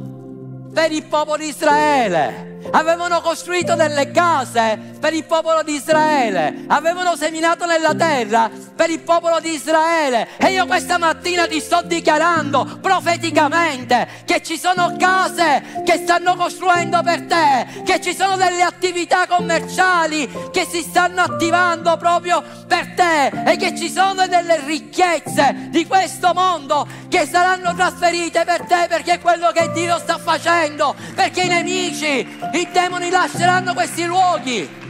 per 0.74 0.92
il 0.92 1.06
popolo 1.06 1.38
di 1.38 1.48
Israele 1.48 2.55
avevano 2.72 3.22
costruito 3.22 3.76
delle 3.76 4.12
case 4.12 4.94
per 5.00 5.14
il 5.14 5.24
popolo 5.24 5.64
di 5.64 5.74
Israele, 5.74 6.66
avevano 6.68 7.16
seminato 7.16 7.66
nella 7.66 7.94
terra 7.94 8.50
per 8.76 8.90
il 8.90 9.00
popolo 9.00 9.40
di 9.40 9.54
Israele. 9.54 10.28
E 10.38 10.52
io 10.52 10.66
questa 10.66 10.98
mattina 10.98 11.48
ti 11.48 11.60
sto 11.60 11.82
dichiarando 11.84 12.80
profeticamente 12.82 14.24
che 14.26 14.42
ci 14.42 14.58
sono 14.58 14.96
case 14.98 15.84
che 15.86 15.98
stanno 15.98 16.36
costruendo 16.36 17.02
per 17.04 17.26
te, 17.26 17.84
che 17.84 18.02
ci 18.02 18.16
sono 18.16 18.36
delle 18.36 18.64
attività 18.64 19.28
commerciali 19.28 20.28
che 20.52 20.66
si 20.70 20.82
stanno 20.82 21.22
attivando 21.22 21.96
proprio 21.98 22.44
per 22.68 22.94
te 22.96 23.28
e 23.46 23.58
che 23.58 23.76
ci 23.78 23.90
sono 23.90 24.28
delle 24.28 24.60
ricchezze 24.66 25.68
di 25.70 25.86
questo 25.86 26.34
mondo 26.34 26.88
che 27.10 27.26
saranno 27.26 27.74
trasferite 27.76 28.44
per 28.44 28.62
te 28.62 28.88
perché 28.90 29.14
è 29.14 29.20
quello 29.20 29.52
che 29.52 29.72
Dio 29.74 29.98
sta 30.00 30.18
facendo, 30.18 30.96
perché 31.14 31.44
i 31.44 31.48
nemici, 31.48 32.28
i 32.60 32.70
demoni 32.72 33.10
lasceranno 33.10 33.74
questi 33.74 34.06
luoghi. 34.06 34.84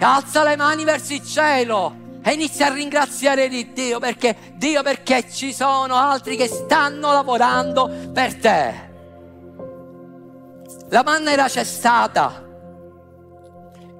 Alza 0.00 0.44
le 0.44 0.56
mani 0.56 0.84
verso 0.84 1.12
il 1.12 1.24
cielo 1.24 2.06
e 2.22 2.32
inizia 2.32 2.66
a 2.66 2.72
ringraziare 2.72 3.48
di 3.48 3.72
Dio 3.72 3.98
perché 3.98 4.52
Dio 4.54 4.82
perché 4.82 5.28
ci 5.30 5.52
sono 5.52 5.96
altri 5.96 6.36
che 6.36 6.46
stanno 6.46 7.12
lavorando 7.12 7.90
per 8.12 8.36
te. 8.36 8.86
La 10.90 11.02
manna 11.02 11.32
era 11.32 11.48
cessata. 11.48 12.46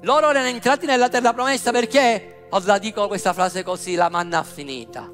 Loro 0.02 0.30
erano 0.30 0.46
entrati 0.46 0.86
nella 0.86 1.08
terra 1.08 1.32
promessa 1.32 1.72
perché, 1.72 2.46
o 2.50 2.62
la 2.64 2.78
dico 2.78 3.08
questa 3.08 3.32
frase 3.32 3.64
così, 3.64 3.94
la 3.94 4.08
manna 4.08 4.40
è 4.40 4.44
finita. 4.44 5.10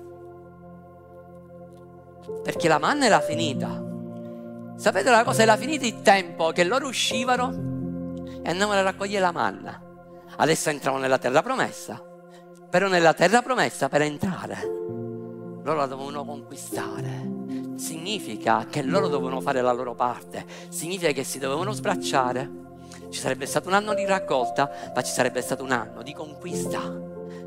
Perché 2.42 2.68
la 2.68 2.78
manna 2.78 3.06
era 3.06 3.20
finita. 3.20 3.92
Sapete 4.76 5.08
una 5.08 5.24
cosa? 5.24 5.42
Era 5.42 5.56
finito 5.56 5.84
il 5.84 6.02
tempo 6.02 6.50
che 6.50 6.64
loro 6.64 6.88
uscivano 6.88 7.50
e 8.42 8.50
andavano 8.50 8.80
a 8.80 8.82
raccogliere 8.82 9.20
la 9.20 9.32
manna. 9.32 9.80
Adesso 10.36 10.70
entravano 10.70 11.02
nella 11.02 11.18
terra 11.18 11.42
promessa. 11.42 12.02
Però 12.70 12.88
nella 12.88 13.14
terra 13.14 13.40
promessa 13.40 13.88
per 13.88 14.02
entrare 14.02 14.82
loro 15.64 15.78
la 15.78 15.86
dovevano 15.86 16.24
conquistare. 16.24 17.32
Significa 17.76 18.66
che 18.68 18.82
loro 18.82 19.08
dovevano 19.08 19.40
fare 19.40 19.62
la 19.62 19.72
loro 19.72 19.94
parte. 19.94 20.44
Significa 20.68 21.10
che 21.12 21.24
si 21.24 21.38
dovevano 21.38 21.72
sbracciare. 21.72 22.50
Ci 23.10 23.18
sarebbe 23.18 23.46
stato 23.46 23.68
un 23.68 23.74
anno 23.74 23.94
di 23.94 24.04
raccolta, 24.04 24.70
ma 24.94 25.02
ci 25.02 25.12
sarebbe 25.12 25.40
stato 25.40 25.64
un 25.64 25.72
anno 25.72 26.02
di 26.02 26.12
conquista. 26.12 26.80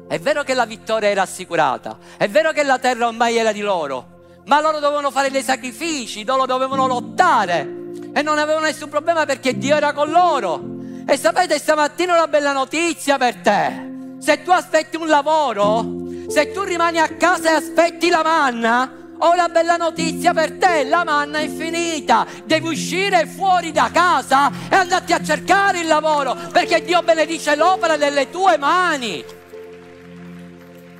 È 0.07 0.17
vero 0.19 0.43
che 0.43 0.55
la 0.55 0.65
vittoria 0.65 1.09
era 1.09 1.21
assicurata, 1.21 1.97
è 2.17 2.27
vero 2.27 2.51
che 2.53 2.63
la 2.63 2.79
terra 2.79 3.07
ormai 3.07 3.37
era 3.37 3.51
di 3.51 3.59
loro, 3.59 4.16
ma 4.47 4.61
loro 4.61 4.79
dovevano 4.79 5.11
fare 5.11 5.29
dei 5.29 5.43
sacrifici, 5.43 6.23
loro 6.23 6.45
dovevano 6.45 6.87
lottare 6.87 7.75
e 8.13 8.21
non 8.21 8.37
avevano 8.37 8.65
nessun 8.65 8.89
problema 8.89 9.25
perché 9.25 9.57
Dio 9.57 9.75
era 9.75 9.91
con 9.91 10.09
loro. 10.09 10.75
E 11.05 11.17
sapete, 11.17 11.59
stamattina 11.59 12.13
una 12.13 12.27
bella 12.27 12.53
notizia 12.53 13.17
per 13.17 13.35
te. 13.35 14.17
Se 14.19 14.43
tu 14.43 14.51
aspetti 14.51 14.95
un 14.95 15.07
lavoro, 15.07 15.85
se 16.29 16.51
tu 16.51 16.63
rimani 16.63 16.99
a 16.99 17.09
casa 17.09 17.49
e 17.49 17.53
aspetti 17.55 18.09
la 18.09 18.23
manna, 18.23 18.91
ho 19.19 19.31
una 19.33 19.49
bella 19.49 19.75
notizia 19.75 20.33
per 20.33 20.53
te, 20.53 20.85
la 20.85 21.03
manna 21.03 21.39
è 21.39 21.49
finita, 21.49 22.25
devi 22.45 22.67
uscire 22.67 23.25
fuori 23.25 23.71
da 23.71 23.89
casa 23.91 24.49
e 24.69 24.75
andarti 24.75 25.11
a 25.11 25.21
cercare 25.21 25.79
il 25.79 25.87
lavoro, 25.87 26.35
perché 26.51 26.83
Dio 26.83 27.01
benedice 27.01 27.55
l'opera 27.55 27.97
delle 27.97 28.29
tue 28.29 28.57
mani. 28.57 29.25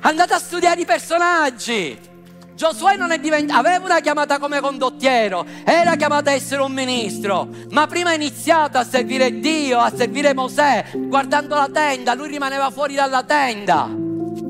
Andate 0.00 0.34
a 0.34 0.38
studiare 0.38 0.80
i 0.80 0.84
personaggi. 0.84 2.07
Giosuè 2.58 2.96
non 2.96 3.12
è 3.12 3.20
diventato, 3.20 3.60
aveva 3.60 3.84
una 3.84 4.00
chiamata 4.00 4.40
come 4.40 4.58
condottiero, 4.58 5.46
era 5.62 5.94
chiamato 5.94 6.30
a 6.30 6.32
essere 6.32 6.60
un 6.60 6.72
ministro, 6.72 7.46
ma 7.70 7.86
prima 7.86 8.10
ha 8.10 8.14
iniziato 8.14 8.78
a 8.78 8.84
servire 8.84 9.38
Dio, 9.38 9.78
a 9.78 9.92
servire 9.94 10.34
Mosè, 10.34 10.86
guardando 10.92 11.54
la 11.54 11.68
tenda, 11.72 12.14
lui 12.14 12.26
rimaneva 12.26 12.68
fuori 12.70 12.94
dalla 12.94 13.22
tenda. 13.22 13.88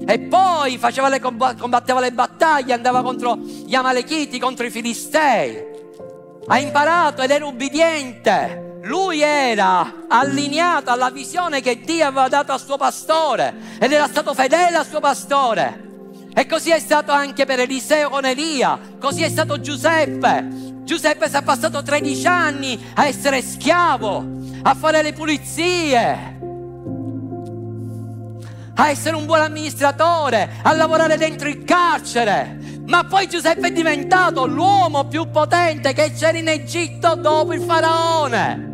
E 0.07 0.21
poi 0.21 0.81
le, 0.81 1.21
combatteva 1.21 2.01
le 2.01 2.11
battaglie, 2.11 2.73
andava 2.73 3.03
contro 3.03 3.37
gli 3.37 3.75
Amalechiti, 3.75 4.39
contro 4.39 4.65
i 4.65 4.71
Filistei. 4.71 5.63
Ha 6.47 6.59
imparato 6.59 7.21
ed 7.21 7.31
era 7.31 7.45
ubbidiente. 7.45 8.79
Lui 8.85 9.21
era 9.21 10.07
allineato 10.09 10.91
alla 10.91 11.11
visione 11.11 11.61
che 11.61 11.81
Dio 11.81 12.07
aveva 12.07 12.29
dato 12.29 12.53
al 12.53 12.61
suo 12.61 12.79
pastore 12.79 13.55
ed 13.79 13.93
era 13.93 14.07
stato 14.07 14.33
fedele 14.33 14.79
al 14.79 14.87
suo 14.87 14.99
pastore. 14.99 15.88
E 16.35 16.47
così 16.47 16.71
è 16.71 16.79
stato 16.79 17.13
anche 17.13 17.45
per 17.45 17.61
Eliseo 17.61 18.11
con 18.11 18.25
Elia, 18.25 18.79
così 19.01 19.23
è 19.23 19.29
stato 19.29 19.61
Giuseppe. 19.61 20.67
Giuseppe 20.85 21.29
si 21.29 21.37
è 21.37 21.43
passato 21.43 21.83
13 21.83 22.27
anni 22.27 22.93
a 22.95 23.07
essere 23.07 23.43
schiavo, 23.43 24.25
a 24.63 24.75
fare 24.75 25.03
le 25.03 25.13
pulizie, 25.13 26.39
a 28.75 28.89
essere 28.89 29.17
un 29.17 29.27
buon 29.27 29.41
amministratore, 29.41 30.61
a 30.63 30.73
lavorare 30.73 31.17
dentro 31.17 31.49
il 31.49 31.65
carcere. 31.65 32.59
Ma 32.87 33.05
poi 33.05 33.29
Giuseppe 33.29 33.69
è 33.69 33.73
diventato 33.73 34.47
l'uomo 34.47 35.05
più 35.07 35.29
potente 35.31 35.93
che 35.93 36.13
c'era 36.15 36.39
in 36.39 36.49
Egitto 36.49 37.17
dopo 37.17 37.53
il 37.53 37.61
faraone. 37.61 38.67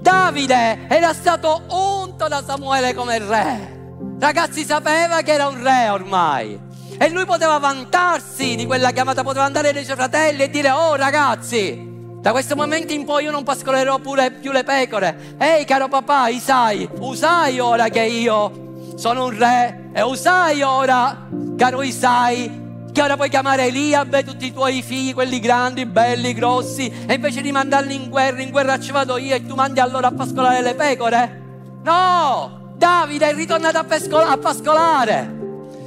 Davide 0.00 0.86
era 0.88 1.12
stato 1.12 1.62
unto 1.68 2.26
da 2.28 2.42
Samuele 2.42 2.94
come 2.94 3.18
re. 3.18 3.77
Ragazzi, 4.18 4.64
sapeva 4.64 5.22
che 5.22 5.32
era 5.32 5.46
un 5.46 5.62
re 5.62 5.88
ormai. 5.90 6.58
E 6.98 7.08
lui 7.10 7.24
poteva 7.24 7.58
vantarsi 7.58 8.56
di 8.56 8.66
quella 8.66 8.90
chiamata, 8.90 9.22
poteva 9.22 9.44
andare 9.44 9.72
dai 9.72 9.84
suoi 9.84 9.94
fratelli 9.94 10.42
e 10.42 10.50
dire, 10.50 10.70
oh 10.70 10.96
ragazzi, 10.96 11.86
da 12.20 12.32
questo 12.32 12.56
momento 12.56 12.92
in 12.92 13.04
poi 13.04 13.24
io 13.24 13.30
non 13.30 13.44
pascolerò 13.44 14.00
pure 14.00 14.32
più 14.32 14.50
le 14.50 14.64
pecore. 14.64 15.36
Ehi 15.38 15.64
caro 15.64 15.86
papà, 15.86 16.28
Isai, 16.28 16.88
usai 16.98 17.60
ora 17.60 17.88
che 17.90 18.02
io 18.02 18.96
sono 18.96 19.26
un 19.26 19.38
re 19.38 19.90
e 19.92 20.02
usai 20.02 20.62
ora, 20.62 21.28
caro 21.56 21.82
Isai, 21.82 22.90
che 22.92 23.00
ora 23.00 23.14
puoi 23.14 23.28
chiamare 23.28 23.66
Eliab 23.66 24.12
e 24.14 24.24
tutti 24.24 24.46
i 24.46 24.52
tuoi 24.52 24.82
figli, 24.82 25.14
quelli 25.14 25.38
grandi, 25.38 25.86
belli, 25.86 26.34
grossi, 26.34 26.92
e 27.06 27.14
invece 27.14 27.40
di 27.40 27.52
mandarli 27.52 27.94
in 27.94 28.08
guerra, 28.08 28.42
in 28.42 28.50
guerra 28.50 28.80
ci 28.80 28.90
vado 28.90 29.16
io 29.16 29.36
e 29.36 29.46
tu 29.46 29.54
mandi 29.54 29.78
allora 29.78 30.08
a 30.08 30.12
pascolare 30.12 30.60
le 30.60 30.74
pecore? 30.74 31.42
No! 31.84 32.57
Davide 32.78 33.30
è 33.30 33.34
ritornato 33.34 33.78
a, 33.78 33.84
pescola- 33.84 34.30
a 34.30 34.38
pascolare. 34.38 35.34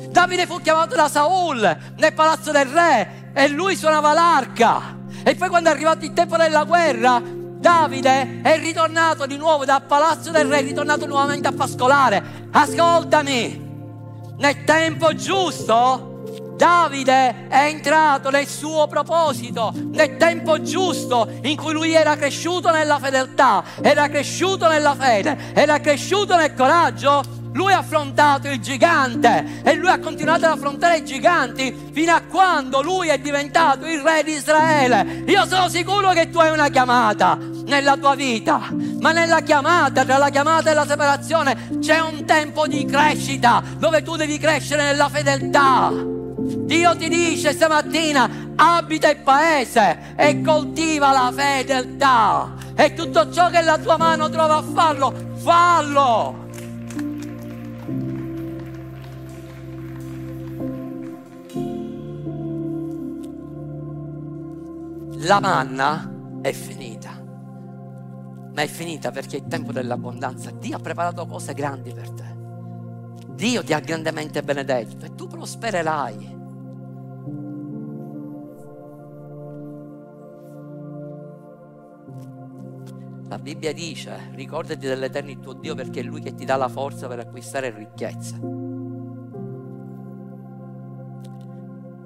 Davide 0.09 0.45
fu 0.45 0.59
chiamato 0.61 0.93
da 0.93 1.07
Saul 1.07 1.77
nel 1.95 2.13
palazzo 2.13 2.51
del 2.51 2.65
re 2.65 3.31
e 3.33 3.47
lui 3.47 3.77
suonava 3.77 4.11
l'arca. 4.11 4.97
E 5.23 5.35
poi 5.35 5.47
quando 5.47 5.69
è 5.69 5.71
arrivato 5.71 6.03
il 6.03 6.11
tempo 6.11 6.35
della 6.35 6.65
guerra, 6.65 7.21
Davide 7.23 8.41
è 8.41 8.59
ritornato 8.59 9.25
di 9.25 9.37
nuovo 9.37 9.63
dal 9.63 9.83
palazzo 9.83 10.31
del 10.31 10.47
re, 10.47 10.59
è 10.59 10.63
ritornato 10.63 11.05
nuovamente 11.05 11.47
a 11.47 11.53
pascolare. 11.53 12.49
Ascoltami, 12.51 13.69
nel 14.37 14.63
tempo 14.65 15.15
giusto 15.15 16.10
Davide 16.61 17.47
è 17.47 17.63
entrato 17.69 18.29
nel 18.29 18.45
suo 18.45 18.85
proposito, 18.85 19.73
nel 19.73 20.15
tempo 20.17 20.61
giusto 20.61 21.27
in 21.41 21.57
cui 21.57 21.73
lui 21.73 21.95
era 21.95 22.15
cresciuto 22.15 22.69
nella 22.69 22.99
fedeltà, 22.99 23.63
era 23.81 24.07
cresciuto 24.09 24.67
nella 24.67 24.93
fede, 24.93 25.53
era 25.55 25.79
cresciuto 25.79 26.35
nel 26.35 26.53
coraggio. 26.53 27.23
Lui 27.53 27.73
ha 27.73 27.79
affrontato 27.79 28.47
il 28.47 28.59
gigante 28.59 29.63
e 29.63 29.73
lui 29.73 29.89
ha 29.89 29.97
continuato 29.97 30.45
ad 30.45 30.51
affrontare 30.51 30.97
i 30.97 31.03
giganti 31.03 31.89
fino 31.91 32.13
a 32.13 32.21
quando 32.21 32.83
lui 32.83 33.07
è 33.07 33.17
diventato 33.17 33.87
il 33.87 33.99
re 34.01 34.21
di 34.23 34.33
Israele. 34.33 35.23
Io 35.25 35.47
sono 35.47 35.67
sicuro 35.67 36.11
che 36.11 36.29
tu 36.29 36.37
hai 36.37 36.51
una 36.51 36.69
chiamata 36.69 37.39
nella 37.65 37.97
tua 37.97 38.13
vita, 38.13 38.69
ma 38.99 39.11
nella 39.11 39.41
chiamata, 39.41 40.05
tra 40.05 40.17
la 40.17 40.29
chiamata 40.29 40.69
e 40.69 40.75
la 40.75 40.85
separazione, 40.85 41.79
c'è 41.79 41.99
un 42.01 42.23
tempo 42.23 42.67
di 42.67 42.85
crescita 42.85 43.63
dove 43.79 44.03
tu 44.03 44.15
devi 44.15 44.37
crescere 44.37 44.83
nella 44.83 45.09
fedeltà. 45.09 46.19
Dio 46.43 46.95
ti 46.95 47.09
dice 47.09 47.53
stamattina 47.53 48.53
abita 48.55 49.09
il 49.09 49.17
paese 49.17 50.13
e 50.15 50.41
coltiva 50.41 51.11
la 51.11 51.31
fedeltà 51.35 52.55
e 52.75 52.93
tutto 52.93 53.31
ciò 53.31 53.49
che 53.49 53.61
la 53.61 53.77
tua 53.77 53.97
mano 53.97 54.29
trova 54.29 54.57
a 54.57 54.61
farlo, 54.61 55.13
fallo. 55.35 56.39
La 65.23 65.39
manna 65.39 66.11
è 66.41 66.51
finita, 66.51 67.11
ma 68.53 68.61
è 68.61 68.67
finita 68.67 69.11
perché 69.11 69.37
è 69.37 69.39
il 69.41 69.47
tempo 69.47 69.71
dell'abbondanza. 69.71 70.49
Dio 70.51 70.77
ha 70.77 70.79
preparato 70.79 71.25
cose 71.27 71.53
grandi 71.53 71.93
per 71.93 72.09
te. 72.09 72.30
Dio 73.41 73.63
ti 73.63 73.73
ha 73.73 73.79
grandemente 73.79 74.43
benedetto 74.43 75.03
e 75.03 75.15
tu 75.15 75.25
prospererai. 75.25 76.39
La 83.27 83.39
Bibbia 83.39 83.73
dice, 83.73 84.29
ricordati 84.35 84.85
dell'Eterno 84.85 85.31
il 85.31 85.39
tuo 85.39 85.53
Dio 85.53 85.73
perché 85.73 86.01
è 86.01 86.03
Lui 86.03 86.21
che 86.21 86.35
ti 86.35 86.45
dà 86.45 86.55
la 86.55 86.67
forza 86.67 87.07
per 87.07 87.17
acquistare 87.17 87.71
ricchezze. 87.71 88.39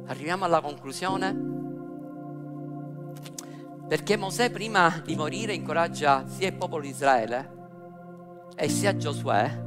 Arriviamo 0.05 0.45
alla 0.45 0.61
conclusione. 0.61 1.37
Perché 3.89 4.15
Mosè 4.15 4.51
prima 4.51 5.01
di 5.03 5.17
morire 5.17 5.53
incoraggia 5.53 6.25
sia 6.27 6.47
il 6.47 6.55
popolo 6.55 6.83
di 6.83 6.89
Israele 6.91 7.51
e 8.55 8.69
sia 8.69 8.95
Giosuè 8.95 9.64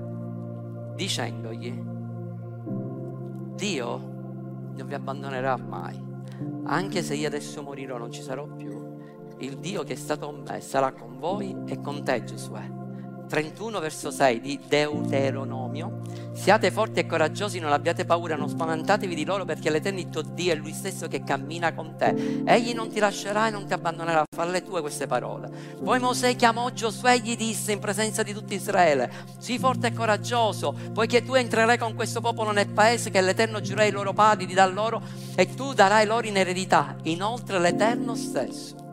dicendogli, 0.99 1.81
Dio 3.55 3.99
non 4.77 4.85
vi 4.85 4.95
abbandonerà 4.95 5.57
mai, 5.57 5.97
anche 6.65 7.03
se 7.05 7.15
io 7.15 7.29
adesso 7.29 7.63
morirò 7.63 7.99
non 7.99 8.11
ci 8.11 8.21
sarò 8.21 8.49
più 8.49 8.79
il 9.39 9.59
Dio 9.59 9.85
che 9.85 9.93
è 9.93 9.97
stato 9.97 10.27
con 10.27 10.43
me 10.45 10.61
sarà 10.61 10.93
con 10.93 11.19
voi 11.19 11.57
e 11.67 11.81
con 11.81 12.03
te 12.03 12.25
Giosuè. 12.25 12.78
31 13.29 13.79
verso 13.79 14.11
6 14.11 14.41
di 14.41 14.59
Deuteronomio. 14.67 16.01
Siate 16.33 16.71
forti 16.71 17.01
e 17.01 17.07
coraggiosi, 17.07 17.59
non 17.59 17.73
abbiate 17.73 18.05
paura, 18.05 18.37
non 18.37 18.49
spaventatevi 18.49 19.15
di 19.15 19.25
loro 19.25 19.45
perché 19.45 19.71
l'Eterno 19.71 19.99
il 19.99 20.09
tuo 20.09 20.23
Dio 20.23 20.53
è 20.53 20.57
Lui 20.57 20.73
stesso 20.73 21.07
che 21.09 21.23
cammina 21.23 21.75
con 21.75 21.97
te. 21.97 22.43
Egli 22.45 22.73
non 22.73 22.89
ti 22.89 22.99
lascerà 22.99 23.49
e 23.49 23.51
non 23.51 23.67
ti 23.67 23.73
abbandonerà. 23.73 24.25
Falle 24.35 24.63
tue 24.63 24.81
queste 24.81 25.07
parole. 25.07 25.51
Poi 25.83 25.99
Mosè 25.99 26.35
chiamò 26.37 26.71
Giosuè 26.71 27.15
e 27.15 27.19
gli 27.21 27.37
disse 27.37 27.73
in 27.73 27.81
presenza 27.81 28.23
di 28.23 28.33
tutto 28.33 28.55
Israele, 28.55 29.11
sii 29.39 29.59
forte 29.59 29.89
e 29.89 29.93
coraggioso, 29.93 30.75
poiché 30.93 31.25
tu 31.25 31.35
entrerai 31.35 31.77
con 31.77 31.95
questo 31.95 32.21
popolo 32.21 32.53
nel 32.53 32.69
paese 32.69 33.11
che 33.11 33.21
l'Eterno 33.21 33.61
giurò 33.61 33.83
ai 33.83 33.91
loro 33.91 34.13
padri 34.13 34.47
di 34.47 34.55
dar 34.55 34.73
loro 34.73 35.03
e 35.35 35.55
tu 35.55 35.73
darai 35.73 36.07
loro 36.07 36.27
in 36.27 36.37
eredità. 36.37 36.97
Inoltre 37.03 37.59
l'Eterno 37.59 38.15
stesso 38.15 38.87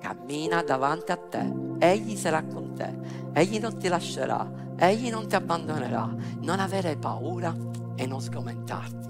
cammina 0.00 0.62
davanti 0.62 1.12
a 1.12 1.16
te, 1.16 1.52
Egli 1.78 2.16
sarà 2.16 2.42
con 2.42 2.74
te, 2.74 3.17
Egli 3.32 3.58
non 3.58 3.78
ti 3.78 3.88
lascerà, 3.88 4.50
Egli 4.76 5.10
non 5.10 5.26
ti 5.26 5.34
abbandonerà. 5.34 6.08
Non 6.40 6.60
avere 6.60 6.96
paura 6.96 7.54
e 7.94 8.06
non 8.06 8.20
sgomentarti. 8.20 9.06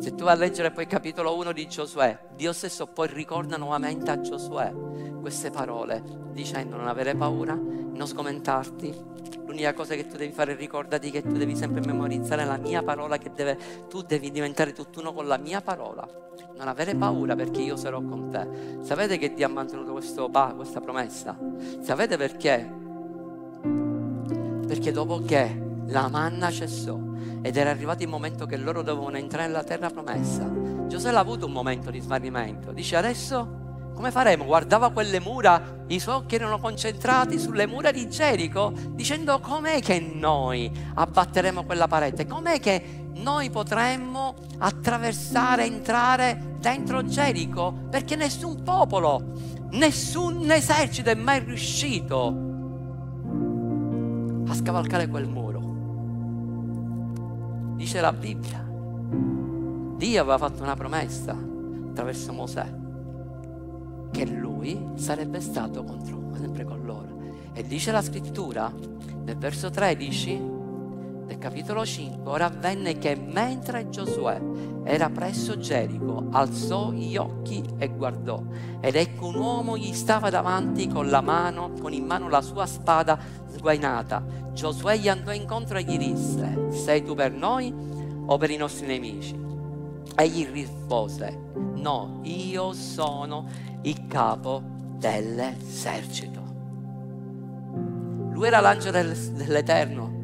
Se 0.00 0.14
tu 0.14 0.24
vai 0.24 0.34
a 0.34 0.36
leggere 0.36 0.70
poi 0.70 0.84
il 0.84 0.88
capitolo 0.88 1.36
1 1.36 1.52
di 1.52 1.68
Giosuè, 1.68 2.30
Dio 2.34 2.52
stesso 2.52 2.88
poi 2.88 3.08
ricorda 3.12 3.56
nuovamente 3.56 4.10
a 4.10 4.20
Giosuè 4.20 4.72
queste 5.20 5.50
parole, 5.50 6.02
dicendo 6.32 6.76
non 6.76 6.88
avere 6.88 7.14
paura, 7.14 7.54
non 7.54 8.06
sgomentarti. 8.06 9.10
L'unica 9.46 9.72
cosa 9.74 9.94
che 9.94 10.06
tu 10.06 10.16
devi 10.16 10.32
fare 10.32 10.52
è 10.52 10.56
ricordati 10.56 11.10
che 11.10 11.22
tu 11.22 11.32
devi 11.32 11.54
sempre 11.54 11.82
memorizzare 11.84 12.44
la 12.44 12.56
mia 12.56 12.82
parola, 12.82 13.16
che 13.18 13.30
deve, 13.32 13.86
tu 13.88 14.02
devi 14.02 14.30
diventare 14.30 14.72
tutt'uno 14.72 15.12
con 15.12 15.26
la 15.26 15.38
mia 15.38 15.60
parola 15.60 16.22
non 16.56 16.68
avere 16.68 16.94
paura 16.94 17.34
perché 17.34 17.60
io 17.60 17.76
sarò 17.76 18.00
con 18.00 18.30
te. 18.30 18.84
Sapete 18.84 19.18
che 19.18 19.34
Dio 19.34 19.46
ha 19.46 19.48
mantenuto 19.48 19.92
questo, 19.92 20.30
questa 20.54 20.80
promessa? 20.80 21.36
Sapete 21.80 22.16
perché? 22.16 22.81
Perché 23.62 24.90
dopo 24.92 25.22
che 25.24 25.60
la 25.86 26.08
manna 26.08 26.50
cessò 26.50 26.98
ed 27.42 27.56
era 27.56 27.70
arrivato 27.70 28.02
il 28.02 28.08
momento 28.08 28.46
che 28.46 28.56
loro 28.56 28.82
dovevano 28.82 29.16
entrare 29.16 29.46
nella 29.46 29.64
terra 29.64 29.90
promessa, 29.90 30.50
Giuseppe 30.86 31.16
ha 31.16 31.20
avuto 31.20 31.46
un 31.46 31.52
momento 31.52 31.90
di 31.90 32.00
smarrimento. 32.00 32.72
Dice 32.72 32.96
adesso 32.96 33.60
come 33.94 34.10
faremo? 34.10 34.44
Guardava 34.44 34.90
quelle 34.90 35.20
mura, 35.20 35.84
i 35.88 36.00
suoi 36.00 36.16
occhi 36.16 36.34
erano 36.34 36.58
concentrati 36.58 37.38
sulle 37.38 37.66
mura 37.66 37.90
di 37.90 38.08
Gerico, 38.08 38.72
dicendo 38.90 39.38
com'è 39.38 39.80
che 39.80 40.00
noi 40.00 40.70
abbatteremo 40.94 41.64
quella 41.64 41.86
parete? 41.86 42.26
Com'è 42.26 42.58
che 42.58 43.10
noi 43.14 43.50
potremmo 43.50 44.34
attraversare, 44.58 45.64
entrare 45.64 46.56
dentro 46.58 47.04
Gerico, 47.04 47.72
perché 47.90 48.16
nessun 48.16 48.62
popolo, 48.62 49.34
nessun 49.72 50.50
esercito 50.50 51.10
è 51.10 51.14
mai 51.14 51.40
riuscito 51.40 52.50
a 54.52 54.54
scavalcare 54.54 55.08
quel 55.08 55.26
muro. 55.26 55.60
Dice 57.76 58.00
la 58.00 58.12
Bibbia, 58.12 58.62
Dio 59.96 60.20
aveva 60.20 60.36
fatto 60.36 60.62
una 60.62 60.74
promessa 60.76 61.32
attraverso 61.88 62.32
Mosè, 62.34 62.74
che 64.10 64.26
lui 64.26 64.90
sarebbe 64.96 65.40
stato 65.40 65.82
contro, 65.84 66.32
sempre 66.34 66.64
con 66.64 66.84
loro. 66.84 67.18
E 67.54 67.62
dice 67.64 67.92
la 67.92 68.02
scrittura, 68.02 68.70
nel 69.24 69.38
verso 69.38 69.70
13, 69.70 70.38
nel 71.26 71.38
capitolo 71.38 71.84
5, 71.84 72.30
ora 72.30 72.44
avvenne 72.46 72.98
che 72.98 73.16
mentre 73.16 73.88
Giosuè 73.88 74.38
era 74.84 75.10
presso 75.10 75.58
Gerico, 75.58 76.26
alzò 76.30 76.90
gli 76.90 77.16
occhi 77.16 77.62
e 77.78 77.88
guardò, 77.88 78.42
ed 78.80 78.96
ecco 78.96 79.28
un 79.28 79.36
uomo 79.36 79.76
gli 79.76 79.92
stava 79.92 80.28
davanti 80.28 80.88
con 80.88 81.08
la 81.08 81.20
mano, 81.20 81.72
con 81.80 81.92
in 81.92 82.04
mano 82.04 82.28
la 82.28 82.40
sua 82.40 82.66
spada 82.66 83.18
sguainata. 83.48 84.24
Giosuè 84.52 84.96
gli 84.96 85.08
andò 85.08 85.32
incontro 85.32 85.78
e 85.78 85.84
gli 85.84 85.98
disse: 85.98 86.68
Sei 86.70 87.04
tu 87.04 87.14
per 87.14 87.32
noi 87.32 87.72
o 88.26 88.36
per 88.36 88.50
i 88.50 88.56
nostri 88.56 88.86
nemici? 88.86 89.38
Egli 90.16 90.48
rispose: 90.50 91.52
No, 91.74 92.20
io 92.22 92.72
sono 92.72 93.46
il 93.82 94.06
capo 94.08 94.62
dell'esercito. 94.98 96.40
Lui 98.32 98.46
era 98.46 98.60
l'angelo 98.60 98.98
dell'Eterno 99.34 100.21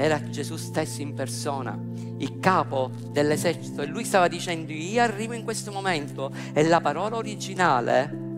era 0.00 0.28
Gesù 0.30 0.56
stesso 0.56 1.02
in 1.02 1.12
persona, 1.12 1.78
il 2.18 2.38
capo 2.40 2.90
dell'esercito, 3.10 3.82
e 3.82 3.86
lui 3.86 4.04
stava 4.04 4.28
dicendo 4.28 4.72
io 4.72 5.02
arrivo 5.02 5.34
in 5.34 5.44
questo 5.44 5.70
momento 5.70 6.32
e 6.52 6.66
la 6.66 6.80
parola 6.80 7.16
originale 7.16 8.28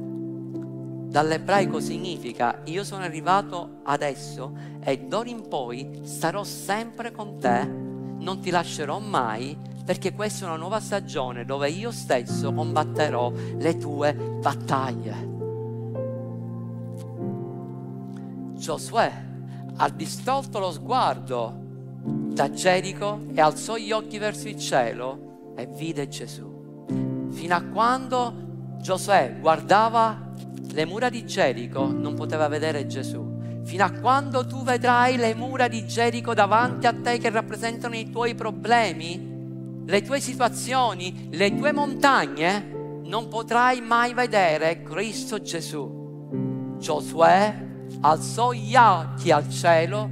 dall'ebraico 1.08 1.78
significa 1.78 2.62
io 2.64 2.82
sono 2.84 3.04
arrivato 3.04 3.80
adesso 3.84 4.56
e 4.82 4.98
d'ora 4.98 5.28
in 5.28 5.46
poi 5.46 6.00
starò 6.02 6.42
sempre 6.42 7.12
con 7.12 7.38
te, 7.38 7.64
non 7.64 8.40
ti 8.40 8.50
lascerò 8.50 8.98
mai 8.98 9.56
perché 9.84 10.14
questa 10.14 10.46
è 10.46 10.48
una 10.48 10.56
nuova 10.56 10.80
stagione 10.80 11.44
dove 11.44 11.68
io 11.70 11.90
stesso 11.92 12.52
combatterò 12.52 13.32
le 13.58 13.76
tue 13.76 14.14
battaglie. 14.14 15.30
Giosuè 18.54 19.30
ha 19.82 19.88
distolto 19.88 20.60
lo 20.60 20.70
sguardo 20.70 21.58
da 22.04 22.52
Gerico 22.52 23.18
e 23.34 23.40
alzò 23.40 23.76
gli 23.76 23.90
occhi 23.90 24.16
verso 24.18 24.46
il 24.46 24.56
cielo 24.56 25.54
e 25.56 25.66
vide 25.66 26.06
Gesù. 26.06 27.26
Fino 27.32 27.54
a 27.56 27.62
quando 27.62 28.76
Giosuè 28.80 29.38
guardava 29.40 30.34
le 30.70 30.84
mura 30.84 31.08
di 31.08 31.26
Gerico 31.26 31.90
non 31.90 32.14
poteva 32.14 32.46
vedere 32.46 32.86
Gesù. 32.86 33.40
Fino 33.64 33.82
a 33.82 33.90
quando 33.90 34.46
tu 34.46 34.62
vedrai 34.62 35.16
le 35.16 35.34
mura 35.34 35.66
di 35.66 35.84
Gerico 35.84 36.32
davanti 36.32 36.86
a 36.86 36.94
te 36.94 37.18
che 37.18 37.30
rappresentano 37.30 37.96
i 37.96 38.08
tuoi 38.08 38.36
problemi, 38.36 39.82
le 39.84 40.02
tue 40.02 40.20
situazioni, 40.20 41.26
le 41.32 41.56
tue 41.56 41.72
montagne, 41.72 43.00
non 43.02 43.26
potrai 43.26 43.80
mai 43.80 44.14
vedere 44.14 44.82
Cristo 44.82 45.40
Gesù. 45.40 46.76
Giosuè 46.78 47.70
alzò 48.00 48.52
gli 48.52 48.74
occhi 48.74 49.30
al 49.30 49.48
cielo, 49.48 50.10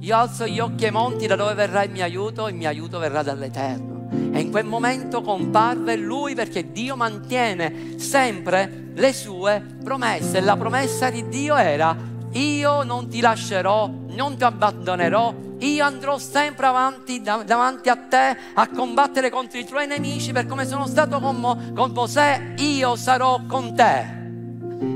io 0.00 0.16
alzo 0.16 0.46
gli 0.46 0.60
occhi 0.60 0.84
ai 0.84 0.90
monti 0.90 1.26
da 1.26 1.36
dove 1.36 1.54
verrà 1.54 1.82
il 1.82 1.90
mio 1.90 2.04
aiuto, 2.04 2.48
il 2.48 2.54
mio 2.54 2.68
aiuto 2.68 2.98
verrà 2.98 3.22
dall'Eterno. 3.22 4.08
E 4.32 4.40
in 4.40 4.50
quel 4.50 4.66
momento 4.66 5.22
comparve 5.22 5.96
lui 5.96 6.34
perché 6.34 6.70
Dio 6.70 6.94
mantiene 6.96 7.98
sempre 7.98 8.90
le 8.94 9.12
sue 9.12 9.64
promesse. 9.82 10.40
La 10.40 10.56
promessa 10.56 11.10
di 11.10 11.28
Dio 11.28 11.56
era 11.56 11.96
io 12.32 12.82
non 12.82 13.08
ti 13.08 13.20
lascerò, 13.20 13.90
non 14.08 14.36
ti 14.36 14.44
abbandonerò, 14.44 15.34
io 15.58 15.84
andrò 15.84 16.18
sempre 16.18 16.66
avanti 16.66 17.22
davanti 17.22 17.88
a 17.88 17.96
te 17.96 18.36
a 18.54 18.68
combattere 18.68 19.30
contro 19.30 19.58
i 19.58 19.64
tuoi 19.64 19.86
nemici 19.86 20.32
per 20.32 20.46
come 20.46 20.66
sono 20.66 20.86
stato 20.86 21.18
con, 21.18 21.36
Mo, 21.36 21.58
con 21.74 21.92
Mosè, 21.92 22.54
io 22.58 22.94
sarò 22.96 23.40
con 23.46 23.74
te. 23.74 24.15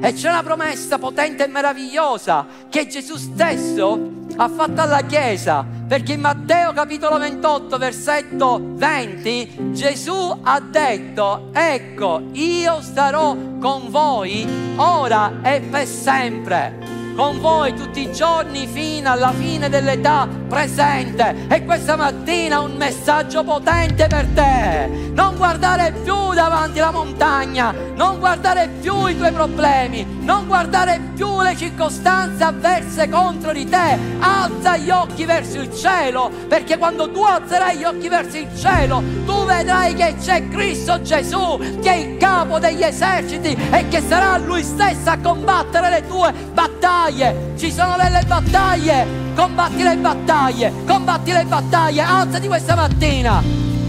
E 0.03 0.13
c'è 0.13 0.29
una 0.29 0.43
promessa 0.43 0.99
potente 0.99 1.45
e 1.45 1.49
meravigliosa 1.49 2.47
che 2.69 2.87
Gesù 2.87 3.17
stesso 3.17 4.19
ha 4.37 4.49
fatto 4.49 4.81
alla 4.81 5.03
Chiesa, 5.03 5.65
perché 5.87 6.15
in 6.15 6.21
Matteo 6.21 6.73
capitolo 6.73 7.19
28, 7.19 7.79
versetto 7.79 8.61
20, 8.63 9.73
Gesù 9.73 10.41
ha 10.43 10.61
detto, 10.61 11.49
ecco, 11.53 12.23
io 12.33 12.81
starò 12.81 13.37
con 13.59 13.91
voi 13.91 14.47
ora 14.77 15.41
e 15.43 15.61
per 15.61 15.87
sempre 15.87 17.00
con 17.15 17.41
voi 17.41 17.75
tutti 17.75 18.01
i 18.01 18.13
giorni 18.13 18.67
fino 18.67 19.11
alla 19.11 19.33
fine 19.33 19.69
dell'età 19.69 20.29
presente. 20.49 21.47
E 21.49 21.65
questa 21.65 21.97
mattina 21.97 22.61
un 22.61 22.77
messaggio 22.77 23.45
potente 23.45 24.07
per 24.07 24.27
te. 24.35 25.11
Non 25.13 25.37
guardare 25.37 25.93
più 26.03 26.33
davanti 26.33 26.79
alla 26.79 26.91
montagna, 26.91 27.75
non 27.95 28.19
guardare 28.19 28.69
più 28.81 29.07
i 29.07 29.17
tuoi 29.17 29.33
problemi, 29.33 30.07
non 30.21 30.47
guardare 30.47 31.01
più 31.15 31.41
le 31.41 31.57
circostanze 31.57 32.45
avverse 32.45 33.09
contro 33.09 33.53
di 33.53 33.69
te. 33.69 33.99
Alza 34.21 34.77
gli 34.77 34.91
occhi 34.91 35.25
verso 35.25 35.61
il 35.61 35.75
cielo, 35.75 36.31
perché 36.49 36.79
quando 36.79 37.11
tu 37.11 37.23
alzerai 37.23 37.77
gli 37.79 37.85
occhi 37.85 38.09
verso 38.09 38.37
il 38.37 38.49
cielo, 38.57 39.03
tu 39.25 39.45
vedrai 39.45 39.95
che 39.95 40.17
c'è 40.21 40.49
Cristo 40.49 41.01
Gesù, 41.03 41.59
che 41.81 41.93
è 41.93 41.97
il 41.97 42.17
capo 42.17 42.59
degli 42.59 42.83
eserciti 42.83 43.57
e 43.71 43.89
che 43.89 44.01
sarà 44.01 44.37
lui 44.39 44.63
stesso 44.63 45.11
a 45.11 45.19
combattere 45.19 45.91
le 45.91 46.07
tue 46.07 46.33
battaglie. 46.33 46.70
Ci 47.57 47.71
sono 47.71 47.97
delle 47.97 48.23
battaglie, 48.27 49.07
combatti 49.35 49.83
le 49.83 49.97
battaglie, 49.99 50.73
combatti 50.87 51.31
le 51.31 51.45
battaglie, 51.45 52.01
alzati 52.01 52.47
questa 52.47 52.75
mattina, 52.75 53.43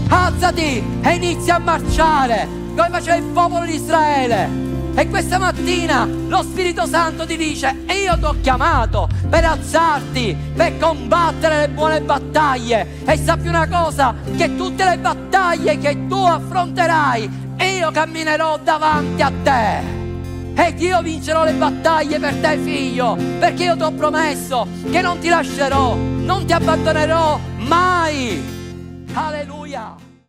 alzati 0.08 1.00
e 1.00 1.14
inizia 1.14 1.54
a 1.54 1.58
marciare 1.58 2.46
come 2.76 2.88
faceva 2.90 3.16
il 3.16 3.22
popolo 3.24 3.64
di 3.64 3.76
Israele. 3.76 4.70
E 4.94 5.08
questa 5.08 5.38
mattina 5.38 6.04
lo 6.04 6.42
Spirito 6.42 6.84
Santo 6.84 7.24
ti 7.24 7.38
dice, 7.38 7.84
io 7.88 8.18
ti 8.18 8.24
ho 8.24 8.36
chiamato 8.42 9.08
per 9.26 9.46
alzarti, 9.46 10.36
per 10.54 10.76
combattere 10.78 11.60
le 11.60 11.68
buone 11.70 12.02
battaglie. 12.02 13.04
E 13.06 13.16
sappi 13.16 13.48
una 13.48 13.66
cosa, 13.68 14.14
che 14.36 14.54
tutte 14.54 14.84
le 14.84 14.98
battaglie 14.98 15.78
che 15.78 16.06
tu 16.08 16.16
affronterai, 16.16 17.54
io 17.58 17.90
camminerò 17.90 18.58
davanti 18.58 19.22
a 19.22 19.32
te. 19.42 20.01
E 20.54 20.74
io 20.76 21.02
vincerò 21.02 21.44
le 21.44 21.52
battaglie 21.52 22.18
per 22.18 22.34
te, 22.36 22.58
figlio, 22.58 23.16
perché 23.38 23.64
io 23.64 23.76
ti 23.76 23.82
ho 23.82 23.92
promesso 23.92 24.66
che 24.90 25.00
non 25.00 25.18
ti 25.18 25.28
lascerò, 25.28 25.94
non 25.94 26.44
ti 26.44 26.52
abbandonerò 26.52 27.38
mai. 27.58 28.42
Alleluia. 29.14 30.11